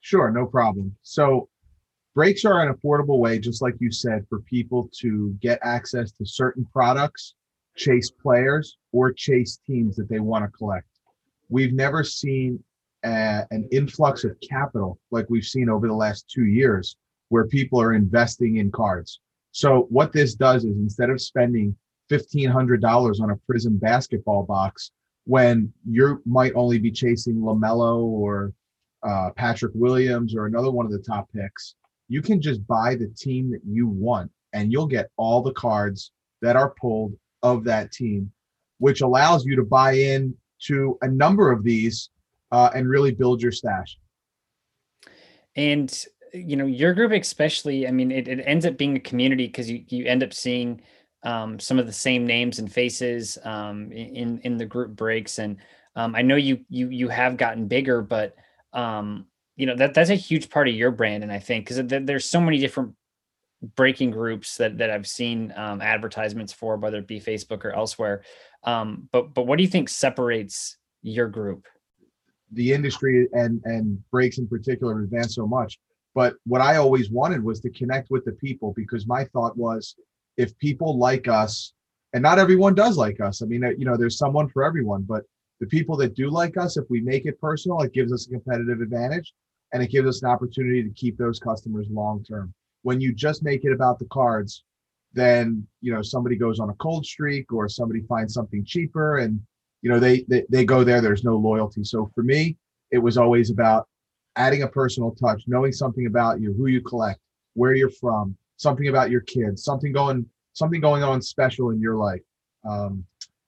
Sure, 0.00 0.30
no 0.30 0.46
problem. 0.46 0.94
So 1.02 1.48
breaks 2.14 2.44
are 2.44 2.66
an 2.66 2.74
affordable 2.74 3.18
way, 3.18 3.38
just 3.38 3.62
like 3.62 3.74
you 3.80 3.90
said, 3.90 4.26
for 4.28 4.40
people 4.40 4.90
to 5.00 5.36
get 5.40 5.58
access 5.62 6.12
to 6.12 6.26
certain 6.26 6.66
products, 6.72 7.34
chase 7.76 8.10
players, 8.10 8.76
or 8.92 9.12
chase 9.12 9.58
teams 9.66 9.96
that 9.96 10.08
they 10.08 10.20
want 10.20 10.44
to 10.44 10.50
collect. 10.50 10.86
We've 11.48 11.72
never 11.72 12.04
seen 12.04 12.62
a, 13.04 13.44
an 13.50 13.68
influx 13.70 14.24
of 14.24 14.36
capital 14.40 14.98
like 15.10 15.26
we've 15.28 15.44
seen 15.44 15.68
over 15.68 15.86
the 15.86 15.94
last 15.94 16.28
two 16.28 16.44
years 16.44 16.96
where 17.28 17.46
people 17.46 17.80
are 17.80 17.94
investing 17.94 18.56
in 18.56 18.70
cards. 18.70 19.20
So 19.52 19.86
what 19.90 20.12
this 20.12 20.34
does 20.34 20.64
is 20.64 20.76
instead 20.76 21.10
of 21.10 21.20
spending 21.20 21.76
$1,500 22.10 23.20
on 23.20 23.30
a 23.30 23.36
Prizm 23.50 23.80
basketball 23.80 24.44
box, 24.44 24.92
when 25.24 25.72
you 25.86 26.22
might 26.24 26.54
only 26.54 26.78
be 26.78 26.90
chasing 26.90 27.36
LaMelo 27.36 28.02
or 28.02 28.52
uh, 29.02 29.30
Patrick 29.36 29.72
Williams 29.74 30.34
or 30.34 30.46
another 30.46 30.70
one 30.70 30.86
of 30.86 30.92
the 30.92 30.98
top 30.98 31.28
picks, 31.34 31.74
you 32.08 32.22
can 32.22 32.40
just 32.40 32.66
buy 32.66 32.94
the 32.94 33.08
team 33.08 33.50
that 33.50 33.60
you 33.66 33.86
want 33.86 34.30
and 34.54 34.72
you'll 34.72 34.86
get 34.86 35.10
all 35.16 35.42
the 35.42 35.52
cards 35.52 36.12
that 36.40 36.56
are 36.56 36.74
pulled 36.80 37.12
of 37.42 37.64
that 37.64 37.92
team, 37.92 38.32
which 38.78 39.02
allows 39.02 39.44
you 39.44 39.54
to 39.56 39.64
buy 39.64 39.92
in 39.92 40.34
to 40.66 40.98
a 41.02 41.08
number 41.08 41.50
of 41.52 41.62
these 41.62 42.10
uh, 42.52 42.70
and 42.74 42.88
really 42.88 43.12
build 43.12 43.42
your 43.42 43.52
stash. 43.52 43.98
And 45.56 45.92
you 46.34 46.56
know, 46.56 46.66
your 46.66 46.92
group 46.94 47.12
especially, 47.12 47.88
I 47.88 47.90
mean, 47.90 48.10
it, 48.10 48.28
it 48.28 48.42
ends 48.44 48.66
up 48.66 48.76
being 48.76 48.96
a 48.96 49.00
community 49.00 49.46
because 49.46 49.70
you 49.70 49.84
you 49.88 50.06
end 50.06 50.22
up 50.22 50.32
seeing 50.32 50.82
um, 51.22 51.58
some 51.58 51.78
of 51.78 51.86
the 51.86 51.92
same 51.92 52.26
names 52.26 52.58
and 52.58 52.72
faces 52.72 53.38
um, 53.44 53.90
in 53.92 54.38
in 54.40 54.56
the 54.56 54.66
group 54.66 54.94
breaks. 54.94 55.38
And 55.38 55.56
um, 55.96 56.14
I 56.14 56.22
know 56.22 56.36
you 56.36 56.60
you 56.68 56.88
you 56.90 57.08
have 57.08 57.36
gotten 57.36 57.66
bigger, 57.66 58.02
but 58.02 58.34
um, 58.72 59.26
you 59.56 59.66
know 59.66 59.76
that 59.76 59.94
that's 59.94 60.10
a 60.10 60.14
huge 60.14 60.50
part 60.50 60.68
of 60.68 60.74
your 60.74 60.90
brand. 60.90 61.22
And 61.22 61.32
I 61.32 61.38
think 61.38 61.64
because 61.66 61.88
th- 61.88 62.06
there's 62.06 62.28
so 62.28 62.40
many 62.40 62.58
different 62.58 62.94
breaking 63.74 64.10
groups 64.10 64.56
that 64.58 64.78
that 64.78 64.90
I've 64.90 65.06
seen 65.06 65.52
um, 65.56 65.80
advertisements 65.80 66.52
for, 66.52 66.76
whether 66.76 66.98
it 66.98 67.06
be 67.06 67.20
Facebook 67.20 67.64
or 67.64 67.72
elsewhere. 67.72 68.22
Um, 68.64 69.08
but 69.12 69.34
but 69.34 69.46
what 69.46 69.56
do 69.56 69.62
you 69.62 69.68
think 69.68 69.88
separates 69.88 70.76
your 71.02 71.28
group? 71.28 71.66
The 72.52 72.72
industry 72.72 73.28
and 73.32 73.60
and 73.64 74.02
breaks 74.10 74.38
in 74.38 74.48
particular 74.48 75.00
advanced 75.00 75.34
so 75.34 75.46
much. 75.46 75.78
But 76.14 76.34
what 76.44 76.60
I 76.60 76.76
always 76.76 77.10
wanted 77.10 77.42
was 77.44 77.60
to 77.60 77.70
connect 77.70 78.10
with 78.10 78.24
the 78.24 78.32
people 78.32 78.72
because 78.74 79.06
my 79.06 79.24
thought 79.24 79.56
was 79.56 79.94
if 80.36 80.56
people 80.58 80.98
like 80.98 81.28
us, 81.28 81.72
and 82.12 82.22
not 82.22 82.38
everyone 82.38 82.74
does 82.74 82.96
like 82.96 83.20
us. 83.20 83.42
I 83.42 83.46
mean, 83.46 83.62
you 83.78 83.84
know, 83.84 83.96
there's 83.96 84.18
someone 84.18 84.48
for 84.48 84.64
everyone, 84.64 85.02
but 85.02 85.22
the 85.60 85.66
people 85.66 85.96
that 85.98 86.14
do 86.14 86.30
like 86.30 86.56
us, 86.56 86.76
if 86.76 86.84
we 86.88 87.00
make 87.00 87.26
it 87.26 87.40
personal, 87.40 87.80
it 87.82 87.92
gives 87.92 88.12
us 88.12 88.26
a 88.26 88.30
competitive 88.30 88.80
advantage 88.80 89.34
and 89.72 89.82
it 89.82 89.90
gives 89.90 90.08
us 90.08 90.22
an 90.22 90.30
opportunity 90.30 90.82
to 90.82 90.90
keep 90.90 91.18
those 91.18 91.38
customers 91.38 91.86
long 91.90 92.24
term. 92.24 92.54
When 92.82 93.00
you 93.00 93.12
just 93.12 93.42
make 93.42 93.64
it 93.64 93.72
about 93.72 93.98
the 93.98 94.06
cards, 94.06 94.64
then 95.12 95.66
you 95.80 95.92
know 95.92 96.02
somebody 96.02 96.36
goes 96.36 96.60
on 96.60 96.70
a 96.70 96.74
cold 96.74 97.04
streak 97.04 97.52
or 97.52 97.68
somebody 97.68 98.02
finds 98.02 98.34
something 98.34 98.64
cheaper 98.64 99.18
and 99.18 99.40
you 99.82 99.90
know 99.90 99.98
they, 99.98 100.24
they 100.28 100.44
they 100.50 100.64
go 100.64 100.84
there 100.84 101.00
there's 101.00 101.24
no 101.24 101.36
loyalty 101.36 101.82
so 101.82 102.10
for 102.14 102.22
me 102.22 102.56
it 102.90 102.98
was 102.98 103.16
always 103.16 103.50
about 103.50 103.88
adding 104.36 104.62
a 104.62 104.68
personal 104.68 105.12
touch 105.12 105.42
knowing 105.46 105.72
something 105.72 106.06
about 106.06 106.40
you 106.40 106.52
who 106.52 106.66
you 106.66 106.80
collect 106.80 107.20
where 107.54 107.74
you're 107.74 107.90
from 107.90 108.36
something 108.58 108.88
about 108.88 109.10
your 109.10 109.22
kids, 109.22 109.64
something 109.64 109.92
going 109.92 110.26
something 110.52 110.80
going 110.80 111.02
on 111.02 111.22
special 111.22 111.70
in 111.70 111.80
your 111.80 111.96
life. 111.96 112.20
Um, 112.68 113.04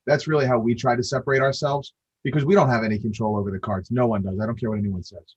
that's 0.06 0.26
really 0.26 0.46
how 0.46 0.58
we 0.58 0.74
try 0.74 0.96
to 0.96 1.02
separate 1.02 1.42
ourselves 1.42 1.92
because 2.24 2.44
we 2.44 2.54
don't 2.54 2.70
have 2.70 2.84
any 2.84 2.98
control 2.98 3.36
over 3.36 3.50
the 3.50 3.58
cards. 3.58 3.90
No 3.90 4.06
one 4.06 4.22
does. 4.22 4.38
I 4.40 4.46
don't 4.46 4.58
care 4.58 4.70
what 4.70 4.78
anyone 4.78 5.02
says. 5.02 5.34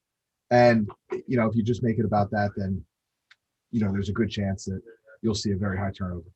And 0.52 0.90
you 1.28 1.36
know, 1.38 1.48
if 1.48 1.56
you 1.56 1.64
just 1.64 1.84
make 1.84 2.00
it 2.00 2.06
about 2.06 2.32
that, 2.32 2.52
then 2.56 2.84
you 3.72 3.82
know 3.84 3.92
there's 3.92 4.10
a 4.10 4.14
good 4.14 4.30
chance 4.30 4.66
that 4.66 4.82
you'll 5.24 5.34
see 5.34 5.52
a 5.52 5.58
very 5.58 5.78
high 5.78 5.92
turnover. 5.92 6.28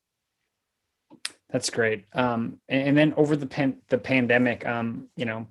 That's 1.52 1.70
great. 1.70 2.06
Um, 2.14 2.60
and, 2.68 2.98
then 2.98 3.14
over 3.16 3.36
the 3.36 3.46
pan- 3.46 3.82
the 3.90 3.98
pandemic, 3.98 4.66
um, 4.66 5.08
you 5.16 5.26
know, 5.26 5.48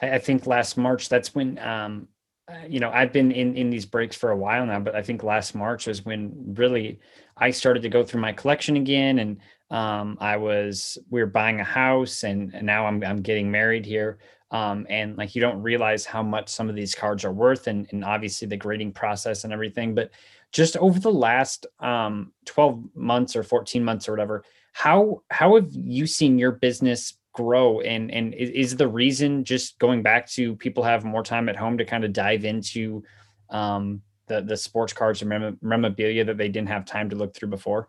I, 0.00 0.12
I, 0.12 0.18
think 0.18 0.46
last 0.46 0.76
March 0.76 1.08
that's 1.08 1.34
when 1.34 1.58
um, 1.58 2.08
uh, 2.48 2.66
you 2.68 2.80
know 2.80 2.90
I've 2.90 3.12
been 3.12 3.32
in 3.32 3.56
in 3.56 3.70
these 3.70 3.86
breaks 3.86 4.14
for 4.14 4.30
a 4.30 4.36
while 4.36 4.66
now, 4.66 4.80
but 4.80 4.94
I 4.94 5.02
think 5.02 5.22
last 5.22 5.54
March 5.54 5.86
was 5.86 6.04
when 6.04 6.32
really 6.54 7.00
I 7.36 7.50
started 7.50 7.82
to 7.82 7.88
go 7.88 8.04
through 8.04 8.20
my 8.20 8.32
collection 8.32 8.76
again, 8.76 9.20
and 9.20 9.38
um, 9.70 10.18
I 10.20 10.36
was 10.36 10.98
we 11.08 11.20
were 11.20 11.26
buying 11.26 11.60
a 11.60 11.64
house, 11.64 12.24
and, 12.24 12.52
and 12.54 12.66
now 12.66 12.86
I'm 12.86 13.02
I'm 13.02 13.22
getting 13.22 13.50
married 13.50 13.86
here, 13.86 14.18
um, 14.50 14.86
and 14.90 15.16
like 15.16 15.34
you 15.34 15.40
don't 15.40 15.62
realize 15.62 16.04
how 16.04 16.22
much 16.22 16.50
some 16.50 16.68
of 16.68 16.74
these 16.74 16.94
cards 16.94 17.24
are 17.24 17.32
worth, 17.32 17.68
and 17.68 17.86
and 17.90 18.04
obviously 18.04 18.48
the 18.48 18.56
grading 18.56 18.92
process 18.92 19.44
and 19.44 19.52
everything, 19.52 19.94
but 19.94 20.10
just 20.52 20.76
over 20.78 20.98
the 20.98 21.12
last 21.12 21.66
um, 21.80 22.32
12 22.46 22.94
months 22.94 23.36
or 23.36 23.42
14 23.42 23.84
months 23.84 24.08
or 24.08 24.12
whatever, 24.12 24.44
how 24.72 25.22
how 25.30 25.56
have 25.56 25.68
you 25.72 26.06
seen 26.06 26.38
your 26.38 26.52
business 26.52 27.16
grow? 27.32 27.80
And 27.80 28.10
and 28.10 28.34
is 28.34 28.76
the 28.76 28.88
reason 28.88 29.44
just 29.44 29.78
going 29.78 30.02
back 30.02 30.28
to 30.30 30.56
people 30.56 30.82
have 30.84 31.04
more 31.04 31.22
time 31.22 31.48
at 31.48 31.56
home 31.56 31.78
to 31.78 31.84
kind 31.84 32.04
of 32.04 32.12
dive 32.12 32.44
into 32.44 33.02
um, 33.50 34.02
the 34.26 34.40
the 34.40 34.56
sports 34.56 34.92
cards 34.92 35.22
and 35.22 35.58
memorabilia 35.62 36.24
that 36.24 36.36
they 36.36 36.48
didn't 36.48 36.68
have 36.68 36.84
time 36.84 37.10
to 37.10 37.16
look 37.16 37.34
through 37.34 37.48
before? 37.48 37.88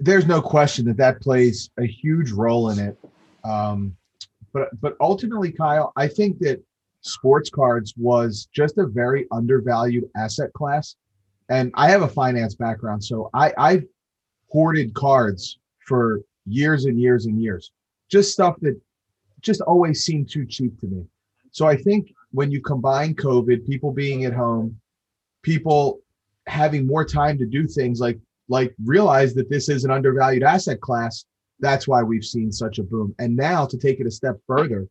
There's 0.00 0.26
no 0.26 0.40
question 0.40 0.86
that 0.86 0.96
that 0.96 1.20
plays 1.20 1.70
a 1.78 1.84
huge 1.84 2.32
role 2.32 2.70
in 2.70 2.78
it. 2.78 2.98
Um, 3.44 3.96
but 4.54 4.68
but 4.80 4.96
ultimately 5.00 5.52
kyle 5.52 5.92
i 5.96 6.08
think 6.08 6.38
that 6.38 6.62
sports 7.02 7.50
cards 7.50 7.92
was 7.98 8.48
just 8.54 8.78
a 8.78 8.86
very 8.86 9.26
undervalued 9.30 10.08
asset 10.16 10.50
class 10.54 10.96
and 11.48 11.70
i 11.74 11.88
have 11.88 12.02
a 12.02 12.08
finance 12.08 12.54
background 12.54 13.02
so 13.02 13.30
i 13.34 13.52
i've 13.58 13.84
hoarded 14.48 14.94
cards 14.94 15.58
for 15.86 16.20
years 16.46 16.84
and 16.84 17.00
years 17.00 17.26
and 17.26 17.42
years 17.42 17.70
just 18.10 18.32
stuff 18.32 18.56
that 18.60 18.80
just 19.44 19.60
always 19.60 20.04
seemed 20.04 20.28
too 20.28 20.46
cheap 20.46 20.78
to 20.80 20.86
me. 20.86 21.04
So 21.52 21.66
I 21.66 21.76
think 21.76 22.12
when 22.32 22.50
you 22.50 22.60
combine 22.60 23.14
COVID, 23.14 23.66
people 23.66 23.92
being 23.92 24.24
at 24.24 24.32
home, 24.32 24.80
people 25.42 26.00
having 26.46 26.86
more 26.86 27.04
time 27.04 27.38
to 27.38 27.46
do 27.46 27.66
things 27.66 28.00
like 28.00 28.18
like 28.48 28.74
realize 28.84 29.34
that 29.34 29.48
this 29.48 29.68
is 29.68 29.84
an 29.84 29.90
undervalued 29.90 30.42
asset 30.42 30.80
class, 30.80 31.24
that's 31.60 31.88
why 31.88 32.02
we've 32.02 32.24
seen 32.24 32.52
such 32.52 32.78
a 32.78 32.82
boom. 32.82 33.14
And 33.18 33.34
now 33.34 33.64
to 33.64 33.78
take 33.78 34.00
it 34.00 34.06
a 34.06 34.10
step 34.10 34.36
further, 34.46 34.86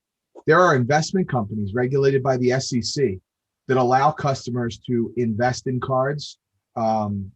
there 0.48 0.60
are 0.60 0.76
investment 0.76 1.30
companies 1.30 1.74
regulated 1.76 2.24
by 2.24 2.38
the 2.38 2.60
SEC 2.60 3.06
that 3.68 3.78
allow 3.78 4.12
customers 4.12 4.80
to 4.88 5.14
invest 5.18 5.68
in 5.68 5.80
cards 5.80 6.40
um, 6.76 7.32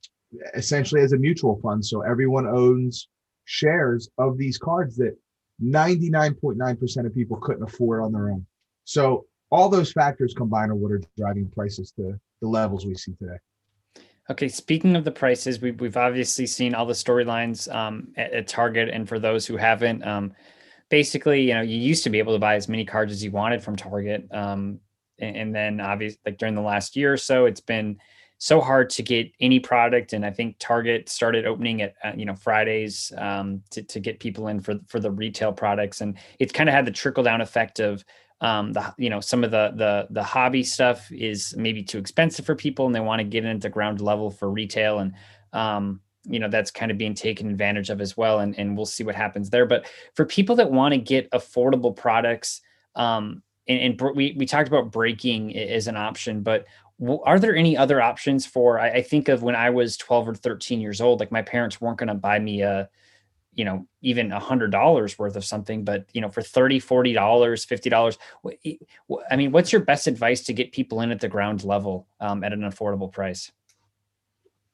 essentially 0.55 1.01
as 1.01 1.13
a 1.13 1.17
mutual 1.17 1.59
fund. 1.61 1.85
So 1.85 2.01
everyone 2.01 2.47
owns 2.47 3.07
shares 3.45 4.09
of 4.17 4.37
these 4.37 4.57
cards 4.57 4.95
that 4.97 5.15
99.9% 5.63 7.05
of 7.05 7.15
people 7.15 7.37
couldn't 7.37 7.63
afford 7.63 8.03
on 8.03 8.11
their 8.11 8.29
own. 8.29 8.45
So 8.83 9.25
all 9.49 9.69
those 9.69 9.91
factors 9.91 10.33
combined 10.33 10.71
are 10.71 10.75
what 10.75 10.91
are 10.91 11.01
driving 11.17 11.49
prices 11.49 11.91
to 11.93 12.19
the 12.41 12.47
levels 12.47 12.85
we 12.85 12.95
see 12.95 13.13
today. 13.13 13.37
Okay, 14.29 14.49
speaking 14.49 14.95
of 14.97 15.05
the 15.05 15.11
prices, 15.11 15.61
we've, 15.61 15.79
we've 15.79 15.95
obviously 15.95 16.45
seen 16.45 16.75
all 16.75 16.85
the 16.85 16.93
storylines 16.93 17.73
um, 17.73 18.09
at, 18.17 18.33
at, 18.33 18.47
Target. 18.47 18.89
And 18.89 19.07
for 19.07 19.19
those 19.19 19.45
who 19.45 19.55
haven't, 19.55 20.05
um, 20.05 20.33
basically, 20.89 21.43
you 21.43 21.53
know, 21.53 21.61
you 21.61 21.77
used 21.77 22.03
to 22.03 22.09
be 22.09 22.19
able 22.19 22.33
to 22.33 22.39
buy 22.39 22.55
as 22.55 22.67
many 22.67 22.83
cards 22.83 23.13
as 23.13 23.23
you 23.23 23.31
wanted 23.31 23.63
from 23.63 23.77
Target. 23.77 24.27
Um, 24.31 24.81
and, 25.17 25.37
and, 25.37 25.55
then 25.55 25.79
obviously, 25.79 26.19
like 26.25 26.37
during 26.37 26.55
the 26.55 26.61
last 26.61 26.97
year 26.97 27.13
or 27.13 27.17
so, 27.17 27.45
it's 27.45 27.61
been 27.61 27.99
so 28.39 28.61
hard 28.61 28.89
to 28.89 29.01
get 29.01 29.31
any 29.39 29.59
product 29.59 30.13
and 30.13 30.25
i 30.25 30.31
think 30.31 30.55
target 30.59 31.09
started 31.09 31.45
opening 31.45 31.81
at 31.81 31.95
uh, 32.03 32.11
you 32.15 32.25
know 32.25 32.35
fridays 32.35 33.11
um, 33.17 33.61
to, 33.69 33.81
to 33.83 33.99
get 33.99 34.19
people 34.19 34.47
in 34.47 34.59
for 34.59 34.75
for 34.87 34.99
the 34.99 35.11
retail 35.11 35.51
products 35.51 36.01
and 36.01 36.17
it's 36.39 36.53
kind 36.53 36.69
of 36.69 36.75
had 36.75 36.85
the 36.85 36.91
trickle 36.91 37.23
down 37.23 37.41
effect 37.41 37.79
of 37.79 38.03
um, 38.41 38.73
the 38.73 38.93
you 38.97 39.09
know 39.09 39.19
some 39.19 39.43
of 39.43 39.51
the 39.51 39.73
the 39.75 40.07
the 40.11 40.23
hobby 40.23 40.63
stuff 40.63 41.11
is 41.11 41.55
maybe 41.57 41.81
too 41.81 41.97
expensive 41.97 42.45
for 42.45 42.55
people 42.55 42.85
and 42.85 42.93
they 42.93 42.99
want 42.99 43.19
to 43.19 43.23
get 43.23 43.45
into 43.45 43.69
ground 43.69 43.99
level 43.99 44.29
for 44.29 44.49
retail 44.49 44.99
and 44.99 45.13
um, 45.53 45.99
you 46.23 46.39
know 46.39 46.49
that's 46.49 46.71
kind 46.71 46.91
of 46.91 46.97
being 46.97 47.13
taken 47.13 47.49
advantage 47.49 47.89
of 47.89 48.01
as 48.01 48.15
well 48.15 48.39
and, 48.39 48.57
and 48.59 48.75
we'll 48.75 48.85
see 48.85 49.03
what 49.03 49.15
happens 49.15 49.49
there. 49.49 49.65
But 49.65 49.89
for 50.13 50.25
people 50.25 50.55
that 50.57 50.71
want 50.71 50.93
to 50.93 50.99
get 50.99 51.31
affordable 51.31 51.95
products 51.95 52.61
um, 52.95 53.41
and, 53.67 53.99
and, 53.99 54.15
we, 54.15 54.33
we 54.37 54.45
talked 54.45 54.67
about 54.67 54.91
breaking 54.91 55.55
as 55.55 55.87
an 55.87 55.97
option, 55.97 56.41
but 56.41 56.65
are 57.25 57.39
there 57.39 57.55
any 57.55 57.77
other 57.77 58.01
options 58.01 58.45
for 58.45 58.79
I, 58.79 58.89
I, 58.89 59.01
think 59.01 59.27
of 59.29 59.43
when 59.43 59.55
i 59.55 59.69
was 59.69 59.97
12 59.97 60.29
or 60.29 60.35
13 60.35 60.81
years 60.81 60.99
old 60.99 61.19
like 61.19 61.31
my 61.31 61.41
parents 61.41 61.79
weren't 61.79 61.99
going 61.99 62.07
to 62.07 62.15
buy 62.15 62.39
me 62.39 62.61
a 62.61 62.89
you 63.53 63.65
know 63.65 63.85
even 64.01 64.31
a 64.31 64.39
hundred 64.39 64.71
dollars 64.71 65.17
worth 65.19 65.35
of 65.35 65.43
something 65.43 65.83
but 65.83 66.05
you 66.13 66.21
know 66.21 66.29
for 66.29 66.41
30 66.41 66.79
40 66.79 67.13
dollars 67.13 67.65
50 67.65 67.89
dollars 67.89 68.17
i 69.29 69.35
mean 69.35 69.51
what's 69.51 69.71
your 69.71 69.81
best 69.81 70.07
advice 70.07 70.41
to 70.43 70.53
get 70.53 70.71
people 70.71 71.01
in 71.01 71.11
at 71.11 71.19
the 71.19 71.27
ground 71.27 71.63
level 71.63 72.07
um, 72.21 72.43
at 72.43 72.53
an 72.53 72.61
affordable 72.61 73.11
price? 73.11 73.51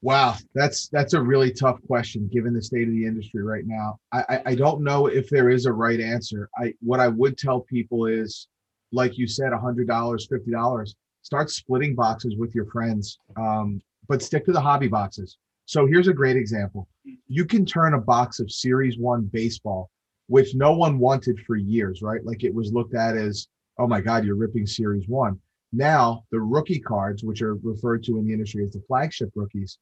Wow 0.01 0.36
that's 0.53 0.89
that's 0.89 1.13
a 1.13 1.21
really 1.21 1.51
tough 1.51 1.80
question 1.88 2.30
given 2.32 2.53
the 2.53 2.61
state 2.61 2.88
of 2.88 2.93
the 2.93 3.05
industry 3.05 3.41
right 3.41 3.65
now. 3.65 3.99
I, 4.11 4.24
I 4.30 4.41
i 4.47 4.55
don't 4.55 4.84
know 4.84 5.07
if 5.07 5.30
there 5.30 5.49
is 5.49 5.65
a 5.65 5.71
right 5.71 6.01
answer. 6.01 6.49
I 6.57 6.74
what 6.82 6.99
i 6.99 7.07
would 7.07 7.38
tell 7.38 7.61
people 7.61 8.05
is 8.05 8.47
like 8.91 9.17
you 9.17 9.28
said 9.28 9.53
a 9.53 9.57
hundred 9.57 9.88
dollars 9.88 10.28
fifty 10.30 10.51
dollars 10.51 10.95
start 11.24 11.49
splitting 11.49 11.95
boxes 11.95 12.36
with 12.38 12.53
your 12.53 12.65
friends, 12.67 13.17
um, 13.38 13.82
but 14.07 14.21
stick 14.21 14.45
to 14.45 14.51
the 14.51 14.61
hobby 14.61 14.88
boxes. 14.88 15.38
So 15.65 15.88
here's 15.88 16.09
a 16.09 16.13
great 16.13 16.38
example. 16.38 16.88
You 17.28 17.45
can 17.45 17.65
turn 17.65 17.93
a 17.93 17.99
box 17.99 18.39
of 18.39 18.51
Series 18.51 18.97
One 18.99 19.24
baseball, 19.24 19.89
which 20.28 20.53
no 20.53 20.74
one 20.74 20.99
wanted 20.99 21.39
for 21.47 21.55
years, 21.55 22.01
right? 22.01 22.24
Like 22.24 22.43
it 22.43 22.53
was 22.53 22.74
looked 22.74 22.95
at 22.95 23.17
as, 23.17 23.47
oh 23.80 23.88
my 23.88 24.01
God, 24.01 24.26
you're 24.26 24.36
ripping 24.36 24.67
Series 24.67 25.07
One. 25.07 25.39
Now 25.71 26.26
the 26.32 26.39
rookie 26.39 26.80
cards, 26.80 27.24
which 27.24 27.41
are 27.41 27.55
referred 27.55 28.03
to 28.03 28.17
in 28.19 28.28
the 28.28 28.34
industry 28.34 28.63
as 28.65 28.74
the 28.74 28.84
flagship 28.88 29.32
rookies, 29.36 29.80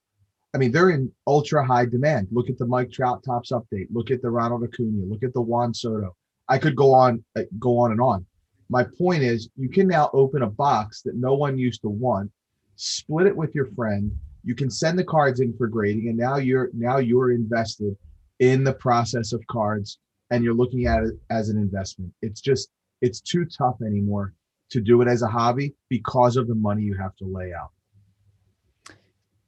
I 0.54 0.58
mean, 0.58 0.72
they're 0.72 0.92
in 0.92 1.12
ultra 1.28 1.66
high 1.66 1.86
demand. 1.86 2.28
Look 2.32 2.50
at 2.50 2.58
the 2.58 2.66
Mike 2.66 2.92
Trout 2.92 3.24
Topps 3.24 3.52
update. 3.52 3.88
Look 3.92 4.12
at 4.12 4.22
the 4.22 4.30
Ronald 4.30 4.64
Acuna. 4.64 5.06
Look 5.06 5.24
at 5.24 5.34
the 5.34 5.42
Juan 5.42 5.74
Soto. 5.74 6.16
I 6.48 6.58
could 6.58 6.76
go 6.76 6.94
on, 6.94 7.24
uh, 7.38 7.44
go 7.58 7.78
on 7.78 7.92
and 7.92 8.02
on. 8.02 8.26
My 8.72 8.86
point 8.98 9.22
is, 9.22 9.50
you 9.58 9.68
can 9.68 9.86
now 9.86 10.10
open 10.14 10.44
a 10.44 10.50
box 10.50 11.02
that 11.02 11.18
no 11.18 11.34
one 11.34 11.58
used 11.58 11.82
to 11.82 11.90
want, 11.90 12.32
split 12.78 13.28
it 13.28 13.36
with 13.36 13.54
your 13.54 13.66
friend. 13.76 14.18
You 14.46 14.56
can 14.56 14.72
send 14.72 14.98
the 14.98 15.04
cards 15.04 15.42
in 15.42 15.54
for 15.58 15.68
grading, 15.68 16.08
and 16.08 16.18
now 16.18 16.38
you're 16.38 16.70
now 16.74 16.98
you're 16.98 17.32
invested 17.32 17.98
in 18.40 18.64
the 18.64 18.74
process 18.74 19.34
of 19.34 19.46
cards, 19.48 20.00
and 20.32 20.42
you're 20.42 20.54
looking 20.54 20.88
at 20.88 21.04
it 21.04 21.16
as 21.30 21.50
an 21.50 21.58
investment. 21.58 22.14
It's 22.22 22.40
just 22.40 22.70
it's 23.02 23.20
too 23.20 23.46
tough 23.46 23.76
anymore 23.86 24.34
to 24.70 24.80
do 24.80 25.02
it 25.02 25.10
as 25.10 25.22
a 25.22 25.28
hobby 25.28 25.76
because 25.90 26.38
of 26.38 26.48
the 26.48 26.56
money 26.56 26.84
you 26.84 26.96
have 26.96 27.16
to 27.18 27.26
lay 27.26 27.52
out. 27.54 27.72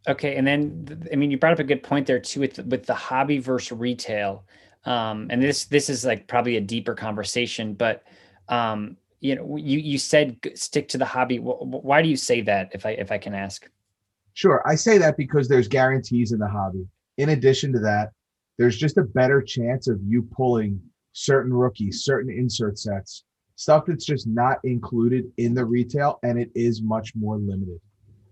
Okay, 0.05 0.35
and 0.35 0.45
then 0.45 1.07
I 1.13 1.15
mean, 1.15 1.31
you 1.31 1.37
brought 1.37 1.53
up 1.53 1.59
a 1.59 1.63
good 1.63 1.81
point 1.81 2.07
there 2.07 2.19
too 2.19 2.41
with 2.41 2.59
with 2.59 2.85
the 2.85 2.93
hobby 2.93 3.39
versus 3.39 3.71
retail, 3.71 4.43
um, 4.83 5.27
and 5.29 5.41
this 5.41 5.63
this 5.63 5.89
is 5.89 6.03
like 6.03 6.27
probably 6.27 6.57
a 6.57 6.61
deeper 6.61 6.93
conversation. 6.93 7.73
But 7.73 8.03
um, 8.49 8.97
you 9.23 9.35
know, 9.35 9.55
you 9.55 9.79
you 9.79 9.97
said 9.97 10.37
stick 10.53 10.89
to 10.89 10.97
the 10.97 11.05
hobby. 11.05 11.37
Why 11.37 12.01
do 12.01 12.09
you 12.09 12.17
say 12.17 12.41
that? 12.41 12.71
If 12.73 12.85
I 12.85 12.91
if 12.91 13.09
I 13.09 13.17
can 13.17 13.33
ask. 13.33 13.69
Sure, 14.33 14.61
I 14.65 14.75
say 14.75 14.97
that 14.97 15.15
because 15.15 15.47
there's 15.47 15.69
guarantees 15.69 16.33
in 16.33 16.39
the 16.39 16.47
hobby. 16.47 16.85
In 17.17 17.29
addition 17.29 17.71
to 17.71 17.79
that, 17.79 18.09
there's 18.57 18.77
just 18.77 18.97
a 18.97 19.03
better 19.03 19.41
chance 19.41 19.87
of 19.87 20.01
you 20.03 20.23
pulling 20.23 20.81
certain 21.13 21.53
rookies, 21.53 22.03
certain 22.03 22.33
insert 22.33 22.77
sets, 22.77 23.23
stuff 23.55 23.85
that's 23.87 24.05
just 24.05 24.27
not 24.27 24.57
included 24.65 25.31
in 25.37 25.53
the 25.53 25.63
retail, 25.63 26.19
and 26.23 26.37
it 26.37 26.51
is 26.53 26.81
much 26.81 27.15
more 27.15 27.37
limited. 27.37 27.79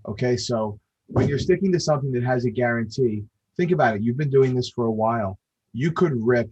Okay, 0.09 0.35
so 0.35 0.77
when 1.07 1.29
you're 1.29 1.39
sticking 1.39 1.71
to 1.71 1.79
something 1.79 2.11
that 2.11 2.23
has 2.23 2.43
a 2.43 2.51
guarantee, 2.51 3.23
think 3.55 3.71
about 3.71 3.95
it. 3.95 4.01
You've 4.01 4.17
been 4.17 4.29
doing 4.29 4.53
this 4.53 4.69
for 4.69 4.87
a 4.87 4.91
while. 4.91 5.39
You 5.71 5.93
could 5.93 6.13
rip 6.17 6.49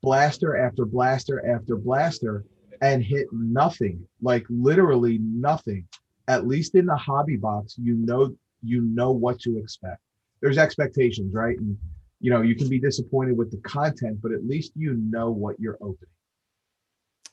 blaster 0.00 0.56
after 0.56 0.86
blaster 0.86 1.46
after 1.46 1.76
blaster 1.76 2.46
and 2.80 3.02
hit 3.02 3.26
nothing, 3.32 4.06
like 4.22 4.44
literally 4.48 5.18
nothing. 5.18 5.86
At 6.28 6.46
least 6.46 6.74
in 6.74 6.86
the 6.86 6.96
hobby 6.96 7.36
box, 7.36 7.74
you 7.78 7.94
know 7.94 8.34
you 8.62 8.82
know 8.82 9.10
what 9.10 9.40
to 9.40 9.58
expect. 9.58 10.00
There's 10.40 10.58
expectations, 10.58 11.34
right? 11.34 11.58
And 11.58 11.76
you 12.20 12.30
know, 12.30 12.42
you 12.42 12.54
can 12.54 12.68
be 12.68 12.78
disappointed 12.78 13.36
with 13.36 13.50
the 13.50 13.56
content, 13.58 14.20
but 14.22 14.32
at 14.32 14.46
least 14.46 14.72
you 14.76 14.94
know 14.94 15.30
what 15.30 15.58
you're 15.58 15.78
opening. 15.80 16.10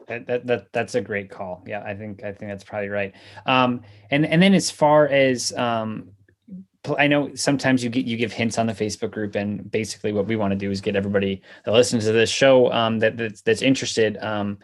That, 0.07 0.27
that, 0.27 0.47
that 0.47 0.67
that's 0.71 0.95
a 0.95 1.01
great 1.01 1.29
call. 1.29 1.63
Yeah, 1.67 1.83
I 1.83 1.93
think 1.93 2.23
I 2.23 2.31
think 2.31 2.51
that's 2.51 2.63
probably 2.63 2.89
right. 2.89 3.13
Um, 3.45 3.81
and 4.09 4.25
and 4.25 4.41
then 4.41 4.53
as 4.53 4.71
far 4.71 5.07
as 5.07 5.51
um, 5.57 6.11
I 6.97 7.07
know 7.07 7.33
sometimes 7.35 7.83
you 7.83 7.89
get 7.89 8.05
you 8.05 8.15
give 8.15 8.31
hints 8.31 8.57
on 8.57 8.67
the 8.67 8.73
Facebook 8.73 9.11
group, 9.11 9.35
and 9.35 9.69
basically 9.69 10.13
what 10.13 10.27
we 10.27 10.37
want 10.37 10.51
to 10.51 10.57
do 10.57 10.71
is 10.71 10.79
get 10.79 10.95
everybody 10.95 11.41
that 11.65 11.71
listens 11.71 12.05
to 12.05 12.13
this 12.13 12.29
show 12.29 12.71
um, 12.71 12.99
that 12.99 13.17
that's, 13.17 13.41
that's 13.41 13.61
interested 13.61 14.17
um, 14.17 14.59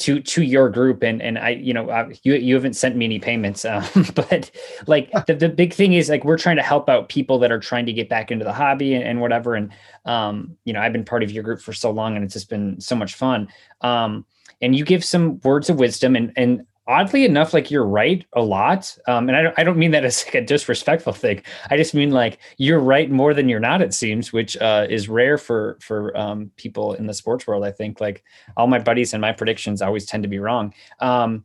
to 0.00 0.20
to 0.20 0.42
your 0.42 0.68
group. 0.68 1.02
And 1.02 1.22
and 1.22 1.38
I, 1.38 1.50
you 1.50 1.72
know, 1.72 1.90
I, 1.90 2.12
you 2.22 2.34
you 2.34 2.54
haven't 2.54 2.74
sent 2.74 2.96
me 2.96 3.04
any 3.04 3.18
payments, 3.18 3.64
um, 3.64 3.84
but 4.14 4.50
like 4.86 5.10
the, 5.26 5.34
the 5.34 5.48
big 5.48 5.72
thing 5.72 5.92
is 5.92 6.08
like 6.08 6.24
we're 6.24 6.38
trying 6.38 6.56
to 6.56 6.62
help 6.62 6.88
out 6.88 7.08
people 7.08 7.38
that 7.38 7.52
are 7.52 7.60
trying 7.60 7.86
to 7.86 7.92
get 7.92 8.08
back 8.08 8.30
into 8.30 8.44
the 8.44 8.52
hobby 8.52 8.94
and, 8.94 9.04
and 9.04 9.20
whatever. 9.20 9.54
And 9.54 9.72
um, 10.04 10.56
you 10.64 10.72
know, 10.72 10.80
I've 10.80 10.92
been 10.92 11.04
part 11.04 11.22
of 11.22 11.30
your 11.30 11.42
group 11.42 11.60
for 11.60 11.72
so 11.72 11.90
long, 11.90 12.16
and 12.16 12.24
it's 12.24 12.34
just 12.34 12.50
been 12.50 12.80
so 12.80 12.96
much 12.96 13.14
fun. 13.14 13.48
Um, 13.82 14.26
and 14.62 14.74
you 14.74 14.84
give 14.84 15.04
some 15.04 15.40
words 15.40 15.70
of 15.70 15.78
wisdom 15.78 16.16
and 16.16 16.32
and 16.36 16.66
oddly 16.90 17.24
enough, 17.24 17.54
like 17.54 17.70
you're 17.70 17.86
right 17.86 18.26
a 18.32 18.42
lot. 18.42 18.98
Um, 19.06 19.28
and 19.28 19.36
I 19.36 19.42
don't, 19.42 19.58
I 19.58 19.62
don't 19.62 19.78
mean 19.78 19.92
that 19.92 20.04
as 20.04 20.24
like 20.26 20.34
a 20.34 20.44
disrespectful 20.44 21.12
thing. 21.12 21.40
I 21.70 21.76
just 21.76 21.94
mean 21.94 22.10
like 22.10 22.40
you're 22.58 22.80
right 22.80 23.08
more 23.08 23.32
than 23.32 23.48
you're 23.48 23.60
not, 23.60 23.80
it 23.80 23.94
seems, 23.94 24.32
which 24.32 24.56
uh, 24.56 24.88
is 24.90 25.08
rare 25.08 25.38
for, 25.38 25.78
for 25.80 26.16
um, 26.18 26.50
people 26.56 26.94
in 26.94 27.06
the 27.06 27.14
sports 27.14 27.46
world. 27.46 27.64
I 27.64 27.70
think 27.70 28.00
like 28.00 28.24
all 28.56 28.66
my 28.66 28.80
buddies 28.80 29.14
and 29.14 29.20
my 29.20 29.30
predictions 29.30 29.82
always 29.82 30.04
tend 30.04 30.24
to 30.24 30.28
be 30.28 30.40
wrong. 30.40 30.74
Um, 30.98 31.44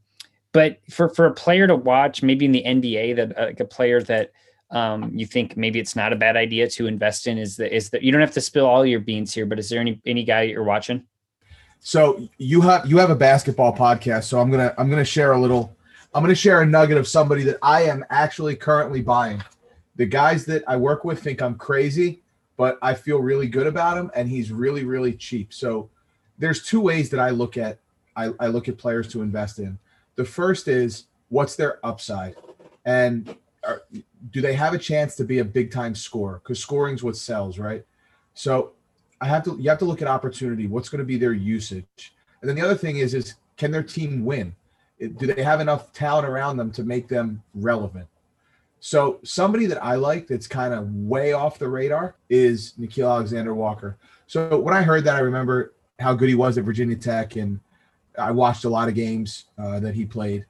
but 0.52 0.80
for, 0.90 1.10
for 1.10 1.28
a 1.28 1.34
player 1.34 1.68
to 1.68 1.76
watch, 1.76 2.24
maybe 2.24 2.46
in 2.46 2.52
the 2.52 2.64
NBA, 2.66 3.16
that 3.18 3.38
uh, 3.38 3.46
like 3.46 3.60
a 3.60 3.66
player 3.66 4.02
that 4.02 4.32
um, 4.72 5.12
you 5.14 5.28
think 5.28 5.56
maybe 5.56 5.80
it's 5.80 5.96
not 5.96 6.12
a 6.12 6.16
bad 6.16 6.36
idea 6.36 6.68
to 6.72 6.88
invest 6.88 7.28
in 7.28 7.38
is 7.38 7.56
that, 7.58 7.74
is 7.74 7.92
that 7.92 8.02
you 8.02 8.12
don't 8.12 8.22
have 8.22 8.34
to 8.34 8.42
spill 8.42 8.66
all 8.66 8.84
your 8.84 9.00
beans 9.00 9.32
here, 9.32 9.46
but 9.46 9.60
is 9.60 9.70
there 9.70 9.80
any, 9.80 10.02
any 10.08 10.24
guy 10.24 10.42
you're 10.42 10.64
watching? 10.64 11.06
So 11.88 12.28
you 12.40 12.62
have 12.62 12.90
you 12.90 12.98
have 12.98 13.12
a 13.12 13.16
basketball 13.16 13.72
podcast, 13.72 14.24
so 14.24 14.40
I'm 14.40 14.50
gonna 14.50 14.74
I'm 14.80 14.90
gonna 14.90 15.06
share 15.06 15.34
a 15.34 15.40
little 15.40 15.78
I'm 16.16 16.24
gonna 16.24 16.34
share 16.34 16.64
a 16.64 16.66
nugget 16.66 16.98
of 16.98 17.08
somebody 17.08 17.44
that 17.44 17.60
I 17.62 17.84
am 17.84 18.04
actually 18.10 18.56
currently 18.56 19.04
buying. 19.04 19.44
The 19.96 20.08
guys 20.08 20.46
that 20.46 20.64
I 20.68 20.78
work 20.78 21.06
with 21.06 21.22
think 21.22 21.44
I'm 21.44 21.54
crazy, 21.54 22.24
but 22.58 22.80
I 22.82 22.96
feel 22.96 23.20
really 23.20 23.46
good 23.46 23.68
about 23.68 24.00
him, 24.00 24.10
and 24.16 24.28
he's 24.28 24.52
really 24.52 24.84
really 24.84 25.14
cheap. 25.14 25.54
So 25.54 25.92
there's 26.40 26.64
two 26.64 26.82
ways 26.82 27.12
that 27.12 27.20
I 27.20 27.30
look 27.30 27.56
at 27.56 27.78
I, 28.16 28.32
I 28.40 28.48
look 28.48 28.68
at 28.68 28.80
players 28.80 29.08
to 29.10 29.22
invest 29.22 29.60
in. 29.60 29.78
The 30.16 30.26
first 30.26 30.68
is 30.68 31.04
what's 31.30 31.56
their 31.56 31.86
upside, 31.86 32.36
and 32.86 33.36
are, 33.64 33.84
do 34.32 34.42
they 34.42 34.54
have 34.54 34.74
a 34.74 34.80
chance 34.80 35.16
to 35.18 35.24
be 35.24 35.38
a 35.38 35.46
big 35.46 35.72
time 35.72 35.94
scorer? 35.94 36.42
Because 36.44 36.58
scoring's 36.58 37.04
what 37.04 37.16
sells, 37.16 37.60
right? 37.60 37.86
So 38.34 38.72
I 39.22 39.28
have 39.28 39.44
to 39.46 39.58
you 39.60 39.70
have 39.70 39.80
to 39.80 39.86
look 39.86 40.02
at 40.02 40.08
opportunity. 40.08 40.68
What's 40.68 40.90
going 40.90 41.00
to 41.00 41.06
be 41.06 41.18
their 41.18 41.34
usage? 41.34 42.14
And 42.42 42.50
then 42.50 42.56
the 42.56 42.62
other 42.62 42.76
thing 42.76 42.98
is 42.98 43.14
is 43.14 43.36
can 43.58 43.72
their 43.72 43.84
team 43.84 44.26
win? 44.26 44.56
Do 45.00 45.28
they 45.28 45.44
have 45.44 45.62
enough 45.62 45.92
talent 45.94 46.28
around 46.28 46.58
them 46.58 46.72
to 46.72 46.84
make 46.84 47.08
them 47.08 47.44
relevant? 47.54 48.08
So 48.80 49.20
somebody 49.24 49.66
that 49.66 49.84
I 49.84 49.96
like 49.96 50.28
that's 50.28 50.48
kind 50.48 50.74
of 50.74 50.94
way 50.94 51.34
off 51.34 51.58
the 51.58 51.68
radar 51.68 52.16
is 52.30 52.74
Nickeil 52.80 53.10
Alexander 53.10 53.54
Walker. 53.56 53.98
So 54.28 54.60
when 54.60 54.76
I 54.76 54.84
heard 54.84 55.04
that, 55.06 55.16
I 55.16 55.20
remember 55.20 55.74
how 56.00 56.14
good 56.14 56.30
he 56.30 56.36
was 56.36 56.58
at 56.58 56.66
Virginia 56.66 56.96
Tech, 56.96 57.36
and 57.36 57.60
I 58.18 58.32
watched 58.32 58.66
a 58.66 58.70
lot 58.70 58.88
of 58.88 58.96
games 58.96 59.46
uh, 59.58 59.80
that 59.80 59.96
he 59.96 60.06
played. 60.06 60.46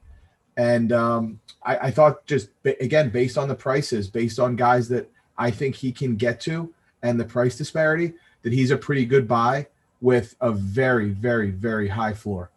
And 0.58 0.92
um, 0.92 1.40
I, 1.64 1.78
I 1.78 1.92
thought 1.92 2.26
just 2.26 2.50
again 2.66 3.10
based 3.10 3.38
on 3.38 3.48
the 3.48 3.56
prices, 3.56 4.10
based 4.10 4.40
on 4.40 4.56
guys 4.56 4.90
that 4.90 5.10
I 5.38 5.52
think 5.52 5.76
he 5.76 5.92
can 5.92 6.16
get 6.16 6.40
to, 6.42 6.74
and 7.04 7.20
the 7.20 7.26
price 7.26 7.58
disparity, 7.58 8.14
that 8.46 8.54
he's 8.54 8.70
a 8.70 8.78
pretty 8.78 9.06
good 9.06 9.28
buy 9.28 9.66
with 10.02 10.36
a 10.40 10.52
very, 10.52 11.10
very, 11.10 11.50
very 11.50 11.88
high 11.88 12.14
floor. 12.14 12.52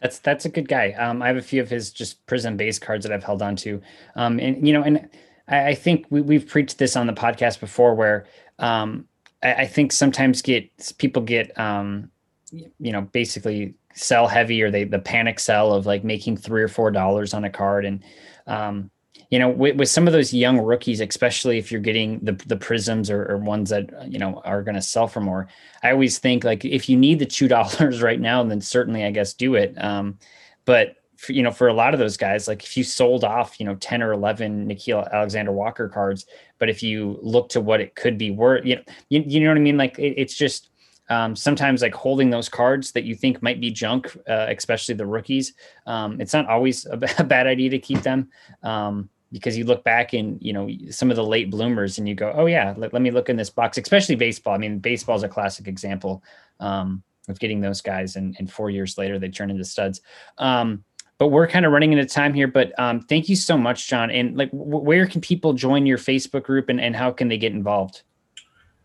That's 0.00 0.20
that's 0.20 0.44
a 0.44 0.48
good 0.48 0.68
guy. 0.68 0.92
Um, 0.92 1.22
I 1.22 1.26
have 1.26 1.36
a 1.36 1.42
few 1.42 1.60
of 1.60 1.68
his 1.68 1.90
just 1.90 2.24
Prizm 2.26 2.56
base 2.56 2.78
cards 2.78 3.04
that 3.04 3.12
I've 3.12 3.24
held 3.24 3.42
on 3.42 3.56
to, 3.56 3.82
um, 4.14 4.38
and 4.38 4.66
you 4.66 4.72
know, 4.72 4.82
and 4.82 5.08
I, 5.48 5.68
I 5.68 5.74
think 5.74 6.06
we, 6.08 6.36
have 6.36 6.46
preached 6.46 6.78
this 6.78 6.94
on 6.94 7.08
the 7.08 7.12
podcast 7.12 7.58
before, 7.58 7.94
where 7.94 8.26
um, 8.60 9.08
I, 9.42 9.54
I, 9.54 9.66
think 9.66 9.90
sometimes 9.90 10.40
get 10.40 10.92
people 10.98 11.22
get 11.22 11.58
um, 11.58 12.10
you 12.52 12.92
know 12.92 13.00
basically 13.00 13.74
sell 13.94 14.28
heavy 14.28 14.62
or 14.62 14.70
they 14.70 14.84
the 14.84 14.98
panic 14.98 15.40
sell 15.40 15.72
of 15.72 15.86
like 15.86 16.04
making 16.04 16.36
three 16.36 16.62
or 16.62 16.68
four 16.68 16.92
dollars 16.92 17.34
on 17.34 17.42
a 17.42 17.50
card, 17.50 17.84
and 17.86 18.04
um, 18.46 18.90
you 19.34 19.40
know, 19.40 19.48
with, 19.48 19.74
with 19.74 19.88
some 19.88 20.06
of 20.06 20.12
those 20.12 20.32
young 20.32 20.60
rookies, 20.60 21.00
especially 21.00 21.58
if 21.58 21.72
you're 21.72 21.80
getting 21.80 22.20
the 22.20 22.34
the 22.46 22.56
Prizms 22.56 23.10
or, 23.10 23.28
or 23.28 23.36
ones 23.36 23.68
that 23.70 23.90
you 24.08 24.16
know 24.16 24.40
are 24.44 24.62
going 24.62 24.76
to 24.76 24.80
sell 24.80 25.08
for 25.08 25.20
more, 25.20 25.48
I 25.82 25.90
always 25.90 26.20
think 26.20 26.44
like 26.44 26.64
if 26.64 26.88
you 26.88 26.96
need 26.96 27.18
the 27.18 27.26
two 27.26 27.48
dollars 27.56 28.00
right 28.00 28.20
now, 28.20 28.44
then 28.44 28.60
certainly 28.60 29.02
I 29.02 29.10
guess 29.10 29.34
do 29.34 29.56
it. 29.56 29.74
Um, 29.82 30.20
but 30.66 30.98
for, 31.16 31.32
you 31.32 31.42
know, 31.42 31.50
for 31.50 31.66
a 31.66 31.74
lot 31.74 31.94
of 31.94 31.98
those 31.98 32.16
guys, 32.16 32.46
like 32.46 32.62
if 32.62 32.76
you 32.76 32.84
sold 32.84 33.24
off, 33.24 33.58
you 33.58 33.66
know, 33.66 33.74
ten 33.74 34.04
or 34.04 34.12
eleven 34.12 34.68
Nickeil 34.68 35.10
Alexander 35.10 35.50
Walker 35.50 35.88
cards, 35.88 36.26
but 36.60 36.70
if 36.70 36.80
you 36.80 37.18
look 37.20 37.48
to 37.48 37.60
what 37.60 37.80
it 37.80 37.96
could 37.96 38.16
be 38.16 38.30
worth, 38.30 38.64
you 38.64 38.76
know, 38.76 38.82
you, 39.08 39.24
you 39.26 39.40
know 39.40 39.48
what 39.48 39.58
I 39.58 39.62
mean? 39.62 39.76
Like 39.76 39.98
it, 39.98 40.14
it's 40.16 40.36
just 40.36 40.70
um, 41.08 41.34
sometimes 41.34 41.82
like 41.82 41.92
holding 41.92 42.30
those 42.30 42.48
cards 42.48 42.92
that 42.92 43.02
you 43.02 43.16
think 43.16 43.42
might 43.42 43.60
be 43.60 43.72
junk, 43.72 44.16
uh, 44.28 44.46
especially 44.56 44.94
the 44.94 45.06
rookies. 45.06 45.54
Um, 45.88 46.20
it's 46.20 46.32
not 46.32 46.46
always 46.46 46.86
a, 46.86 46.96
b- 46.96 47.08
a 47.18 47.24
bad 47.24 47.48
idea 47.48 47.70
to 47.70 47.80
keep 47.80 48.02
them. 48.02 48.28
Um, 48.62 49.10
because 49.34 49.58
you 49.58 49.64
look 49.64 49.82
back 49.82 50.14
in 50.14 50.38
you 50.40 50.52
know 50.52 50.70
some 50.90 51.10
of 51.10 51.16
the 51.16 51.24
late 51.24 51.50
bloomers 51.50 51.98
and 51.98 52.08
you 52.08 52.14
go 52.14 52.32
oh 52.36 52.46
yeah 52.46 52.72
let, 52.76 52.92
let 52.92 53.02
me 53.02 53.10
look 53.10 53.28
in 53.28 53.36
this 53.36 53.50
box 53.50 53.76
especially 53.76 54.14
baseball. 54.14 54.54
I 54.54 54.58
mean 54.58 54.78
baseball 54.78 55.16
is 55.16 55.24
a 55.24 55.28
classic 55.28 55.66
example 55.66 56.22
um, 56.60 57.02
of 57.28 57.38
getting 57.40 57.60
those 57.60 57.80
guys 57.80 58.14
and, 58.16 58.36
and 58.38 58.50
four 58.50 58.70
years 58.70 58.96
later 58.96 59.18
they 59.18 59.28
turn 59.28 59.50
into 59.50 59.64
studs. 59.64 60.00
Um, 60.38 60.84
but 61.18 61.28
we're 61.28 61.46
kind 61.46 61.64
of 61.64 61.72
running 61.72 61.92
into 61.92 62.06
time 62.06 62.32
here 62.32 62.46
but 62.46 62.78
um, 62.78 63.00
thank 63.00 63.28
you 63.28 63.34
so 63.34 63.58
much 63.58 63.88
john. 63.88 64.10
And 64.10 64.36
like 64.36 64.52
w- 64.52 64.78
where 64.78 65.06
can 65.06 65.20
people 65.20 65.52
join 65.52 65.84
your 65.84 65.98
facebook 65.98 66.44
group 66.44 66.68
and, 66.68 66.80
and 66.80 66.94
how 66.94 67.10
can 67.10 67.28
they 67.28 67.38
get 67.38 67.52
involved? 67.52 68.02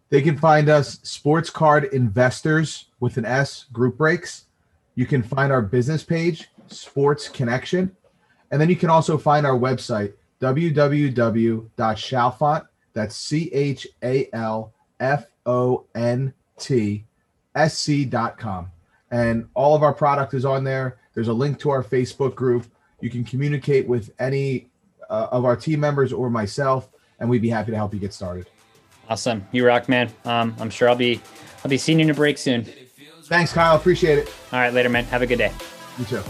They 0.09 0.23
can 0.23 0.37
find 0.37 0.69
us 0.69 0.99
sports 1.03 1.51
card 1.51 1.85
investors 1.93 2.85
with 2.99 3.17
an 3.17 3.25
s 3.25 3.65
group 3.71 3.97
breaks. 3.97 4.45
You 4.95 5.05
can 5.05 5.21
find 5.21 5.51
our 5.51 5.61
business 5.61 6.03
page 6.03 6.49
sports 6.71 7.27
connection. 7.27 7.95
And 8.51 8.59
then 8.59 8.69
you 8.69 8.75
can 8.75 8.89
also 8.89 9.17
find 9.17 9.45
our 9.45 9.57
website, 9.57 10.13
www.chalfont, 10.41 12.65
that's 12.93 13.15
C 13.15 13.49
H 13.53 13.87
A 14.03 14.29
L 14.33 14.73
F 14.99 15.27
O 15.45 15.85
N 15.95 16.33
T 16.57 17.05
S 17.55 17.77
C.com. 17.77 18.71
And 19.11 19.47
all 19.53 19.75
of 19.75 19.83
our 19.83 19.93
product 19.93 20.33
is 20.33 20.45
on 20.45 20.63
there. 20.63 20.97
There's 21.13 21.27
a 21.27 21.33
link 21.33 21.59
to 21.59 21.71
our 21.71 21.83
Facebook 21.83 22.35
group. 22.35 22.67
You 23.01 23.09
can 23.09 23.23
communicate 23.23 23.87
with 23.87 24.11
any 24.19 24.69
uh, 25.09 25.27
of 25.31 25.45
our 25.45 25.55
team 25.55 25.79
members 25.79 26.13
or 26.13 26.29
myself, 26.29 26.89
and 27.19 27.29
we'd 27.29 27.41
be 27.41 27.49
happy 27.49 27.71
to 27.71 27.77
help 27.77 27.93
you 27.93 27.99
get 27.99 28.13
started. 28.13 28.47
Awesome. 29.09 29.45
You 29.51 29.65
rock, 29.65 29.89
man. 29.89 30.11
Um, 30.25 30.55
I'm 30.59 30.69
sure 30.69 30.87
I'll 30.87 30.95
be 30.95 31.19
I'll 31.63 31.69
be 31.69 31.77
seeing 31.77 31.99
you 31.99 32.05
in 32.05 32.11
a 32.11 32.13
break 32.13 32.37
soon. 32.37 32.65
Thanks, 33.23 33.53
Kyle. 33.53 33.75
Appreciate 33.75 34.19
it. 34.19 34.33
All 34.51 34.59
right, 34.59 34.73
later, 34.73 34.89
man. 34.89 35.05
Have 35.05 35.21
a 35.21 35.27
good 35.27 35.37
day. 35.37 35.51
You 35.97 36.05
too. 36.05 36.23